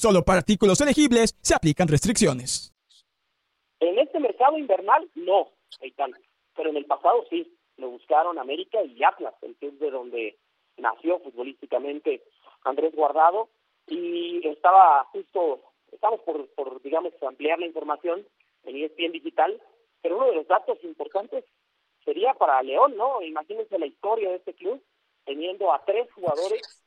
Solo 0.00 0.22
para 0.22 0.38
artículos 0.38 0.80
elegibles 0.80 1.36
se 1.42 1.54
aplican 1.54 1.86
restricciones. 1.86 2.72
En 3.80 3.98
este 3.98 4.18
mercado 4.18 4.56
invernal, 4.56 5.06
no, 5.14 5.50
Pero 6.56 6.70
en 6.70 6.76
el 6.78 6.86
pasado 6.86 7.26
sí. 7.28 7.54
Lo 7.76 7.90
buscaron 7.90 8.38
América 8.38 8.82
y 8.82 9.04
Atlas, 9.04 9.34
el 9.42 9.54
es 9.60 9.78
de 9.78 9.90
donde 9.90 10.38
nació 10.78 11.18
futbolísticamente 11.18 12.22
Andrés 12.64 12.94
Guardado, 12.94 13.50
y 13.88 14.40
estaba 14.48 15.04
justo, 15.12 15.60
estamos 15.92 16.20
por, 16.20 16.48
por, 16.54 16.80
digamos, 16.80 17.12
ampliar 17.22 17.58
la 17.58 17.66
información 17.66 18.26
en 18.64 18.76
ESPN 18.76 19.12
Digital, 19.12 19.60
pero 20.00 20.16
uno 20.16 20.28
de 20.28 20.36
los 20.36 20.48
datos 20.48 20.82
importantes 20.82 21.44
sería 22.06 22.32
para 22.32 22.62
León, 22.62 22.96
¿no? 22.96 23.20
Imagínense 23.20 23.78
la 23.78 23.86
historia 23.86 24.30
de 24.30 24.36
este 24.36 24.54
club, 24.54 24.82
teniendo 25.26 25.70
a 25.74 25.84
tres 25.84 26.10
jugadores 26.12 26.79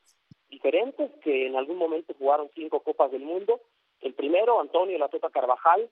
diferentes 0.54 1.10
que 1.24 1.48
en 1.48 1.56
algún 1.56 1.78
momento 1.78 2.14
jugaron 2.18 2.50
cinco 2.54 2.82
Copas 2.82 3.12
del 3.12 3.24
Mundo. 3.24 3.60
El 4.02 4.14
primero, 4.14 4.62
Antonio 4.62 4.98
La 5.00 5.10
Tota 5.10 5.32
Carvajal, 5.32 5.90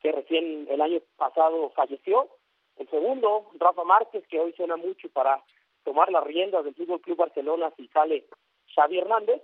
que 0.00 0.12
recién 0.12 0.66
el 0.70 0.80
año 0.80 1.00
pasado 1.16 1.70
falleció. 1.70 2.28
El 2.76 2.88
segundo, 2.88 3.50
Rafa 3.58 3.84
Márquez, 3.84 4.26
que 4.28 4.40
hoy 4.40 4.52
suena 4.54 4.76
mucho 4.76 5.08
para 5.10 5.42
tomar 5.84 6.10
las 6.10 6.24
riendas 6.24 6.64
del 6.64 6.74
Fútbol 6.74 7.02
Club 7.02 7.18
Barcelona 7.18 7.70
si 7.76 7.86
sale 7.88 8.26
Xavi 8.74 8.98
Hernández 8.98 9.42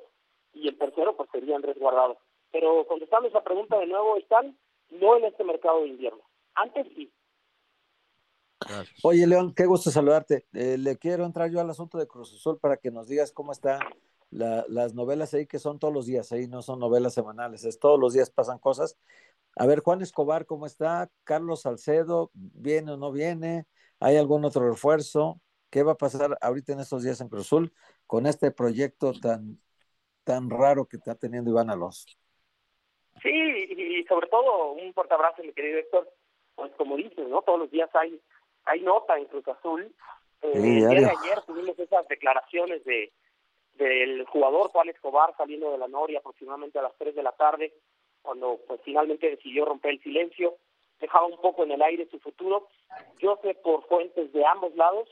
y 0.54 0.68
el 0.68 0.78
tercero 0.78 1.14
pues 1.14 1.28
sería 1.30 1.56
Andrés 1.56 1.78
Guardado. 1.78 2.16
Pero 2.50 2.86
contestando 2.86 3.28
esa 3.28 3.44
pregunta 3.44 3.78
de 3.78 3.86
nuevo, 3.86 4.16
están 4.16 4.56
no 4.90 5.16
en 5.16 5.26
este 5.26 5.44
mercado 5.44 5.82
de 5.82 5.88
invierno. 5.88 6.22
Antes 6.54 6.86
sí. 6.94 7.12
Oye, 9.02 9.26
León, 9.26 9.52
qué 9.54 9.66
gusto 9.66 9.90
saludarte. 9.90 10.46
Eh, 10.54 10.78
le 10.78 10.96
quiero 10.96 11.24
entrar 11.24 11.50
yo 11.50 11.60
al 11.60 11.70
asunto 11.70 11.98
de 11.98 12.08
Cruz 12.08 12.32
Azul 12.34 12.58
para 12.58 12.78
que 12.78 12.90
nos 12.90 13.08
digas 13.08 13.30
cómo 13.30 13.52
están 14.30 14.64
las 14.68 14.94
novelas 14.94 15.34
ahí, 15.34 15.46
que 15.46 15.58
son 15.58 15.78
todos 15.78 15.94
los 15.94 16.06
días, 16.06 16.32
ahí 16.32 16.46
no 16.48 16.62
son 16.62 16.80
novelas 16.80 17.14
semanales, 17.14 17.64
es 17.64 17.78
todos 17.78 17.98
los 17.98 18.12
días 18.12 18.30
pasan 18.30 18.58
cosas. 18.58 18.98
A 19.56 19.66
ver, 19.66 19.80
Juan 19.80 20.02
Escobar, 20.02 20.46
¿cómo 20.46 20.66
está? 20.66 21.10
Carlos 21.24 21.62
Salcedo, 21.62 22.30
¿viene 22.34 22.92
o 22.92 22.96
no 22.96 23.10
viene? 23.10 23.66
¿Hay 24.00 24.16
algún 24.16 24.44
otro 24.44 24.68
refuerzo? 24.68 25.40
¿Qué 25.70 25.82
va 25.82 25.92
a 25.92 25.96
pasar 25.96 26.38
ahorita 26.40 26.72
en 26.72 26.80
estos 26.80 27.02
días 27.02 27.20
en 27.20 27.28
Cruz 27.28 27.46
Azul? 27.46 27.72
con 28.08 28.26
este 28.26 28.50
proyecto 28.50 29.12
tan, 29.12 29.60
tan 30.24 30.48
raro 30.48 30.86
que 30.86 30.96
está 30.96 31.14
teniendo 31.14 31.50
Iván 31.50 31.68
Alonso. 31.68 32.06
Sí, 33.22 33.28
y 33.30 34.02
sobre 34.04 34.28
todo 34.28 34.72
un 34.72 34.94
fuerte 34.94 35.12
abrazo, 35.12 35.42
mi 35.42 35.52
querido 35.52 35.78
Héctor. 35.78 36.10
Pues 36.54 36.72
como 36.76 36.96
dices, 36.96 37.28
¿no? 37.28 37.42
Todos 37.42 37.60
los 37.60 37.70
días 37.70 37.90
hay, 37.94 38.18
hay 38.64 38.80
nota 38.80 39.18
en 39.18 39.26
Cruz 39.26 39.46
Azul. 39.46 39.94
Eh, 40.40 40.52
el 40.54 40.62
día 40.62 40.88
de 40.88 41.04
ayer 41.04 41.42
tuvimos 41.46 41.78
esas 41.78 42.08
declaraciones 42.08 42.82
de 42.84 43.12
del 43.78 44.24
jugador 44.26 44.70
Juan 44.70 44.88
Escobar 44.88 45.34
saliendo 45.36 45.70
de 45.70 45.78
la 45.78 45.88
Noria 45.88 46.18
aproximadamente 46.18 46.78
a 46.78 46.82
las 46.82 46.96
3 46.98 47.14
de 47.14 47.22
la 47.22 47.32
tarde, 47.32 47.72
cuando 48.22 48.58
pues 48.66 48.80
finalmente 48.84 49.30
decidió 49.30 49.64
romper 49.64 49.92
el 49.92 50.02
silencio, 50.02 50.56
dejaba 51.00 51.26
un 51.26 51.40
poco 51.40 51.62
en 51.62 51.70
el 51.70 51.82
aire 51.82 52.08
su 52.10 52.18
futuro. 52.18 52.68
Yo 53.18 53.38
sé 53.42 53.54
por 53.54 53.86
fuentes 53.86 54.32
de 54.32 54.44
ambos 54.44 54.74
lados 54.74 55.08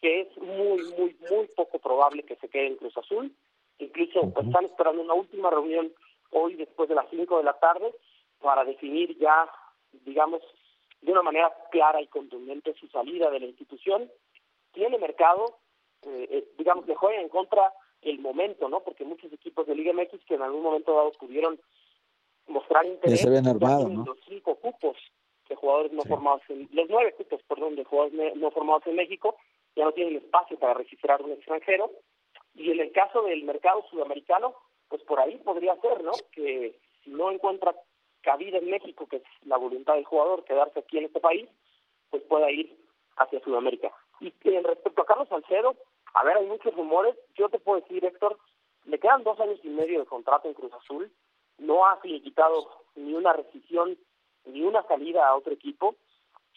que 0.00 0.22
es 0.22 0.38
muy, 0.38 0.82
muy, 0.96 1.16
muy 1.30 1.46
poco 1.56 1.78
probable 1.78 2.22
que 2.22 2.36
se 2.36 2.48
quede 2.48 2.68
en 2.68 2.76
Cruz 2.76 2.96
Azul. 2.96 3.34
Incluso 3.78 4.32
pues, 4.32 4.46
están 4.46 4.64
esperando 4.64 5.02
una 5.02 5.14
última 5.14 5.50
reunión 5.50 5.92
hoy 6.30 6.54
después 6.54 6.88
de 6.88 6.94
las 6.94 7.08
5 7.10 7.38
de 7.38 7.44
la 7.44 7.58
tarde 7.58 7.92
para 8.40 8.64
definir 8.64 9.18
ya, 9.18 9.50
digamos, 10.04 10.40
de 11.00 11.12
una 11.12 11.22
manera 11.22 11.52
clara 11.70 12.00
y 12.00 12.06
contundente 12.06 12.74
su 12.74 12.86
salida 12.88 13.30
de 13.30 13.40
la 13.40 13.46
institución. 13.46 14.10
Tiene 14.72 14.98
mercado, 14.98 15.58
eh, 16.02 16.28
eh, 16.30 16.48
digamos, 16.56 16.86
que 16.86 16.94
juega 16.94 17.20
en 17.20 17.28
contra 17.28 17.72
el 18.02 18.18
momento, 18.20 18.68
¿no? 18.68 18.80
Porque 18.80 19.04
muchos 19.04 19.32
equipos 19.32 19.66
de 19.66 19.74
Liga 19.74 19.92
MX 19.92 20.24
que 20.24 20.34
en 20.34 20.42
algún 20.42 20.62
momento 20.62 20.94
dado 20.94 21.12
pudieron 21.12 21.58
mostrar 22.46 22.86
interés. 22.86 23.20
se 23.20 23.30
¿no? 23.30 24.04
Los 24.04 24.18
cinco 24.26 24.56
cupos 24.56 24.96
de 25.48 25.54
jugadores 25.54 25.92
no 25.92 26.02
formados 26.02 26.42
en, 26.48 26.68
los 26.72 26.88
nueve 26.88 27.14
cupos, 27.14 27.42
perdón, 27.48 27.76
de 27.76 27.84
jugadores 27.84 28.36
no 28.36 28.50
formados 28.50 28.86
en 28.86 28.96
México, 28.96 29.36
ya 29.74 29.84
no 29.84 29.92
tienen 29.92 30.16
espacio 30.16 30.58
para 30.58 30.74
registrar 30.74 31.22
un 31.22 31.32
extranjero. 31.32 31.90
Y 32.54 32.70
en 32.70 32.80
el 32.80 32.92
caso 32.92 33.22
del 33.22 33.44
mercado 33.44 33.84
sudamericano, 33.90 34.54
pues 34.88 35.02
por 35.02 35.20
ahí 35.20 35.36
podría 35.38 35.76
ser, 35.80 36.02
¿no? 36.02 36.12
Que 36.32 36.78
si 37.04 37.10
no 37.10 37.30
encuentra 37.30 37.74
cabida 38.20 38.58
en 38.58 38.70
México, 38.70 39.06
que 39.06 39.16
es 39.16 39.22
la 39.46 39.56
voluntad 39.56 39.94
del 39.94 40.04
jugador, 40.04 40.44
quedarse 40.44 40.80
aquí 40.80 40.98
en 40.98 41.04
este 41.04 41.20
país, 41.20 41.48
pues 42.10 42.22
pueda 42.24 42.50
ir 42.50 42.76
hacia 43.16 43.40
Sudamérica. 43.40 43.92
Y 44.20 44.32
en 44.44 44.64
respecto 44.64 45.02
a 45.02 45.06
Carlos 45.06 45.28
Salcedo, 45.28 45.76
a 46.14 46.24
ver, 46.24 46.36
hay 46.38 46.46
muchos 46.46 46.74
rumores. 46.74 47.16
Yo 47.34 47.48
te 47.48 47.58
puedo 47.58 47.80
decir, 47.80 48.04
Héctor, 48.04 48.38
le 48.84 48.98
quedan 48.98 49.24
dos 49.24 49.38
años 49.40 49.58
y 49.62 49.68
medio 49.68 50.00
de 50.00 50.06
contrato 50.06 50.48
en 50.48 50.54
Cruz 50.54 50.72
Azul. 50.72 51.12
No 51.58 51.86
ha 51.86 52.00
quitado 52.00 52.68
ni 52.94 53.14
una 53.14 53.32
rescisión 53.32 53.98
ni 54.44 54.62
una 54.62 54.82
salida 54.84 55.28
a 55.28 55.36
otro 55.36 55.52
equipo. 55.52 55.96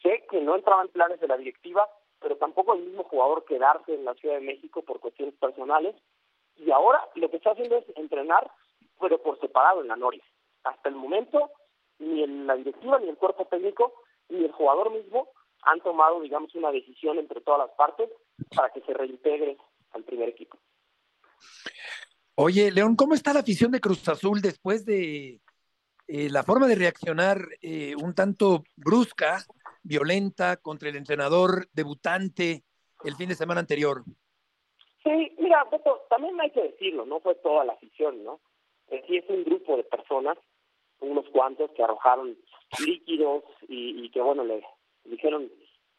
Sé 0.02 0.26
que 0.30 0.42
no 0.42 0.56
entraban 0.56 0.88
planes 0.90 1.20
de 1.20 1.28
la 1.28 1.38
directiva, 1.38 1.88
pero 2.20 2.38
tampoco 2.38 2.74
el 2.74 2.84
mismo 2.84 3.04
jugador 3.04 3.46
quedarse 3.46 3.94
en 3.94 4.06
la 4.06 4.14
Ciudad 4.16 4.36
de 4.36 4.46
México 4.46 4.82
por 4.84 5.00
cuestiones 5.00 5.36
personales. 5.36 5.96
Y 6.58 6.72
ahora 6.72 7.08
lo 7.16 7.30
que 7.30 7.38
está 7.38 7.52
haciendo 7.52 7.78
es 7.78 7.86
entrenar, 7.96 8.50
pero 9.00 9.22
por 9.22 9.40
separado 9.40 9.82
en 9.82 9.88
la 9.88 9.96
Noria. 9.96 10.24
Hasta 10.64 10.90
el 10.90 10.96
momento, 10.96 11.50
ni 12.00 12.24
en 12.24 12.48
la 12.48 12.56
directiva, 12.56 13.00
ni 13.00 13.10
el 13.10 13.18
cuerpo 13.18 13.46
técnico, 13.46 13.94
ni 14.30 14.46
el 14.46 14.52
jugador 14.52 14.92
mismo 14.92 15.28
han 15.64 15.80
tomado, 15.82 16.22
digamos, 16.22 16.54
una 16.56 16.72
decisión 16.72 17.20
entre 17.20 17.42
todas 17.42 17.68
las 17.68 17.72
partes 17.78 18.10
para 18.56 18.70
que 18.72 18.82
se 18.82 18.94
reintegre 18.94 19.58
al 19.92 20.04
primer 20.04 20.30
equipo. 20.30 20.58
Oye, 22.36 22.72
León, 22.72 22.96
¿cómo 22.96 23.14
está 23.14 23.34
la 23.34 23.42
afición 23.42 23.72
de 23.72 23.82
Cruz 23.82 24.08
Azul 24.08 24.42
después 24.42 24.86
de 24.86 25.42
eh, 26.08 26.30
la 26.30 26.44
forma 26.44 26.68
de 26.68 26.76
reaccionar 26.76 27.38
eh, 27.62 27.94
un 28.02 28.14
tanto 28.14 28.64
brusca 28.76 29.46
violenta 29.84 30.58
contra 30.58 30.90
el 30.90 30.96
entrenador 30.96 31.68
debutante 31.74 32.64
el 33.04 33.16
fin 33.16 33.30
de 33.30 33.36
semana 33.36 33.62
anterior. 33.62 34.04
Sí, 35.04 35.36
mira, 35.40 35.64
Beto, 35.72 36.06
también 36.10 36.40
hay 36.40 36.52
que 36.52 36.62
decirlo, 36.62 37.06
no 37.06 37.20
fue 37.20 37.36
toda 37.36 37.66
la 37.66 37.74
afición, 37.74 38.24
¿no? 38.24 38.40
Eh, 38.90 39.04
sí 39.08 39.18
es 39.18 39.30
un 39.30 39.44
grupo 39.44 39.78
de 39.78 39.84
personas, 39.84 40.38
unos 41.00 41.28
cuantos 41.30 41.72
que 41.72 41.84
arrojaron 41.84 42.38
líquidos 42.86 43.44
y, 43.68 44.10
que, 44.12 44.22
bueno, 44.22 44.44
le 44.44 44.64
dijeron 45.04 45.52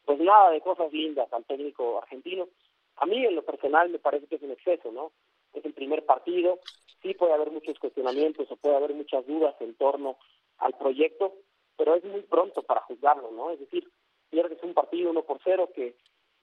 pues 0.05 0.19
nada 0.19 0.51
de 0.51 0.61
cosas 0.61 0.93
lindas 0.93 1.33
al 1.33 1.45
técnico 1.45 1.99
argentino. 1.99 2.49
A 2.97 3.07
mí 3.07 3.25
en 3.25 3.35
lo 3.35 3.43
personal 3.43 3.89
me 3.91 3.99
parece 3.99 4.27
que 4.27 4.37
es 4.37 4.43
un 4.43 4.51
exceso, 4.51 4.91
¿no? 4.93 5.13
Es 5.53 5.65
el 5.65 5.75
primer 5.75 6.05
partido, 6.05 6.59
sí 7.03 7.15
puede 7.15 7.33
haber 7.33 7.51
muchos 7.51 7.79
cuestionamientos 7.79 8.51
o 8.51 8.57
puede 8.57 8.77
haber 8.77 8.95
muchas 8.95 9.27
dudas 9.27 9.55
en 9.61 9.75
torno 9.75 10.17
al 10.59 10.73
proyecto, 10.75 11.35
pero 11.77 11.95
es 11.95 12.05
muy 12.05 12.23
pronto 12.23 12.63
para 12.63 12.83
juzgarlo, 12.83 13.31
¿no? 13.31 13.51
Es 13.51 13.61
decir, 13.61 13.89
pierdes 14.31 14.63
un 14.63 14.75
partido 14.75 15.11
uno 15.11 15.23
por 15.23 15.41
cero 15.45 15.71
que 15.75 15.95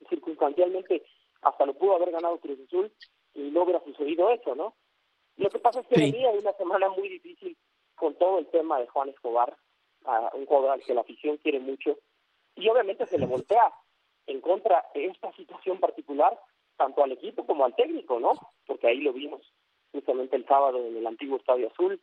circunstancialmente 0.09 1.03
hasta 1.41 1.65
lo 1.65 1.73
pudo 1.73 1.95
haber 1.95 2.11
ganado 2.11 2.39
Cruz 2.39 2.59
Azul 2.65 2.91
y 3.33 3.51
no 3.51 3.63
hubiera 3.63 3.83
sucedido 3.83 4.29
eso, 4.29 4.55
¿no? 4.55 4.75
Lo 5.37 5.49
que 5.49 5.59
pasa 5.59 5.79
es 5.79 5.87
que 5.87 5.99
venía 5.99 6.31
de 6.31 6.39
una 6.39 6.53
semana 6.53 6.89
muy 6.89 7.07
difícil 7.07 7.57
con 7.95 8.15
todo 8.15 8.39
el 8.39 8.47
tema 8.47 8.79
de 8.79 8.87
Juan 8.87 9.09
Escobar, 9.09 9.55
a 10.05 10.31
un 10.33 10.45
jugador 10.45 10.71
al 10.71 10.83
que 10.83 10.93
la 10.93 11.01
afición 11.01 11.37
quiere 11.37 11.59
mucho, 11.59 11.97
y 12.59 12.69
obviamente 12.69 13.05
se 13.05 13.17
le 13.17 13.25
voltea 13.25 13.73
en 14.27 14.41
contra 14.41 14.85
de 14.93 15.05
esta 15.05 15.31
situación 15.33 15.79
particular, 15.79 16.37
tanto 16.77 17.03
al 17.03 17.11
equipo 17.11 17.45
como 17.45 17.65
al 17.65 17.75
técnico, 17.75 18.19
¿no? 18.19 18.33
Porque 18.65 18.87
ahí 18.87 18.99
lo 19.01 19.13
vimos 19.13 19.41
justamente 19.91 20.35
el 20.35 20.45
sábado 20.45 20.77
en 20.85 20.97
el 20.97 21.07
antiguo 21.07 21.37
Estadio 21.37 21.67
Azul, 21.67 21.99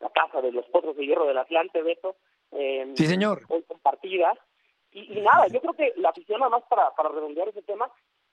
la 0.00 0.10
casa 0.10 0.40
de 0.40 0.52
los 0.52 0.66
Potros 0.66 0.96
de 0.96 1.06
Hierro 1.06 1.26
del 1.26 1.38
Atlante, 1.38 1.82
Beto. 1.82 2.16
Eh, 2.52 2.92
sí, 2.96 3.06
señor. 3.06 3.42
Hoy 3.48 3.62
compartida. 3.64 4.34
Y, 4.92 5.18
y, 5.18 5.20
nada, 5.20 5.48
yo 5.48 5.60
creo 5.60 5.74
que 5.74 5.92
la 5.96 6.10
afición, 6.10 6.40
nada 6.40 6.50
más 6.50 6.64
para, 6.64 6.94
para 6.94 7.10
redondear 7.10 7.48
ese 7.48 7.62
tema, 7.62 7.90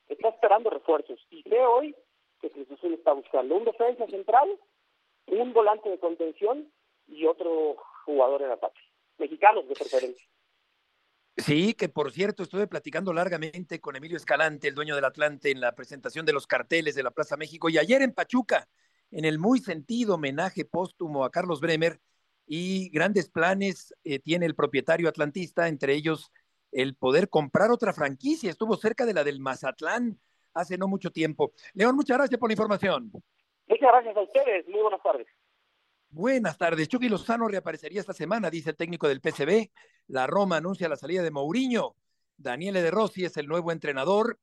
está 0.08 0.30
esperando 0.30 0.70
refuerzos. 0.70 1.20
Y 1.30 1.44
sé 1.44 1.60
hoy 1.60 1.96
que 2.40 2.50
Cruz 2.50 2.72
Azul 2.72 2.94
está 2.94 3.12
buscando 3.14 3.56
un 3.56 3.66
defensa 3.66 4.06
central, 4.08 4.58
un 5.28 5.54
volante 5.54 5.90
de 5.90 6.00
contención 6.00 6.72
y 7.08 7.26
otro 7.26 7.76
jugador 8.06 8.42
en 8.44 8.52
ataque. 8.52 8.82
Mexicanos 9.18 9.68
de 9.68 9.74
preferencia. 9.74 10.26
Sí, 11.38 11.74
que 11.74 11.90
por 11.90 12.12
cierto 12.12 12.44
estuve 12.44 12.66
platicando 12.66 13.12
largamente 13.12 13.82
con 13.82 13.96
Emilio 13.96 14.16
Escalante, 14.16 14.70
el 14.70 14.76
dueño 14.76 14.96
del 14.96 15.04
Atlante, 15.04 15.52
en 15.52 15.60
la 15.60 15.76
presentación 15.76 16.26
de 16.26 16.32
los 16.32 16.48
carteles 16.48 16.96
de 16.96 17.04
la 17.04 17.12
Plaza 17.12 17.36
México 17.36 17.70
y 17.70 17.78
ayer 17.78 18.02
en 18.02 18.14
Pachuca, 18.14 18.70
en 19.12 19.26
el 19.26 19.38
muy 19.38 19.60
sentido 19.60 20.16
homenaje 20.16 20.64
póstumo 20.64 21.26
a 21.26 21.32
Carlos 21.32 21.60
Bremer 21.60 22.00
y 22.48 22.90
grandes 22.90 23.30
planes 23.30 23.94
eh, 24.04 24.20
tiene 24.20 24.46
el 24.46 24.56
propietario 24.56 25.10
atlantista, 25.10 25.68
entre 25.68 25.94
ellos 25.94 26.32
el 26.72 26.96
poder 26.96 27.30
comprar 27.30 27.70
otra 27.72 27.94
franquicia. 27.94 28.50
Estuvo 28.50 28.78
cerca 28.78 29.06
de 29.06 29.14
la 29.14 29.24
del 29.24 29.40
Mazatlán 29.40 30.20
hace 30.54 30.78
no 30.78 30.88
mucho 30.88 31.12
tiempo. 31.12 31.52
León, 31.74 31.96
muchas 31.96 32.18
gracias 32.18 32.40
por 32.40 32.50
la 32.50 32.54
información. 32.54 33.12
Muchas 33.68 33.90
gracias 33.92 34.16
a 34.16 34.22
ustedes. 34.22 34.68
Muy 34.68 34.82
buenas 34.82 35.02
tardes. 35.04 35.28
Buenas 36.10 36.58
tardes. 36.58 36.88
Chucky 36.88 37.10
Lozano 37.10 37.48
reaparecería 37.48 38.00
esta 38.00 38.14
semana, 38.14 38.50
dice 38.50 38.70
el 38.70 38.78
técnico 38.78 39.08
del 39.08 39.22
PCB. 39.22 39.70
La 40.08 40.28
Roma 40.28 40.58
anuncia 40.58 40.90
la 40.90 40.98
salida 40.98 41.24
de 41.24 41.32
Mourinho. 41.32 41.96
Daniele 42.38 42.82
De 42.82 42.92
Rossi 42.92 43.26
es 43.26 43.38
el 43.38 43.48
nuevo 43.48 43.72
entrenador. 43.72 44.40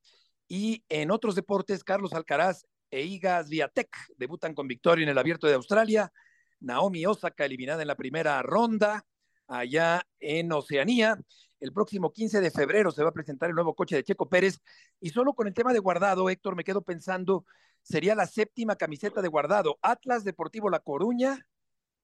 Y 0.49 0.85
en 0.89 1.11
otros 1.11 1.35
deportes, 1.35 1.85
Carlos 1.85 2.13
Alcaraz 2.13 2.67
e 2.91 3.03
Iga 3.03 3.43
Swiatek 3.45 3.89
debutan 4.17 4.55
con 4.55 4.69
victoria 4.69 5.05
en 5.05 5.09
el 5.09 5.19
Abierto 5.19 5.47
de 5.47 5.55
Australia. 5.55 6.13
Naomi 6.61 7.07
Osaka 7.07 7.45
eliminada 7.45 7.83
en 7.83 7.89
la 7.89 7.97
primera 7.97 8.41
ronda 8.43 9.05
allá 9.49 10.07
en 10.21 10.53
Oceanía. 10.53 11.19
El 11.61 11.73
próximo 11.73 12.13
15 12.13 12.41
de 12.41 12.51
febrero 12.51 12.91
se 12.91 13.03
va 13.03 13.11
a 13.11 13.15
presentar 13.15 13.49
el 13.49 13.55
nuevo 13.55 13.75
coche 13.75 13.97
de 13.97 14.05
Checo 14.05 14.29
Pérez. 14.29 14.61
Y 15.01 15.11
solo 15.11 15.35
con 15.35 15.47
el 15.47 15.55
tema 15.55 15.73
de 15.73 15.79
guardado, 15.79 16.29
Héctor, 16.29 16.57
me 16.57 16.65
quedo 16.65 16.83
pensando, 16.83 17.45
sería 17.83 18.15
la 18.15 18.27
séptima 18.27 18.77
camiseta 18.77 19.23
de 19.23 19.29
guardado. 19.29 19.79
Atlas 19.81 20.25
Deportivo 20.25 20.71
La 20.71 20.81
Coruña, 20.81 21.47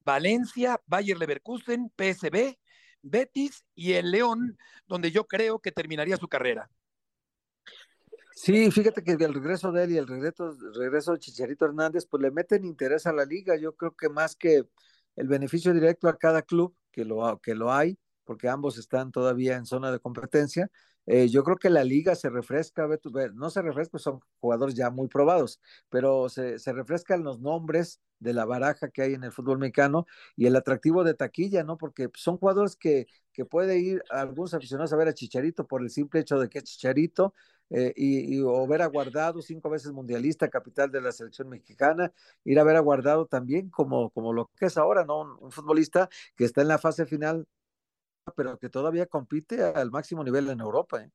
Valencia, 0.05 0.81
Bayer 0.85 1.17
Leverkusen, 1.17 1.91
PSB, 1.97 2.57
Betis 3.01 3.65
y 3.75 3.93
el 3.93 4.11
León, 4.11 4.57
donde 4.87 5.11
yo 5.11 5.25
creo 5.25 5.59
que 5.59 5.71
terminaría 5.71 6.17
su 6.17 6.27
carrera. 6.27 6.69
Sí, 8.35 8.71
fíjate 8.71 9.03
que 9.03 9.11
el 9.11 9.33
regreso 9.33 9.71
de 9.71 9.83
él 9.83 9.91
y 9.91 9.97
el 9.97 10.07
regreso, 10.07 10.55
regreso 10.73 11.11
de 11.11 11.19
Chicharito 11.19 11.65
Hernández, 11.65 12.05
pues 12.05 12.23
le 12.23 12.31
meten 12.31 12.63
interés 12.63 13.05
a 13.05 13.11
la 13.11 13.25
liga. 13.25 13.57
Yo 13.57 13.75
creo 13.75 13.95
que 13.95 14.07
más 14.07 14.35
que 14.35 14.63
el 15.17 15.27
beneficio 15.27 15.73
directo 15.73 16.07
a 16.07 16.17
cada 16.17 16.41
club, 16.41 16.73
que 16.91 17.03
lo, 17.03 17.39
que 17.43 17.53
lo 17.53 17.73
hay, 17.73 17.97
porque 18.29 18.47
ambos 18.47 18.77
están 18.77 19.11
todavía 19.11 19.55
en 19.55 19.65
zona 19.65 19.91
de 19.91 19.99
competencia, 19.99 20.69
eh, 21.07 21.29
yo 21.29 21.43
creo 21.43 21.57
que 21.57 21.71
la 21.71 21.83
liga 21.83 22.13
se 22.13 22.29
refresca, 22.29 22.87
no 23.33 23.49
se 23.49 23.63
refresca, 23.63 23.97
son 23.97 24.19
jugadores 24.39 24.75
ya 24.75 24.91
muy 24.91 25.07
probados, 25.07 25.59
pero 25.89 26.29
se, 26.29 26.59
se, 26.59 26.71
refrescan 26.71 27.23
los 27.23 27.39
nombres 27.39 27.99
de 28.19 28.33
la 28.33 28.45
baraja 28.45 28.89
que 28.91 29.01
hay 29.01 29.15
en 29.15 29.23
el 29.23 29.31
fútbol 29.31 29.57
mexicano 29.57 30.05
y 30.35 30.45
el 30.45 30.55
atractivo 30.55 31.03
de 31.03 31.15
taquilla, 31.15 31.63
¿no? 31.63 31.79
Porque 31.79 32.09
son 32.13 32.37
jugadores 32.37 32.75
que, 32.75 33.07
que 33.33 33.45
puede 33.45 33.79
ir 33.79 34.03
algunos 34.11 34.53
aficionados 34.53 34.93
a 34.93 34.97
ver 34.97 35.07
a 35.07 35.15
Chicharito 35.15 35.65
por 35.65 35.81
el 35.81 35.89
simple 35.89 36.19
hecho 36.19 36.37
de 36.37 36.49
que 36.49 36.59
es 36.59 36.65
Chicharito, 36.65 37.33
eh, 37.71 37.93
y, 37.95 38.41
o 38.41 38.67
ver 38.67 38.83
a 38.83 38.87
Guardado, 38.87 39.41
cinco 39.41 39.71
veces 39.71 39.91
mundialista, 39.91 40.49
capital 40.49 40.91
de 40.91 41.01
la 41.01 41.11
selección 41.11 41.49
mexicana, 41.49 42.13
ir 42.43 42.59
a 42.59 42.63
ver 42.63 42.75
a 42.75 42.79
Guardado 42.79 43.25
también 43.25 43.69
como, 43.69 44.11
como 44.11 44.33
lo 44.33 44.51
que 44.55 44.67
es 44.67 44.77
ahora, 44.77 45.03
¿no? 45.05 45.37
Un 45.39 45.51
futbolista 45.51 46.09
que 46.35 46.45
está 46.45 46.61
en 46.61 46.67
la 46.67 46.77
fase 46.77 47.07
final 47.07 47.47
pero 48.35 48.57
que 48.57 48.69
todavía 48.69 49.05
compite 49.05 49.63
al 49.63 49.91
máximo 49.91 50.23
nivel 50.23 50.49
en 50.49 50.59
Europa. 50.59 51.01
¿eh? 51.01 51.11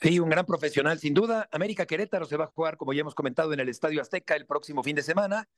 Sí, 0.00 0.18
un 0.18 0.28
gran 0.28 0.46
profesional, 0.46 0.98
sin 0.98 1.14
duda. 1.14 1.48
América 1.52 1.86
Querétaro 1.86 2.26
se 2.26 2.36
va 2.36 2.44
a 2.44 2.48
jugar, 2.48 2.76
como 2.76 2.92
ya 2.92 3.00
hemos 3.00 3.14
comentado, 3.14 3.52
en 3.52 3.60
el 3.60 3.68
Estadio 3.68 4.00
Azteca 4.00 4.34
el 4.34 4.46
próximo 4.46 4.82
fin 4.82 4.96
de 4.96 5.02
semana. 5.02 5.48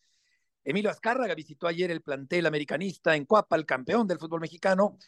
Emilio 0.64 0.90
Azcárraga 0.90 1.34
visitó 1.34 1.66
ayer 1.66 1.90
el 1.90 2.02
plantel 2.02 2.46
americanista 2.46 3.16
en 3.16 3.24
Coapa, 3.24 3.56
el 3.56 3.64
campeón 3.64 4.06
del 4.06 4.18
fútbol 4.18 4.40
mexicano. 4.40 4.98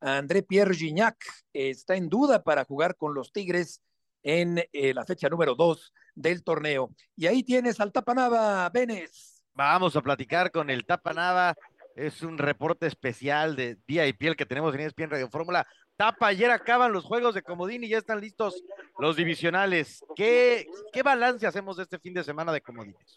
André 0.00 0.42
Pierre 0.42 0.74
Gignac 0.74 1.16
está 1.52 1.96
en 1.96 2.08
duda 2.08 2.42
para 2.42 2.64
jugar 2.64 2.96
con 2.96 3.14
los 3.14 3.32
Tigres 3.32 3.80
en 4.22 4.62
eh, 4.72 4.92
la 4.92 5.04
fecha 5.04 5.28
número 5.28 5.54
dos 5.54 5.94
del 6.14 6.42
torneo. 6.42 6.94
Y 7.14 7.26
ahí 7.26 7.42
tienes 7.42 7.80
al 7.80 7.92
Tapanava, 7.92 8.68
Benes. 8.70 9.44
Vamos 9.54 9.96
a 9.96 10.02
platicar 10.02 10.50
con 10.50 10.68
el 10.68 10.84
Tapanava 10.84 11.54
es 11.96 12.22
un 12.22 12.36
reporte 12.36 12.86
especial 12.86 13.56
de 13.56 13.78
Día 13.86 14.06
y 14.06 14.12
Piel 14.12 14.36
que 14.36 14.46
tenemos 14.46 14.74
en 14.74 14.82
ESPN 14.82 15.10
Radio 15.10 15.28
Fórmula. 15.28 15.66
Tapa, 15.96 16.28
ayer 16.28 16.50
acaban 16.50 16.92
los 16.92 17.04
juegos 17.04 17.34
de 17.34 17.42
Comodín 17.42 17.82
y 17.82 17.88
ya 17.88 17.98
están 17.98 18.20
listos 18.20 18.62
los 18.98 19.16
divisionales. 19.16 20.04
¿Qué, 20.14 20.66
qué 20.92 21.02
balance 21.02 21.46
hacemos 21.46 21.78
de 21.78 21.84
este 21.84 21.98
fin 21.98 22.12
de 22.12 22.22
semana 22.22 22.52
de 22.52 22.60
Comodines? 22.60 23.16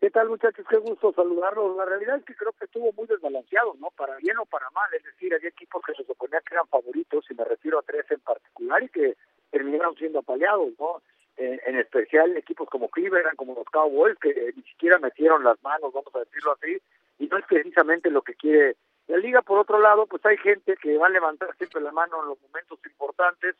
¿Qué 0.00 0.10
tal 0.10 0.30
muchachos? 0.30 0.66
Qué 0.68 0.78
gusto 0.78 1.12
saludarlos. 1.12 1.76
La 1.76 1.84
realidad 1.84 2.16
es 2.16 2.24
que 2.24 2.34
creo 2.34 2.52
que 2.52 2.64
estuvo 2.64 2.92
muy 2.92 3.06
desbalanceado, 3.06 3.76
¿no? 3.78 3.90
Para 3.90 4.16
bien 4.16 4.38
o 4.38 4.46
para 4.46 4.68
mal. 4.70 4.92
Es 4.94 5.04
decir, 5.04 5.32
había 5.32 5.50
equipos 5.50 5.82
que 5.86 5.94
se 5.94 6.04
suponía 6.04 6.40
que 6.40 6.54
eran 6.54 6.66
favoritos, 6.66 7.24
y 7.30 7.34
me 7.34 7.44
refiero 7.44 7.78
a 7.78 7.82
tres 7.82 8.10
en 8.10 8.20
particular, 8.20 8.82
y 8.82 8.88
que 8.88 9.16
terminaron 9.50 9.94
siendo 9.96 10.20
apaleados, 10.20 10.72
¿no? 10.78 11.02
En 11.36 11.76
especial 11.76 12.36
equipos 12.36 12.68
como 12.68 12.88
Cleveland, 12.88 13.36
como 13.36 13.54
los 13.54 13.64
Cowboys, 13.66 14.18
que 14.18 14.30
eh, 14.30 14.52
ni 14.54 14.62
siquiera 14.62 14.98
metieron 14.98 15.42
las 15.42 15.62
manos, 15.62 15.92
vamos 15.92 16.14
a 16.14 16.20
decirlo 16.20 16.52
así, 16.52 16.80
y 17.18 17.26
no 17.26 17.38
es 17.38 17.46
precisamente 17.46 18.10
lo 18.10 18.22
que 18.22 18.34
quiere 18.34 18.76
la 19.08 19.16
liga. 19.16 19.42
Por 19.42 19.58
otro 19.58 19.80
lado, 19.80 20.06
pues 20.06 20.24
hay 20.26 20.36
gente 20.38 20.76
que 20.76 20.98
va 20.98 21.06
a 21.06 21.10
levantar 21.10 21.54
siempre 21.56 21.80
la 21.80 21.92
mano 21.92 22.22
en 22.22 22.28
los 22.28 22.40
momentos 22.42 22.78
importantes, 22.84 23.56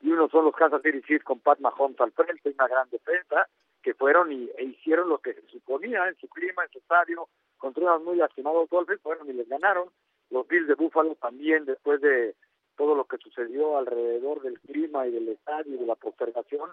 y 0.00 0.10
uno 0.10 0.28
son 0.28 0.44
los 0.44 0.54
Kansas 0.54 0.82
City 0.82 1.00
Chiefs 1.02 1.24
con 1.24 1.40
Pat 1.40 1.58
Mahomes 1.60 2.00
al 2.00 2.12
frente, 2.12 2.50
una 2.50 2.68
gran 2.68 2.88
defensa, 2.90 3.46
que 3.82 3.94
fueron 3.94 4.32
y, 4.32 4.50
e 4.58 4.64
hicieron 4.64 5.08
lo 5.08 5.18
que 5.18 5.34
se 5.34 5.42
suponía 5.48 6.06
en 6.08 6.16
su 6.16 6.28
clima, 6.28 6.64
en 6.64 6.70
su 6.70 6.78
estadio, 6.78 7.28
contra 7.56 7.84
unos 7.84 8.02
muy 8.02 8.16
lastimados 8.16 8.68
Dolphins, 8.68 9.00
fueron 9.00 9.28
y 9.28 9.32
les 9.32 9.48
ganaron. 9.48 9.88
Los 10.30 10.46
Bills 10.48 10.68
de 10.68 10.74
Buffalo 10.74 11.14
también, 11.16 11.64
después 11.64 12.00
de 12.00 12.34
todo 12.76 12.94
lo 12.94 13.04
que 13.04 13.18
sucedió 13.18 13.76
alrededor 13.76 14.42
del 14.42 14.58
clima 14.60 15.06
y 15.06 15.12
del 15.12 15.28
estadio 15.28 15.74
y 15.74 15.78
de 15.78 15.86
la 15.86 15.94
postergación, 15.94 16.70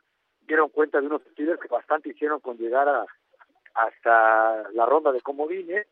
dieron 0.50 0.70
cuenta 0.70 1.00
de 1.00 1.06
unos 1.06 1.22
Steelers 1.32 1.62
que 1.62 1.68
bastante 1.68 2.10
hicieron 2.10 2.40
con 2.40 2.58
llegar 2.58 2.90
a, 2.90 3.06
hasta 3.76 4.70
la 4.74 4.86
ronda 4.88 5.12
de 5.12 5.22
comodines 5.22 5.88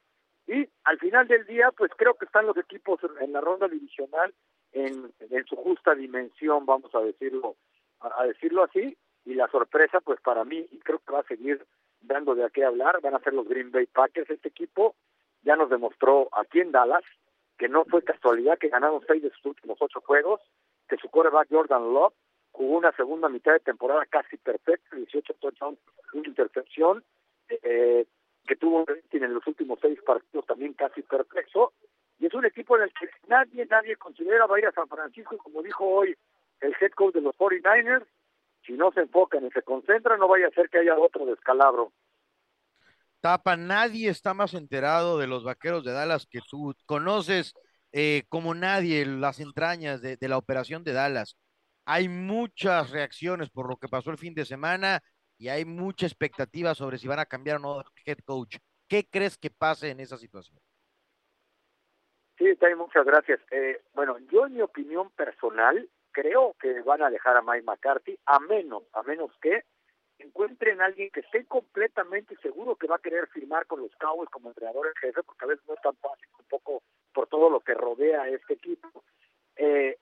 y 0.47 0.67
al 0.83 0.97
final 0.97 1.27
del 1.27 1.45
día 1.45 1.71
pues 1.77 1.91
creo 1.95 2.15
que 2.15 2.25
están 2.25 2.47
los 2.47 2.57
equipos 2.57 2.99
en 3.21 3.31
la 3.31 3.39
ronda 3.39 3.67
divisional 3.67 4.33
en, 4.71 5.11
en 5.19 5.45
su 5.45 5.55
justa 5.55 5.93
dimensión 5.93 6.65
vamos 6.65 6.93
a 6.95 7.01
decirlo 7.01 7.55
a, 7.99 8.25
decirlo 8.25 8.63
así. 8.63 8.97
Y 9.25 9.35
la 9.35 9.47
sorpresa 9.49 9.99
pues 10.01 10.19
para 10.21 10.43
mí 10.43 10.65
y 10.71 10.79
creo 10.79 10.99
que 10.99 11.13
va 11.13 11.19
a 11.19 11.27
seguir 11.27 11.63
dando 12.01 12.33
de 12.33 12.45
a 12.45 12.49
qué 12.49 12.63
hablar 12.65 12.99
van 13.01 13.15
a 13.15 13.19
ser 13.19 13.33
los 13.33 13.47
Green 13.47 13.71
Bay 13.71 13.85
Packers. 13.85 14.29
Este 14.29 14.49
equipo 14.49 14.95
ya 15.43 15.55
nos 15.55 15.69
demostró 15.69 16.29
aquí 16.31 16.61
en 16.61 16.71
Dallas 16.71 17.03
que 17.57 17.67
no 17.67 17.85
fue 17.85 18.03
casualidad 18.03 18.57
que 18.57 18.69
ganaron 18.69 19.03
seis 19.05 19.21
de 19.21 19.29
sus 19.31 19.45
últimos 19.45 19.77
ocho 19.81 20.01
juegos 20.01 20.41
que 20.87 20.97
su 20.97 21.09
coreback 21.09 21.49
Jordan 21.51 21.93
Love 21.93 22.13
jugó 22.57 22.79
una 22.79 22.91
segunda 22.93 23.29
mitad 23.29 23.53
de 23.53 23.59
temporada 23.59 24.03
casi 24.07 24.35
perfecta, 24.37 24.95
18 24.95 25.33
touchdowns, 25.35 25.77
una 26.13 26.27
intercepción, 26.27 27.03
eh, 27.49 28.05
que 28.47 28.55
tuvo 28.55 28.83
en 29.11 29.33
los 29.33 29.45
últimos 29.45 29.77
seis 29.79 30.01
partidos 30.01 30.43
también 30.47 30.73
casi 30.73 31.03
perfecto, 31.03 31.73
y 32.19 32.25
es 32.25 32.33
un 32.33 32.45
equipo 32.45 32.75
en 32.75 32.83
el 32.83 32.93
que 32.93 33.09
nadie, 33.27 33.67
nadie 33.67 33.95
considera 33.97 34.47
va 34.47 34.55
a 34.55 34.59
ir 34.59 34.65
a 34.65 34.71
San 34.71 34.87
Francisco, 34.87 35.37
como 35.37 35.61
dijo 35.61 35.85
hoy 35.85 36.15
el 36.61 36.73
head 36.81 36.91
coach 36.95 37.13
de 37.13 37.21
los 37.21 37.35
49ers, 37.35 38.07
si 38.65 38.73
no 38.73 38.91
se 38.91 39.01
enfocan 39.01 39.45
y 39.45 39.51
se 39.51 39.61
concentran, 39.61 40.19
no 40.19 40.27
vaya 40.27 40.47
a 40.47 40.51
ser 40.51 40.67
que 40.69 40.79
haya 40.79 40.97
otro 40.97 41.27
descalabro. 41.27 41.91
Tapa, 43.21 43.55
nadie 43.55 44.09
está 44.09 44.33
más 44.33 44.55
enterado 44.55 45.19
de 45.19 45.27
los 45.27 45.43
vaqueros 45.43 45.83
de 45.83 45.91
Dallas 45.91 46.25
que 46.25 46.39
tú. 46.49 46.73
Conoces 46.87 47.53
eh, 47.91 48.23
como 48.29 48.55
nadie 48.55 49.05
las 49.05 49.39
entrañas 49.39 50.01
de 50.01 50.17
la 50.27 50.37
operación 50.37 50.83
de 50.83 50.93
Dallas 50.93 51.35
hay 51.89 52.09
muchas 52.09 52.91
reacciones 52.91 53.49
por 53.49 53.69
lo 53.69 53.77
que 53.77 53.87
pasó 53.87 54.11
el 54.11 54.17
fin 54.17 54.33
de 54.33 54.43
semana 54.43 55.01
y 55.37 55.47
hay 55.47 55.63
mucha 55.63 56.05
expectativa 56.05 56.75
sobre 56.75 56.97
si 56.97 57.07
van 57.07 57.19
a 57.19 57.25
cambiar 57.25 57.57
o 57.57 57.59
no 57.59 57.83
head 58.05 58.17
coach. 58.25 58.57
¿Qué 58.89 59.07
crees 59.09 59.37
que 59.37 59.49
pase 59.49 59.89
en 59.89 60.01
esa 60.01 60.17
situación? 60.17 60.59
Sí, 62.37 62.53
Tay, 62.57 62.75
muchas 62.75 63.05
gracias. 63.05 63.39
Eh, 63.51 63.81
bueno, 63.93 64.17
yo 64.29 64.47
en 64.47 64.55
mi 64.55 64.61
opinión 64.61 65.09
personal 65.11 65.89
creo 66.11 66.55
que 66.59 66.81
van 66.81 67.03
a 67.03 67.09
dejar 67.09 67.37
a 67.37 67.41
Mike 67.41 67.63
McCarthy, 67.63 68.19
a 68.25 68.39
menos, 68.41 68.83
a 68.91 69.03
menos 69.03 69.31
que 69.41 69.63
encuentren 70.19 70.81
a 70.81 70.85
alguien 70.87 71.09
que 71.09 71.21
esté 71.21 71.45
completamente 71.45 72.35
seguro 72.41 72.75
que 72.75 72.87
va 72.87 72.97
a 72.97 72.99
querer 72.99 73.27
firmar 73.27 73.65
con 73.65 73.79
los 73.79 73.95
Cowboys 73.95 74.29
como 74.29 74.49
entrenador 74.49 74.87
en 74.87 74.95
jefe, 74.95 75.23
porque 75.23 75.45
a 75.45 75.47
veces 75.47 75.65
no 75.65 75.73
es 75.73 75.81
tan 75.81 75.95
fácil, 75.95 76.27
un 76.37 76.45
poco 76.49 76.83
por 77.13 77.27
todo 77.27 77.49
lo 77.49 77.61
que 77.61 77.75
rodea 77.75 78.23
a 78.23 78.29
este 78.29 78.55
equipo. 78.55 79.05
Eh, 79.55 79.97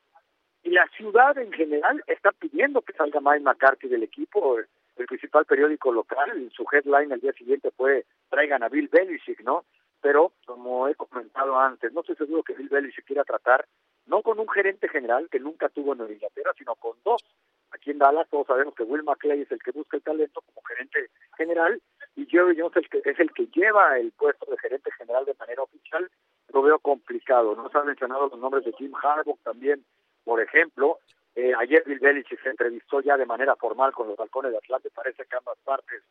y 0.66 0.72
la 0.72 0.88
ciudad 0.97 1.38
en 1.38 1.51
general 1.53 2.03
está 2.07 2.32
pidiendo 2.32 2.82
que 2.82 2.93
salga 2.93 3.22
Mike 3.22 3.41
McCarthy 3.41 3.88
del 3.88 4.01
equipo. 4.01 4.57
El 4.57 5.05
principal 5.05 5.45
periódico 5.45 5.91
local, 5.91 6.51
su 6.55 6.66
headline 6.72 7.13
al 7.13 7.22
día 7.22 7.34
siguiente 7.34 7.70
fue 7.70 8.05
traigan 8.30 8.63
a 8.63 8.70
Bill 8.70 8.89
Belichick, 8.91 9.41
¿no? 9.41 9.63
Pero, 10.01 10.34
como 10.45 10.88
he 10.88 10.95
comentado 10.95 11.57
antes, 11.59 11.93
no 11.93 12.01
estoy 12.01 12.16
seguro 12.16 12.41
que 12.41 12.53
Bill 12.53 12.70
Belichick 12.70 13.05
quiera 13.05 13.24
tratar 13.24 13.66
no 14.07 14.24
con 14.24 14.39
un 14.39 14.49
gerente 14.49 14.88
general 14.88 15.30
que 15.30 15.39
nunca 15.39 15.70
tuvo 15.70 15.93
en 15.93 16.11
Inglaterra, 16.11 16.51
sino 16.57 16.74
con 16.76 16.97
dos. 17.03 17.24
Aquí 17.72 17.91
en 17.91 17.99
Dallas 17.99 18.28
todos 18.30 18.47
sabemos 18.47 18.74
que 18.74 18.84
Will 18.84 19.03
McClay 19.03 19.41
es 19.41 19.51
el 19.51 19.61
que 19.61 19.72
busca 19.72 19.97
el 19.97 20.03
talento 20.03 20.41
como 20.41 20.66
gerente 20.66 21.11
general 21.38 21.80
y 22.16 22.26
Jerry 22.26 22.59
Jones 22.59 22.78
el 22.78 22.89
que, 22.89 23.01
es 23.07 23.20
el 23.20 23.32
que 23.34 23.47
lleva 23.53 23.99
el 23.99 24.11
puesto 24.13 24.49
de 24.49 24.57
gerente 24.57 24.89
general 24.97 25.26
de 25.26 25.36
manera 25.39 25.61
oficial. 25.61 26.09
Lo 26.53 26.61
veo 26.63 26.80
complicado. 26.80 27.55
No 27.55 27.70
se 27.70 27.78
han 27.78 27.88
mencionado 27.88 28.30
los 28.30 28.39
nombres 28.39 28.63
de 28.66 28.74
Jim 28.74 28.93
Harbaugh 28.95 29.38
también, 29.43 29.84
por 30.26 30.41
ejemplo. 30.41 30.99
Eh, 31.36 31.53
ayer 31.57 31.84
Bill 31.86 31.99
Belichick 31.99 32.41
se 32.41 32.49
entrevistó 32.49 33.01
ya 33.01 33.17
de 33.17 33.26
manera 33.26 33.55
formal 33.55 33.93
con 33.93 34.07
los 34.07 34.17
balcones 34.17 34.51
de 34.51 34.57
Atlante. 34.57 34.89
Parece 34.89 35.23
que 35.26 35.36
ambas 35.38 35.57
partes 35.63 36.01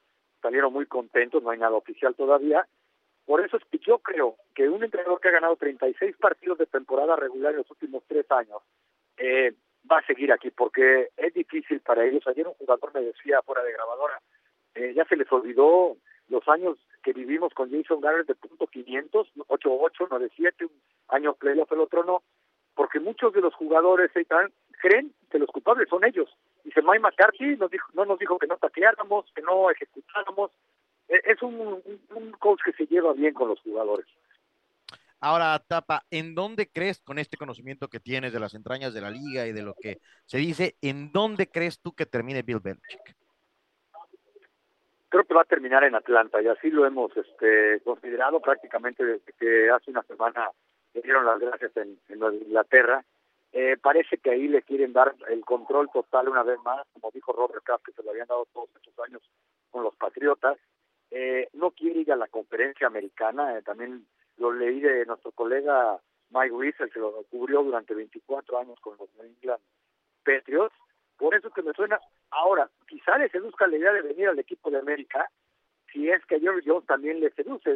salieron 0.40 0.72
muy 0.72 0.86
contentos, 0.86 1.42
no 1.42 1.50
hay 1.50 1.58
nada 1.58 1.76
oficial 1.76 2.14
todavía. 2.14 2.66
Por 3.26 3.44
eso 3.44 3.56
es 3.56 3.64
que 3.70 3.78
yo 3.78 3.98
creo 3.98 4.36
que 4.54 4.68
un 4.68 4.84
entrenador 4.84 5.20
que 5.20 5.28
ha 5.28 5.32
ganado 5.32 5.56
36 5.56 6.16
partidos 6.18 6.58
de 6.58 6.66
temporada 6.66 7.16
regular 7.16 7.52
en 7.52 7.58
los 7.58 7.70
últimos 7.70 8.04
tres 8.06 8.30
años 8.30 8.62
eh, 9.16 9.54
va 9.90 9.98
a 9.98 10.06
seguir 10.06 10.30
aquí, 10.30 10.50
porque 10.50 11.08
es 11.16 11.32
difícil 11.32 11.80
para 11.80 12.04
ellos. 12.04 12.26
Ayer 12.26 12.46
un 12.46 12.54
jugador 12.54 12.92
me 12.94 13.00
decía 13.00 13.40
fuera 13.42 13.62
de 13.62 13.72
grabadora, 13.72 14.20
eh, 14.74 14.92
ya 14.94 15.06
se 15.06 15.16
les 15.16 15.30
olvidó 15.32 15.96
los 16.28 16.46
años 16.48 16.76
que 17.02 17.12
vivimos 17.12 17.52
con 17.54 17.70
Jason 17.70 18.00
Garrett 18.00 18.26
de 18.26 18.34
punto 18.34 18.66
500, 18.66 19.28
8-8, 19.36 20.08
9-7, 20.08 20.64
un 20.64 20.70
año 21.08 21.34
playoff, 21.34 21.70
el 21.72 21.80
otro 21.80 22.04
no, 22.04 22.22
porque 22.74 23.00
muchos 23.00 23.32
de 23.32 23.40
los 23.40 23.54
jugadores 23.54 24.10
creen 24.80 25.12
que 25.30 25.38
los 25.38 25.48
culpables 25.50 25.88
son 25.88 26.04
ellos. 26.04 26.28
Dice 26.64 26.82
Mike 26.82 27.00
McCarthy, 27.00 27.56
nos 27.56 27.70
dijo, 27.70 27.88
no 27.94 28.04
nos 28.04 28.18
dijo 28.18 28.38
que 28.38 28.46
no 28.46 28.56
taqueáramos, 28.56 29.26
que 29.34 29.42
no 29.42 29.70
ejecutáramos, 29.70 30.50
e-, 31.08 31.22
es 31.24 31.42
un, 31.42 31.82
un 32.14 32.32
coach 32.32 32.60
que 32.64 32.72
se 32.72 32.86
lleva 32.86 33.12
bien 33.12 33.34
con 33.34 33.48
los 33.48 33.60
jugadores. 33.60 34.06
Ahora, 35.20 35.58
Tapa, 35.58 36.04
¿en 36.10 36.34
dónde 36.34 36.68
crees, 36.68 37.00
con 37.00 37.18
este 37.18 37.38
conocimiento 37.38 37.88
que 37.88 37.98
tienes 37.98 38.34
de 38.34 38.40
las 38.40 38.52
entrañas 38.52 38.92
de 38.92 39.00
la 39.00 39.10
liga 39.10 39.46
y 39.46 39.52
de 39.52 39.62
lo 39.62 39.74
que 39.74 40.00
se 40.26 40.36
dice, 40.36 40.76
¿en 40.82 41.12
dónde 41.12 41.46
crees 41.46 41.80
tú 41.80 41.94
que 41.94 42.04
termine 42.04 42.42
Bill 42.42 42.60
Belichick? 42.60 43.16
Creo 45.08 45.24
que 45.24 45.32
va 45.32 45.40
a 45.40 45.46
terminar 45.46 45.82
en 45.84 45.94
Atlanta 45.94 46.42
y 46.42 46.48
así 46.48 46.70
lo 46.70 46.84
hemos 46.84 47.16
este, 47.16 47.80
considerado 47.84 48.38
prácticamente 48.40 49.02
desde 49.02 49.32
que 49.38 49.70
hace 49.70 49.92
una 49.92 50.02
semana 50.02 50.50
le 50.94 51.02
dieron 51.02 51.26
las 51.26 51.38
gracias 51.38 51.76
en, 51.76 51.98
Inglaterra. 52.08 53.04
Eh, 53.52 53.76
parece 53.80 54.18
que 54.18 54.30
ahí 54.30 54.48
le 54.48 54.62
quieren 54.62 54.92
dar 54.92 55.14
el 55.28 55.44
control 55.44 55.88
total 55.92 56.28
una 56.28 56.42
vez 56.42 56.58
más, 56.64 56.86
como 56.92 57.10
dijo 57.12 57.32
Robert 57.32 57.62
Kraft, 57.62 57.84
que 57.84 57.92
se 57.92 58.02
lo 58.02 58.10
habían 58.10 58.26
dado 58.26 58.46
todos 58.52 58.68
estos 58.74 58.98
años 59.06 59.22
con 59.70 59.84
los 59.84 59.94
Patriotas. 59.96 60.58
Eh, 61.10 61.48
no 61.52 61.70
quiere 61.70 62.00
ir 62.00 62.12
a 62.12 62.16
la 62.16 62.26
conferencia 62.26 62.86
americana, 62.86 63.56
eh, 63.56 63.62
también 63.62 64.06
lo 64.38 64.52
leí 64.52 64.80
de 64.80 65.06
nuestro 65.06 65.30
colega 65.30 66.00
Mike 66.30 66.52
Wiesel, 66.52 66.90
que 66.90 66.98
lo 66.98 67.22
cubrió 67.30 67.62
durante 67.62 67.94
24 67.94 68.58
años 68.58 68.80
con 68.80 68.96
los 68.98 69.08
New 69.14 69.26
England 69.26 69.62
Patriots, 70.24 70.74
por 71.16 71.34
eso 71.34 71.50
que 71.50 71.62
me 71.62 71.72
suena, 71.74 72.00
ahora, 72.30 72.68
quizá 72.88 73.16
le 73.18 73.28
seduzca 73.28 73.68
la 73.68 73.76
idea 73.76 73.92
de 73.92 74.02
venir 74.02 74.28
al 74.28 74.38
equipo 74.38 74.70
de 74.70 74.78
América, 74.78 75.30
si 75.92 76.10
es 76.10 76.24
que 76.26 76.36
a 76.36 76.40
Jerry 76.40 76.62
Jones 76.66 76.86
también 76.86 77.20
le 77.20 77.30
seduce, 77.30 77.70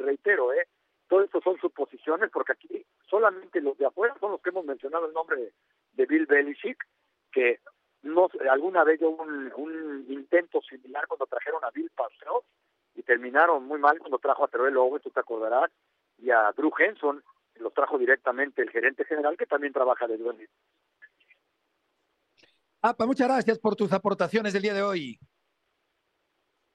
reitero, 0.00 0.52
¿eh? 0.52 0.66
Todo 1.12 1.20
esto 1.20 1.42
son 1.42 1.58
suposiciones, 1.58 2.30
porque 2.30 2.52
aquí 2.52 2.86
solamente 3.06 3.60
los 3.60 3.76
de 3.76 3.84
afuera 3.84 4.16
son 4.18 4.30
los 4.32 4.40
que 4.40 4.48
hemos 4.48 4.64
mencionado 4.64 5.04
el 5.04 5.12
nombre 5.12 5.52
de, 5.92 6.06
Bill 6.06 6.24
Belichick, 6.24 6.82
que 7.30 7.60
no 8.00 8.30
alguna 8.50 8.82
vez 8.82 8.98
hubo 9.02 9.22
un, 9.22 9.52
un 9.56 10.06
intento 10.08 10.62
similar 10.62 11.06
cuando 11.06 11.26
trajeron 11.26 11.62
a 11.66 11.70
Bill 11.70 11.90
Parcells, 11.94 12.46
y 12.94 13.02
terminaron 13.02 13.66
muy 13.66 13.78
mal 13.78 13.98
cuando 13.98 14.18
trajo 14.18 14.42
a 14.42 14.48
Terrell 14.48 14.78
Owens, 14.78 15.02
tú 15.02 15.10
te 15.10 15.20
acordarás, 15.20 15.70
y 16.16 16.30
a 16.30 16.50
Drew 16.52 16.72
Henson, 16.78 17.22
los 17.56 17.74
trajo 17.74 17.98
directamente 17.98 18.62
el 18.62 18.70
gerente 18.70 19.04
general 19.04 19.36
que 19.36 19.44
también 19.44 19.74
trabaja 19.74 20.06
de 20.06 20.16
Duende. 20.16 20.48
Apa, 22.80 23.04
muchas 23.04 23.28
gracias 23.28 23.58
por 23.58 23.76
tus 23.76 23.92
aportaciones 23.92 24.54
del 24.54 24.62
día 24.62 24.72
de 24.72 24.82
hoy. 24.82 25.18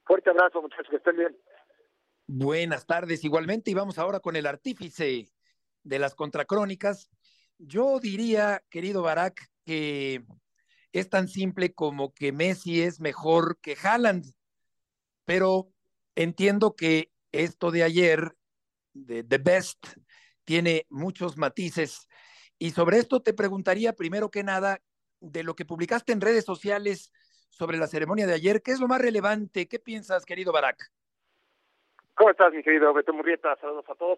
Fuerte 0.05 0.29
abrazo, 0.29 0.61
muchachos, 0.61 0.89
que 0.91 0.97
estén 0.97 1.17
bien. 1.17 1.35
Buenas 2.27 2.85
tardes 2.85 3.23
igualmente 3.23 3.71
y 3.71 3.73
vamos 3.73 3.97
ahora 3.97 4.19
con 4.19 4.35
el 4.35 4.45
artífice 4.45 5.31
de 5.83 5.99
las 5.99 6.13
contracrónicas. 6.13 7.09
Yo 7.57 7.99
diría, 7.99 8.63
querido 8.69 9.01
Barak, 9.01 9.49
que 9.65 10.23
es 10.91 11.09
tan 11.09 11.27
simple 11.27 11.73
como 11.73 12.13
que 12.13 12.31
Messi 12.31 12.81
es 12.81 12.99
mejor 12.99 13.57
que 13.61 13.75
Haaland, 13.81 14.25
pero 15.25 15.71
Entiendo 16.17 16.75
que 16.75 17.11
esto 17.31 17.69
de 17.69 17.83
ayer, 17.83 18.35
de 18.93 19.23
The 19.23 19.37
Best, 19.37 19.85
tiene 20.45 20.87
muchos 20.89 21.37
matices. 21.37 22.07
Y 22.57 22.71
sobre 22.71 22.97
esto 22.97 23.21
te 23.21 23.35
preguntaría 23.35 23.93
primero 23.93 24.31
que 24.31 24.43
nada 24.43 24.81
de 25.19 25.43
lo 25.43 25.55
que 25.55 25.63
publicaste 25.63 26.13
en 26.13 26.21
redes 26.21 26.43
sociales 26.43 27.11
sobre 27.51 27.77
la 27.77 27.85
ceremonia 27.85 28.25
de 28.25 28.33
ayer. 28.33 28.63
¿Qué 28.63 28.71
es 28.71 28.79
lo 28.79 28.87
más 28.87 28.99
relevante? 28.99 29.67
¿Qué 29.67 29.77
piensas, 29.77 30.25
querido 30.25 30.51
Barak? 30.51 30.91
¿Cómo 32.17 32.31
estás, 32.31 32.51
mi 32.51 32.63
querido 32.63 32.95
Beto 32.95 33.13
Murrieta? 33.13 33.55
Saludos 33.57 33.87
a 33.87 33.93
todos. 33.93 34.17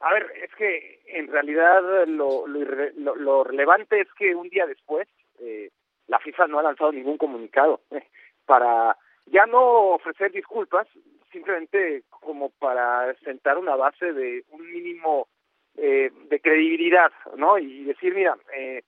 A 0.00 0.12
ver, 0.12 0.30
es 0.44 0.54
que 0.54 1.00
en 1.06 1.28
realidad 1.28 2.06
lo, 2.06 2.46
lo, 2.46 3.42
relevante 3.42 4.02
es 4.02 4.08
que 4.18 4.34
un 4.34 4.50
día 4.50 4.66
después 4.66 5.08
eh, 5.40 5.70
la 6.08 6.18
FIFA 6.18 6.46
no 6.48 6.58
ha 6.58 6.62
lanzado 6.62 6.92
ningún 6.92 7.16
comunicado 7.16 7.80
eh, 7.90 8.06
para 8.44 8.98
ya 9.24 9.46
no 9.46 9.94
ofrecer 9.94 10.30
disculpas, 10.30 10.86
simplemente 11.32 12.02
como 12.10 12.50
para 12.50 13.14
sentar 13.24 13.56
una 13.56 13.76
base 13.76 14.12
de 14.12 14.44
un 14.50 14.70
mínimo 14.70 15.26
eh, 15.78 16.10
de 16.28 16.40
credibilidad, 16.40 17.10
¿no? 17.38 17.58
Y 17.58 17.84
decir, 17.84 18.14
mira, 18.14 18.36
eh, 18.58 18.82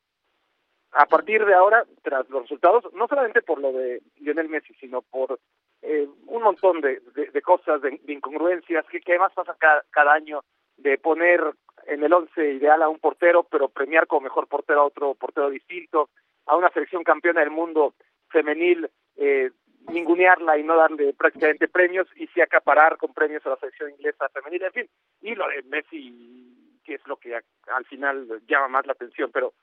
a 0.92 1.06
partir 1.06 1.44
de 1.44 1.54
ahora, 1.54 1.84
tras 2.02 2.28
los 2.30 2.42
resultados, 2.42 2.92
no 2.94 3.06
solamente 3.06 3.42
por 3.42 3.60
lo 3.60 3.72
de 3.72 4.02
Lionel 4.18 4.48
Messi, 4.48 4.74
sino 4.74 5.02
por 5.02 5.38
eh, 5.82 6.08
un 6.26 6.42
montón 6.42 6.80
de, 6.80 7.00
cosas, 7.42 7.80
de, 7.82 8.00
incongruencias, 8.08 8.84
que, 8.86 9.00
además 9.06 9.32
pasa 9.34 9.54
cada, 9.58 9.84
cada 9.90 10.12
año, 10.12 10.42
de 10.76 10.98
poner 10.98 11.42
en 11.86 12.02
el 12.02 12.12
once 12.12 12.54
ideal 12.54 12.82
a 12.82 12.88
un 12.88 12.98
portero, 12.98 13.44
pero 13.44 13.68
premiar 13.68 14.06
como 14.06 14.22
mejor 14.22 14.48
portero 14.48 14.80
a 14.80 14.86
otro 14.86 15.14
portero 15.14 15.50
distinto, 15.50 16.10
a 16.46 16.56
una 16.56 16.70
selección 16.70 17.04
campeona 17.04 17.40
del 17.40 17.50
mundo 17.50 17.94
femenil 18.28 18.88
eh, 19.16 19.50
ningunearla 19.88 20.58
y 20.58 20.62
no 20.62 20.76
darle 20.76 21.14
prácticamente 21.14 21.68
premios 21.68 22.06
y 22.16 22.26
sí 22.28 22.40
acaparar 22.40 22.96
con 22.96 23.12
premios 23.12 23.44
a 23.46 23.50
la 23.50 23.56
selección 23.56 23.90
inglesa 23.90 24.28
femenina, 24.28 24.66
en 24.66 24.72
fin, 24.72 24.88
y 25.22 25.34
lo 25.34 25.48
de 25.48 25.62
Messi, 25.64 26.80
que 26.84 26.94
es 26.94 27.06
lo 27.06 27.16
que 27.16 27.34
al 27.34 27.84
final 27.86 28.42
llama 28.46 28.68
más 28.68 28.86
la 28.86 28.92
atención, 28.92 29.30
pero 29.32 29.54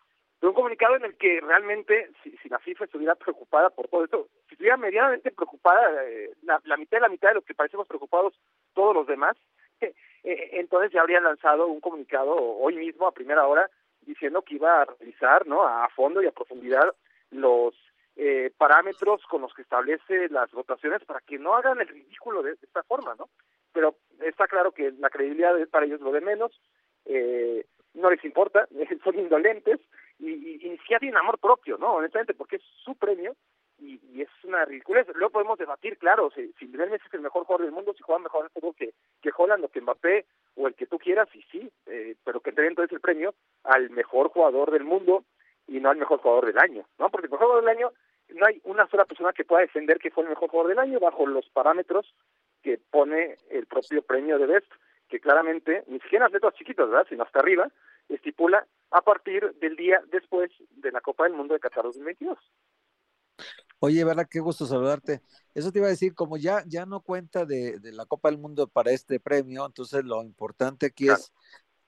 de 0.42 0.48
un 0.48 0.54
comunicado 0.54 0.96
en 0.96 1.06
el 1.06 1.18
que 1.18 1.42
realmente, 1.42 2.12
si, 2.24 2.36
si 2.38 2.50
la 2.50 2.60
FIFA 2.60 2.86
estuviera 2.86 3.16
preocupada 3.16 3.70
por 3.70 3.88
todo 3.88 4.04
esto, 4.04 4.28
si 4.48 4.54
estuviera 4.54 4.78
medianamente 4.78 5.32
preocupada, 5.32 6.06
eh, 6.06 6.32
la, 6.44 6.78
mitad 6.78 6.98
de 6.98 7.02
la 7.02 7.10
mitad 7.10 7.30
de 7.30 7.36
los 7.36 7.46
que 7.46 7.56
parecemos 7.56 7.88
preocupados 7.88 8.40
todos 8.74 8.94
los 8.94 9.08
demás, 9.08 9.36
eh, 9.82 9.94
entonces 10.24 10.92
ya 10.92 11.02
habría 11.02 11.22
lanzado 11.22 11.68
un 11.68 11.80
comunicado 11.80 12.36
hoy 12.36 12.76
mismo 12.76 13.08
a 13.08 13.14
primera 13.14 13.48
hora 13.48 13.70
diciendo 14.02 14.42
que 14.42 14.56
iba 14.56 14.82
a 14.82 14.86
revisar 14.86 15.46
¿no? 15.48 15.68
a 15.68 15.90
fondo 15.90 16.22
y 16.22 16.28
a 16.28 16.32
profundidad 16.32 16.96
los 17.32 17.76
eh, 18.16 18.52
parámetros 18.58 19.22
con 19.30 19.42
los 19.42 19.54
que 19.54 19.62
establece 19.62 20.30
las 20.30 20.50
votaciones 20.52 21.04
para 21.06 21.20
que 21.22 21.38
no 21.38 21.56
hagan 21.56 21.80
el 21.82 21.88
ridículo 21.88 22.42
de, 22.42 22.54
esta 22.54 22.82
forma, 22.84 23.14
¿no? 23.16 23.30
Pero 23.74 23.96
está 24.22 24.48
claro 24.48 24.72
que 24.72 24.92
la 24.94 25.12
credibilidad 25.12 25.60
es 25.60 25.68
para 25.68 25.86
ellos 25.86 26.02
lo 26.02 26.12
de 26.12 26.22
menos, 26.22 26.60
eh, 27.06 27.66
no 27.94 28.10
les 28.10 28.24
importa, 28.26 28.68
son 29.04 29.20
indolentes 29.20 29.80
y, 30.20 30.66
y, 30.66 30.70
ni 30.70 30.78
siquiera 30.78 31.00
tienen 31.00 31.18
amor 31.18 31.40
propio, 31.40 31.78
¿no? 31.78 31.96
Honestamente, 31.96 32.34
porque 32.34 32.58
es 32.58 32.64
su 32.84 32.96
premio 32.96 33.36
y, 33.80 34.22
es 34.22 34.30
una 34.44 34.66
ridiculez. 34.66 35.08
Luego 35.14 35.34
podemos 35.34 35.60
debatir, 35.60 35.98
claro, 35.98 36.32
si, 36.32 36.52
si 36.54 36.66
Messi 36.68 36.96
es 37.06 37.14
el 37.14 37.22
mejor 37.22 37.46
jugador 37.46 37.66
del 37.66 37.76
mundo, 37.76 37.94
si 37.94 38.02
juega 38.02 38.24
mejor 38.24 38.50
el 38.54 38.76
que, 38.76 38.94
que 39.22 39.32
Holland 39.36 39.64
o 39.64 39.70
que 39.70 39.82
Mbappé 39.82 40.26
o 40.56 40.68
el 40.68 40.74
que 40.74 40.88
tú 40.88 40.98
quieras, 40.98 41.30
y 41.36 41.42
sí, 41.44 41.72
eh, 41.86 42.16
pero 42.24 42.40
que 42.40 42.52
te 42.52 42.62
den 42.62 42.72
entonces 42.72 42.94
el 42.94 43.02
premio 43.02 43.36
al 43.64 43.90
mejor 43.92 44.30
jugador 44.30 44.72
del 44.72 44.84
mundo 44.84 45.24
y 45.68 45.80
no 45.80 45.90
al 45.90 45.98
mejor 45.98 46.20
jugador 46.20 46.48
del 46.48 46.58
año, 46.58 46.86
¿no? 46.98 47.10
Porque 47.10 47.28
el 47.28 47.32
mejor 47.32 47.48
jugador 47.48 47.66
del 47.66 47.78
año 47.78 47.92
no 48.30 48.46
hay 48.46 48.60
una 48.64 48.88
sola 48.88 49.06
persona 49.06 49.34
que 49.34 49.46
pueda 49.46 49.62
defender 49.62 50.00
que 50.00 50.12
fue 50.12 50.24
el 50.24 50.30
mejor 50.30 50.50
jugador 50.50 50.70
del 50.70 50.80
año 50.80 51.00
bajo 51.00 51.26
los 51.28 51.48
parámetros 51.50 52.14
que 52.64 52.80
pone 52.90 53.38
el 53.50 53.66
propio 53.68 54.02
premio 54.02 54.40
de 54.40 54.48
Best, 54.48 54.72
que 55.08 55.20
claramente, 55.20 55.84
ni 55.88 56.00
siquiera 56.00 56.26
en 56.26 56.30
atletas 56.30 56.56
chiquitos, 56.56 56.90
¿verdad? 56.90 57.06
Sino 57.08 57.24
hasta 57.24 57.40
arriba, 57.40 57.70
estipula 58.10 58.68
a 58.92 59.02
partir 59.02 59.54
del 59.60 59.76
día 59.76 60.02
después 60.12 60.50
de 60.70 60.92
la 60.92 61.02
Copa 61.02 61.26
del 61.26 61.34
Mundo 61.34 61.54
de 61.54 61.60
Qatar 61.60 61.84
2022. 61.84 62.38
Oye, 63.80 64.04
verdad, 64.04 64.28
qué 64.30 64.40
gusto 64.40 64.66
saludarte. 64.66 65.22
Eso 65.54 65.72
te 65.72 65.80
iba 65.80 65.88
a 65.88 65.92
decir, 65.92 66.16
como 66.16 66.38
ya, 66.38 66.64
ya 66.66 66.86
no 66.86 67.02
cuenta 67.02 67.46
de, 67.46 67.80
de 67.80 67.92
la 67.92 68.06
Copa 68.06 68.30
del 68.30 68.40
Mundo 68.40 68.68
para 68.68 68.92
este 68.92 69.20
premio, 69.20 69.66
entonces 69.66 70.04
lo 70.04 70.24
importante 70.24 70.88
aquí 70.88 71.10
es 71.10 71.32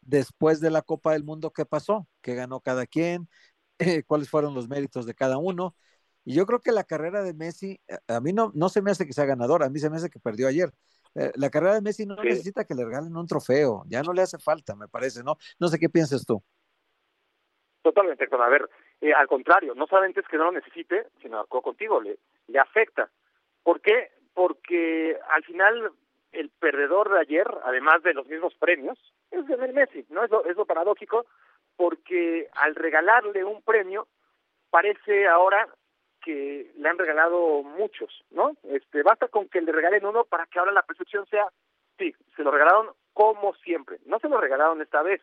después 0.01 0.59
de 0.59 0.71
la 0.71 0.81
Copa 0.81 1.13
del 1.13 1.23
Mundo, 1.23 1.51
¿qué 1.51 1.65
pasó? 1.65 2.07
¿Qué 2.21 2.35
ganó 2.35 2.59
cada 2.61 2.85
quien? 2.85 3.29
Eh, 3.79 4.03
¿Cuáles 4.07 4.29
fueron 4.29 4.53
los 4.53 4.67
méritos 4.67 5.05
de 5.05 5.13
cada 5.13 5.37
uno? 5.37 5.75
Y 6.25 6.33
yo 6.33 6.45
creo 6.45 6.59
que 6.59 6.71
la 6.71 6.83
carrera 6.83 7.23
de 7.23 7.33
Messi, 7.33 7.79
a 8.07 8.19
mí 8.19 8.33
no, 8.33 8.51
no 8.53 8.69
se 8.69 8.81
me 8.81 8.91
hace 8.91 9.05
que 9.05 9.13
sea 9.13 9.25
ganador, 9.25 9.63
a 9.63 9.69
mí 9.69 9.79
se 9.79 9.89
me 9.89 9.97
hace 9.97 10.09
que 10.09 10.19
perdió 10.19 10.47
ayer. 10.47 10.73
Eh, 11.15 11.31
la 11.35 11.49
carrera 11.49 11.73
de 11.75 11.81
Messi 11.81 12.05
no 12.05 12.15
Sí. 12.15 12.27
necesita 12.29 12.65
que 12.65 12.75
le 12.75 12.85
regalen 12.85 13.15
un 13.17 13.27
trofeo, 13.27 13.83
ya 13.87 14.01
no 14.03 14.13
le 14.13 14.21
hace 14.21 14.37
falta, 14.37 14.75
me 14.75 14.87
parece, 14.87 15.23
¿no? 15.23 15.37
No 15.59 15.67
sé 15.67 15.79
qué 15.79 15.89
piensas 15.89 16.25
tú. 16.25 16.41
Totalmente, 17.81 18.27
con 18.27 18.41
a 18.41 18.49
ver, 18.49 18.69
eh, 19.01 19.13
al 19.13 19.27
contrario, 19.27 19.73
no 19.73 19.87
solamente 19.87 20.19
es 20.19 20.27
que 20.27 20.37
no 20.37 20.45
lo 20.45 20.51
necesite, 20.51 21.07
sino 21.21 21.45
co- 21.47 21.61
contigo, 21.61 22.01
le, 22.01 22.19
le 22.47 22.59
afecta. 22.59 23.09
¿Por 23.63 23.81
qué? 23.81 24.11
Porque 24.33 25.17
al 25.29 25.43
final 25.45 25.91
el 26.31 26.49
perdedor 26.49 27.11
de 27.11 27.19
ayer, 27.19 27.47
además 27.63 28.03
de 28.03 28.13
los 28.13 28.27
mismos 28.27 28.53
premios, 28.55 28.97
es 29.31 29.45
Lionel 29.47 29.73
Messi, 29.73 30.05
¿no? 30.09 30.23
Es 30.23 30.29
lo, 30.31 30.45
es 30.45 30.55
lo 30.57 30.65
paradójico, 30.65 31.25
porque 31.77 32.49
al 32.53 32.75
regalarle 32.75 33.43
un 33.45 33.61
premio, 33.61 34.07
parece 34.69 35.27
ahora 35.27 35.67
que 36.29 36.71
le 36.77 36.87
han 36.87 36.99
regalado 36.99 37.63
muchos, 37.63 38.23
¿no? 38.29 38.55
Este, 38.61 39.01
basta 39.01 39.27
con 39.29 39.49
que 39.49 39.61
le 39.61 39.71
regalen 39.71 40.05
uno 40.05 40.25
para 40.25 40.45
que 40.45 40.59
ahora 40.59 40.71
la 40.71 40.83
percepción 40.83 41.25
sea, 41.25 41.47
sí, 41.97 42.13
se 42.35 42.43
lo 42.43 42.51
regalaron 42.51 42.89
como 43.13 43.55
siempre. 43.55 43.97
No 44.05 44.19
se 44.19 44.29
lo 44.29 44.39
regalaron 44.39 44.79
esta 44.79 45.01
vez, 45.01 45.21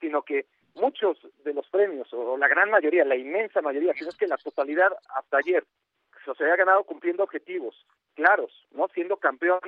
sino 0.00 0.22
que 0.22 0.46
muchos 0.76 1.18
de 1.42 1.52
los 1.52 1.68
premios, 1.68 2.12
o 2.12 2.36
la 2.36 2.46
gran 2.46 2.70
mayoría, 2.70 3.04
la 3.04 3.16
inmensa 3.16 3.60
mayoría, 3.60 3.92
si 3.94 4.04
no 4.04 4.10
es 4.10 4.16
que 4.16 4.28
la 4.28 4.36
totalidad 4.36 4.92
hasta 5.16 5.38
ayer, 5.38 5.64
se 6.22 6.30
los 6.30 6.40
había 6.40 6.54
ganado 6.54 6.84
cumpliendo 6.84 7.24
objetivos 7.24 7.74
claros, 8.14 8.52
¿no? 8.70 8.86
Siendo 8.94 9.16
campeón 9.16 9.58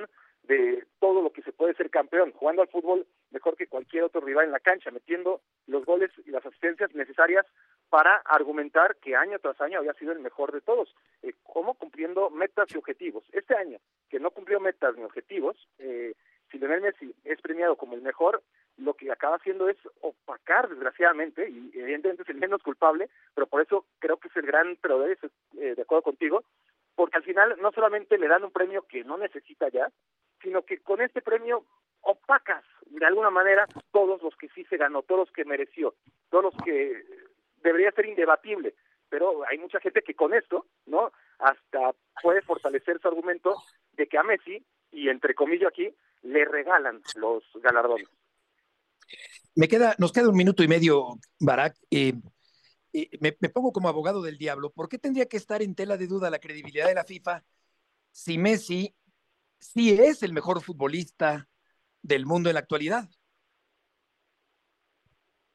de 0.49 0.87
todo 0.99 1.21
lo 1.23 1.31
que 1.31 1.43
se 1.43 1.53
puede 1.53 1.75
ser 1.75 1.91
campeón, 1.91 2.33
jugando 2.33 2.63
al 2.63 2.69
fútbol 2.69 3.07
mejor 3.31 3.55
que 3.55 3.67
cualquier 3.67 4.05
otro 4.05 4.23
rival 4.23 4.47
en 4.47 4.53
la 4.53 4.61
cancha, 4.61 4.91
metiendo 4.91 5.43
los 5.67 5.85
goles 5.85 6.11
y 6.25 6.31
las 6.31 6.45
asistencias 6.45 6.95
necesarias 6.95 7.47
para 7.91 8.17
argumentar 8.25 8.97
que 8.97 9.15
año 9.15 9.39
tras 9.39 9.61
año 9.61 9.79
había 9.79 9.93
sido 9.95 10.13
el 10.13 10.21
mejor 10.21 10.53
de 10.53 10.63
todos. 10.63 10.95
Eh, 11.23 11.35
¿Cómo? 11.43 11.75
Cumpliendo 11.75 12.31
metas 12.31 12.69
y 12.73 12.79
objetivos. 12.79 13.25
Este 13.33 13.55
año, 13.55 13.79
que 14.09 14.19
no 14.19 14.31
cumplió 14.31 14.59
metas 14.59 14.97
ni 14.97 15.05
objetivos, 15.05 15.69
eh, 15.79 16.15
si 16.51 16.59
Lionel 16.59 16.81
Messi 16.81 17.15
es 17.25 17.41
premiado 17.43 17.77
como 17.77 17.95
el 17.95 18.01
mejor, 18.01 18.43
lo 18.79 18.95
que 18.95 19.13
acaba 19.13 19.37
haciendo 19.37 19.69
es 19.69 19.77
opacar, 20.01 20.69
desgraciadamente, 20.71 21.49
y 21.49 21.71
evidentemente 21.75 22.23
es 22.23 22.29
el 22.31 22.37
menos 22.37 22.63
culpable, 22.63 23.11
pero 23.35 23.47
por 23.47 23.61
eso 23.61 23.85
creo 23.99 24.17
que 24.17 24.29
es 24.29 24.37
el 24.37 24.47
gran 24.47 24.71
estoy, 24.73 25.31
eh, 25.59 25.75
de 25.75 25.83
acuerdo 25.83 26.03
contigo, 26.03 26.45
porque 26.95 27.19
al 27.19 27.25
final 27.25 27.57
no 27.61 27.71
solamente 27.73 28.17
le 28.17 28.29
dan 28.29 28.45
un 28.45 28.51
premio 28.51 28.83
que 28.83 29.05
no 29.05 29.19
necesita 29.19 29.69
ya, 29.69 29.91
sino 30.43 30.63
que 30.63 30.79
con 30.79 31.01
este 31.01 31.23
premio 31.23 31.65
opacas 32.03 32.65
de 32.87 33.07
alguna 33.07 33.31
manera 33.31 33.67
todos 33.93 34.23
los 34.23 34.35
que 34.37 34.49
sí 34.51 34.65
se 34.65 34.77
ganó, 34.77 35.03
todos 35.03 35.27
los 35.27 35.33
que 35.33 35.45
mereció, 35.45 35.95
todos 36.31 36.45
los 36.45 36.55
que 36.65 37.05
debería 37.63 37.93
ser 37.93 38.07
indebatible, 38.07 38.75
pero 39.09 39.45
hay 39.49 39.59
mucha 39.59 39.81
gente 39.81 40.03
que 40.03 40.15
con 40.15 40.35
esto, 40.35 40.67
¿no? 40.87 41.13
Hasta 41.39 41.95
puede 42.23 42.43
fortalecer 42.43 43.01
su 43.01 43.09
argumento 43.09 43.55
de 43.93 44.07
que 44.07 44.19
a 44.19 44.23
Messi, 44.23 44.65
y 44.93 45.09
entre 45.09 45.35
comillas 45.35 45.69
aquí, 45.69 45.95
le 46.23 46.45
regalan 46.45 47.01
los 47.17 47.45
galardones. 47.63 48.09
Me 49.55 49.69
queda, 49.69 49.95
nos 49.99 50.13
queda 50.13 50.29
un 50.29 50.37
minuto 50.37 50.63
y 50.63 50.69
medio, 50.69 51.19
Barak. 51.41 51.77
Eh, 51.91 52.15
eh, 52.93 53.09
me, 53.21 53.37
me 53.41 53.49
pongo 53.49 53.73
como 53.73 53.89
abogado 53.89 54.23
del 54.23 54.39
diablo. 54.39 54.71
¿Por 54.71 54.89
qué 54.89 54.99
tendría 54.99 55.27
que 55.27 55.37
estar 55.37 55.63
en 55.63 55.75
tela 55.75 55.97
de 55.97 56.07
duda 56.07 56.31
la 56.31 56.39
credibilidad 56.39 56.87
de 56.87 56.95
la 56.95 57.05
FIFA 57.05 57.45
si 58.13 58.39
Messi 58.39 58.95
sí 59.59 59.93
es 59.93 60.23
el 60.23 60.33
mejor 60.33 60.63
futbolista 60.63 61.49
del 62.03 62.27
mundo 62.27 62.51
en 62.51 62.55
la 62.55 62.61
actualidad? 62.61 63.09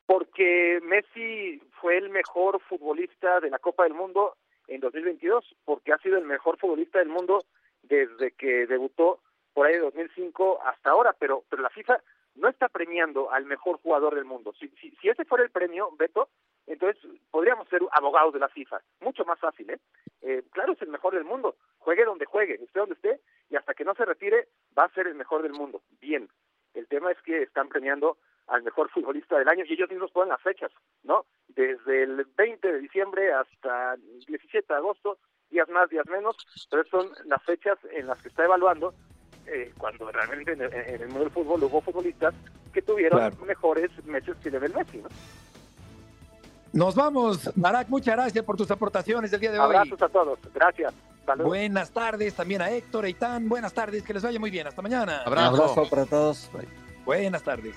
Porque 0.05 0.79
Messi 0.83 1.61
fue 1.79 1.97
el 1.97 2.09
mejor 2.09 2.61
futbolista 2.67 3.39
de 3.39 3.49
la 3.49 3.59
Copa 3.59 3.83
del 3.83 3.93
Mundo 3.93 4.37
en 4.67 4.81
2022, 4.81 5.55
porque 5.65 5.93
ha 5.93 5.97
sido 5.99 6.17
el 6.17 6.25
mejor 6.25 6.57
futbolista 6.57 6.99
del 6.99 7.09
mundo 7.09 7.45
desde 7.81 8.31
que 8.31 8.65
debutó 8.67 9.21
por 9.53 9.67
ahí 9.67 9.73
de 9.73 9.79
2005 9.79 10.61
hasta 10.63 10.89
ahora, 10.89 11.15
pero, 11.17 11.43
pero 11.49 11.61
la 11.61 11.69
FIFA 11.69 12.01
no 12.35 12.49
está 12.49 12.69
premiando 12.69 13.31
al 13.31 13.45
mejor 13.45 13.77
jugador 13.77 14.15
del 14.15 14.25
mundo. 14.25 14.53
Si, 14.59 14.67
si, 14.81 14.91
si 15.01 15.09
ese 15.09 15.25
fuera 15.25 15.43
el 15.43 15.51
premio, 15.51 15.89
Beto, 15.97 16.29
entonces 16.67 17.01
podríamos 17.29 17.67
ser 17.69 17.81
abogados 17.91 18.33
de 18.33 18.39
la 18.39 18.49
FIFA. 18.49 18.81
Mucho 19.01 19.25
más 19.25 19.39
fácil, 19.39 19.69
¿eh? 19.69 19.79
¿eh? 20.21 20.43
Claro, 20.51 20.73
es 20.73 20.81
el 20.81 20.89
mejor 20.89 21.13
del 21.13 21.25
mundo. 21.25 21.55
Juegue 21.79 22.05
donde 22.05 22.25
juegue, 22.25 22.55
esté 22.55 22.79
donde 22.79 22.95
esté, 22.95 23.19
y 23.49 23.55
hasta 23.55 23.73
que 23.73 23.83
no 23.83 23.93
se 23.95 24.05
retire, 24.05 24.47
va 24.77 24.85
a 24.85 24.93
ser 24.93 25.07
el 25.07 25.15
mejor 25.15 25.43
del 25.43 25.53
mundo. 25.53 25.81
Bien. 25.99 26.29
El 26.73 26.87
tema 26.87 27.11
es 27.11 27.21
que 27.21 27.43
están 27.43 27.67
premiando 27.69 28.17
al 28.47 28.63
mejor 28.63 28.89
futbolista 28.89 29.37
del 29.37 29.47
año 29.47 29.63
y 29.65 29.73
ellos 29.73 29.89
mismos 29.89 30.11
ponen 30.11 30.29
las 30.29 30.41
fechas, 30.41 30.71
¿no? 31.03 31.25
Desde 31.47 32.03
el 32.03 32.25
20 32.35 32.71
de 32.71 32.79
diciembre 32.79 33.31
hasta 33.31 33.93
el 33.93 34.19
17 34.25 34.65
de 34.67 34.77
agosto, 34.77 35.17
días 35.49 35.69
más, 35.69 35.89
días 35.89 36.05
menos, 36.09 36.35
pero 36.69 36.83
son 36.85 37.11
las 37.25 37.41
fechas 37.43 37.77
en 37.91 38.07
las 38.07 38.21
que 38.21 38.29
está 38.29 38.43
evaluando 38.43 38.93
eh, 39.45 39.71
cuando 39.77 40.11
realmente 40.11 40.53
en 40.53 40.61
el, 40.61 40.73
en 40.73 41.01
el, 41.01 41.07
mundo 41.07 41.25
del 41.25 41.31
fútbol 41.31 41.63
hubo 41.63 41.81
futbolistas 41.81 42.33
que 42.73 42.81
tuvieron 42.81 43.19
claro. 43.19 43.45
mejores 43.45 43.91
meses 44.05 44.35
que 44.37 44.49
Lionel 44.49 44.73
Messi, 44.73 44.97
¿no? 44.97 45.09
Nos 46.73 46.95
vamos, 46.95 47.51
Barak, 47.55 47.87
muchas 47.87 48.15
gracias 48.15 48.43
por 48.43 48.57
tus 48.57 48.69
aportaciones 48.71 49.29
del 49.29 49.39
día 49.39 49.51
de 49.51 49.57
Abrazos 49.57 49.91
hoy. 49.91 49.95
Abrazos 49.95 50.09
a 50.09 50.11
todos, 50.11 50.39
gracias. 50.53 50.93
Saludos. 51.25 51.47
Buenas 51.47 51.91
tardes 51.91 52.33
también 52.33 52.61
a 52.61 52.69
Héctor, 52.69 53.05
Eitan, 53.05 53.47
buenas 53.47 53.73
tardes, 53.73 54.03
que 54.03 54.13
les 54.13 54.23
vaya 54.23 54.39
muy 54.39 54.49
bien, 54.49 54.67
hasta 54.67 54.81
mañana. 54.81 55.21
Abrazo, 55.23 55.63
Abrazo 55.63 55.89
para 55.89 56.05
todos. 56.05 56.49
Bye. 56.51 56.67
Buenas 57.05 57.43
tardes. 57.43 57.75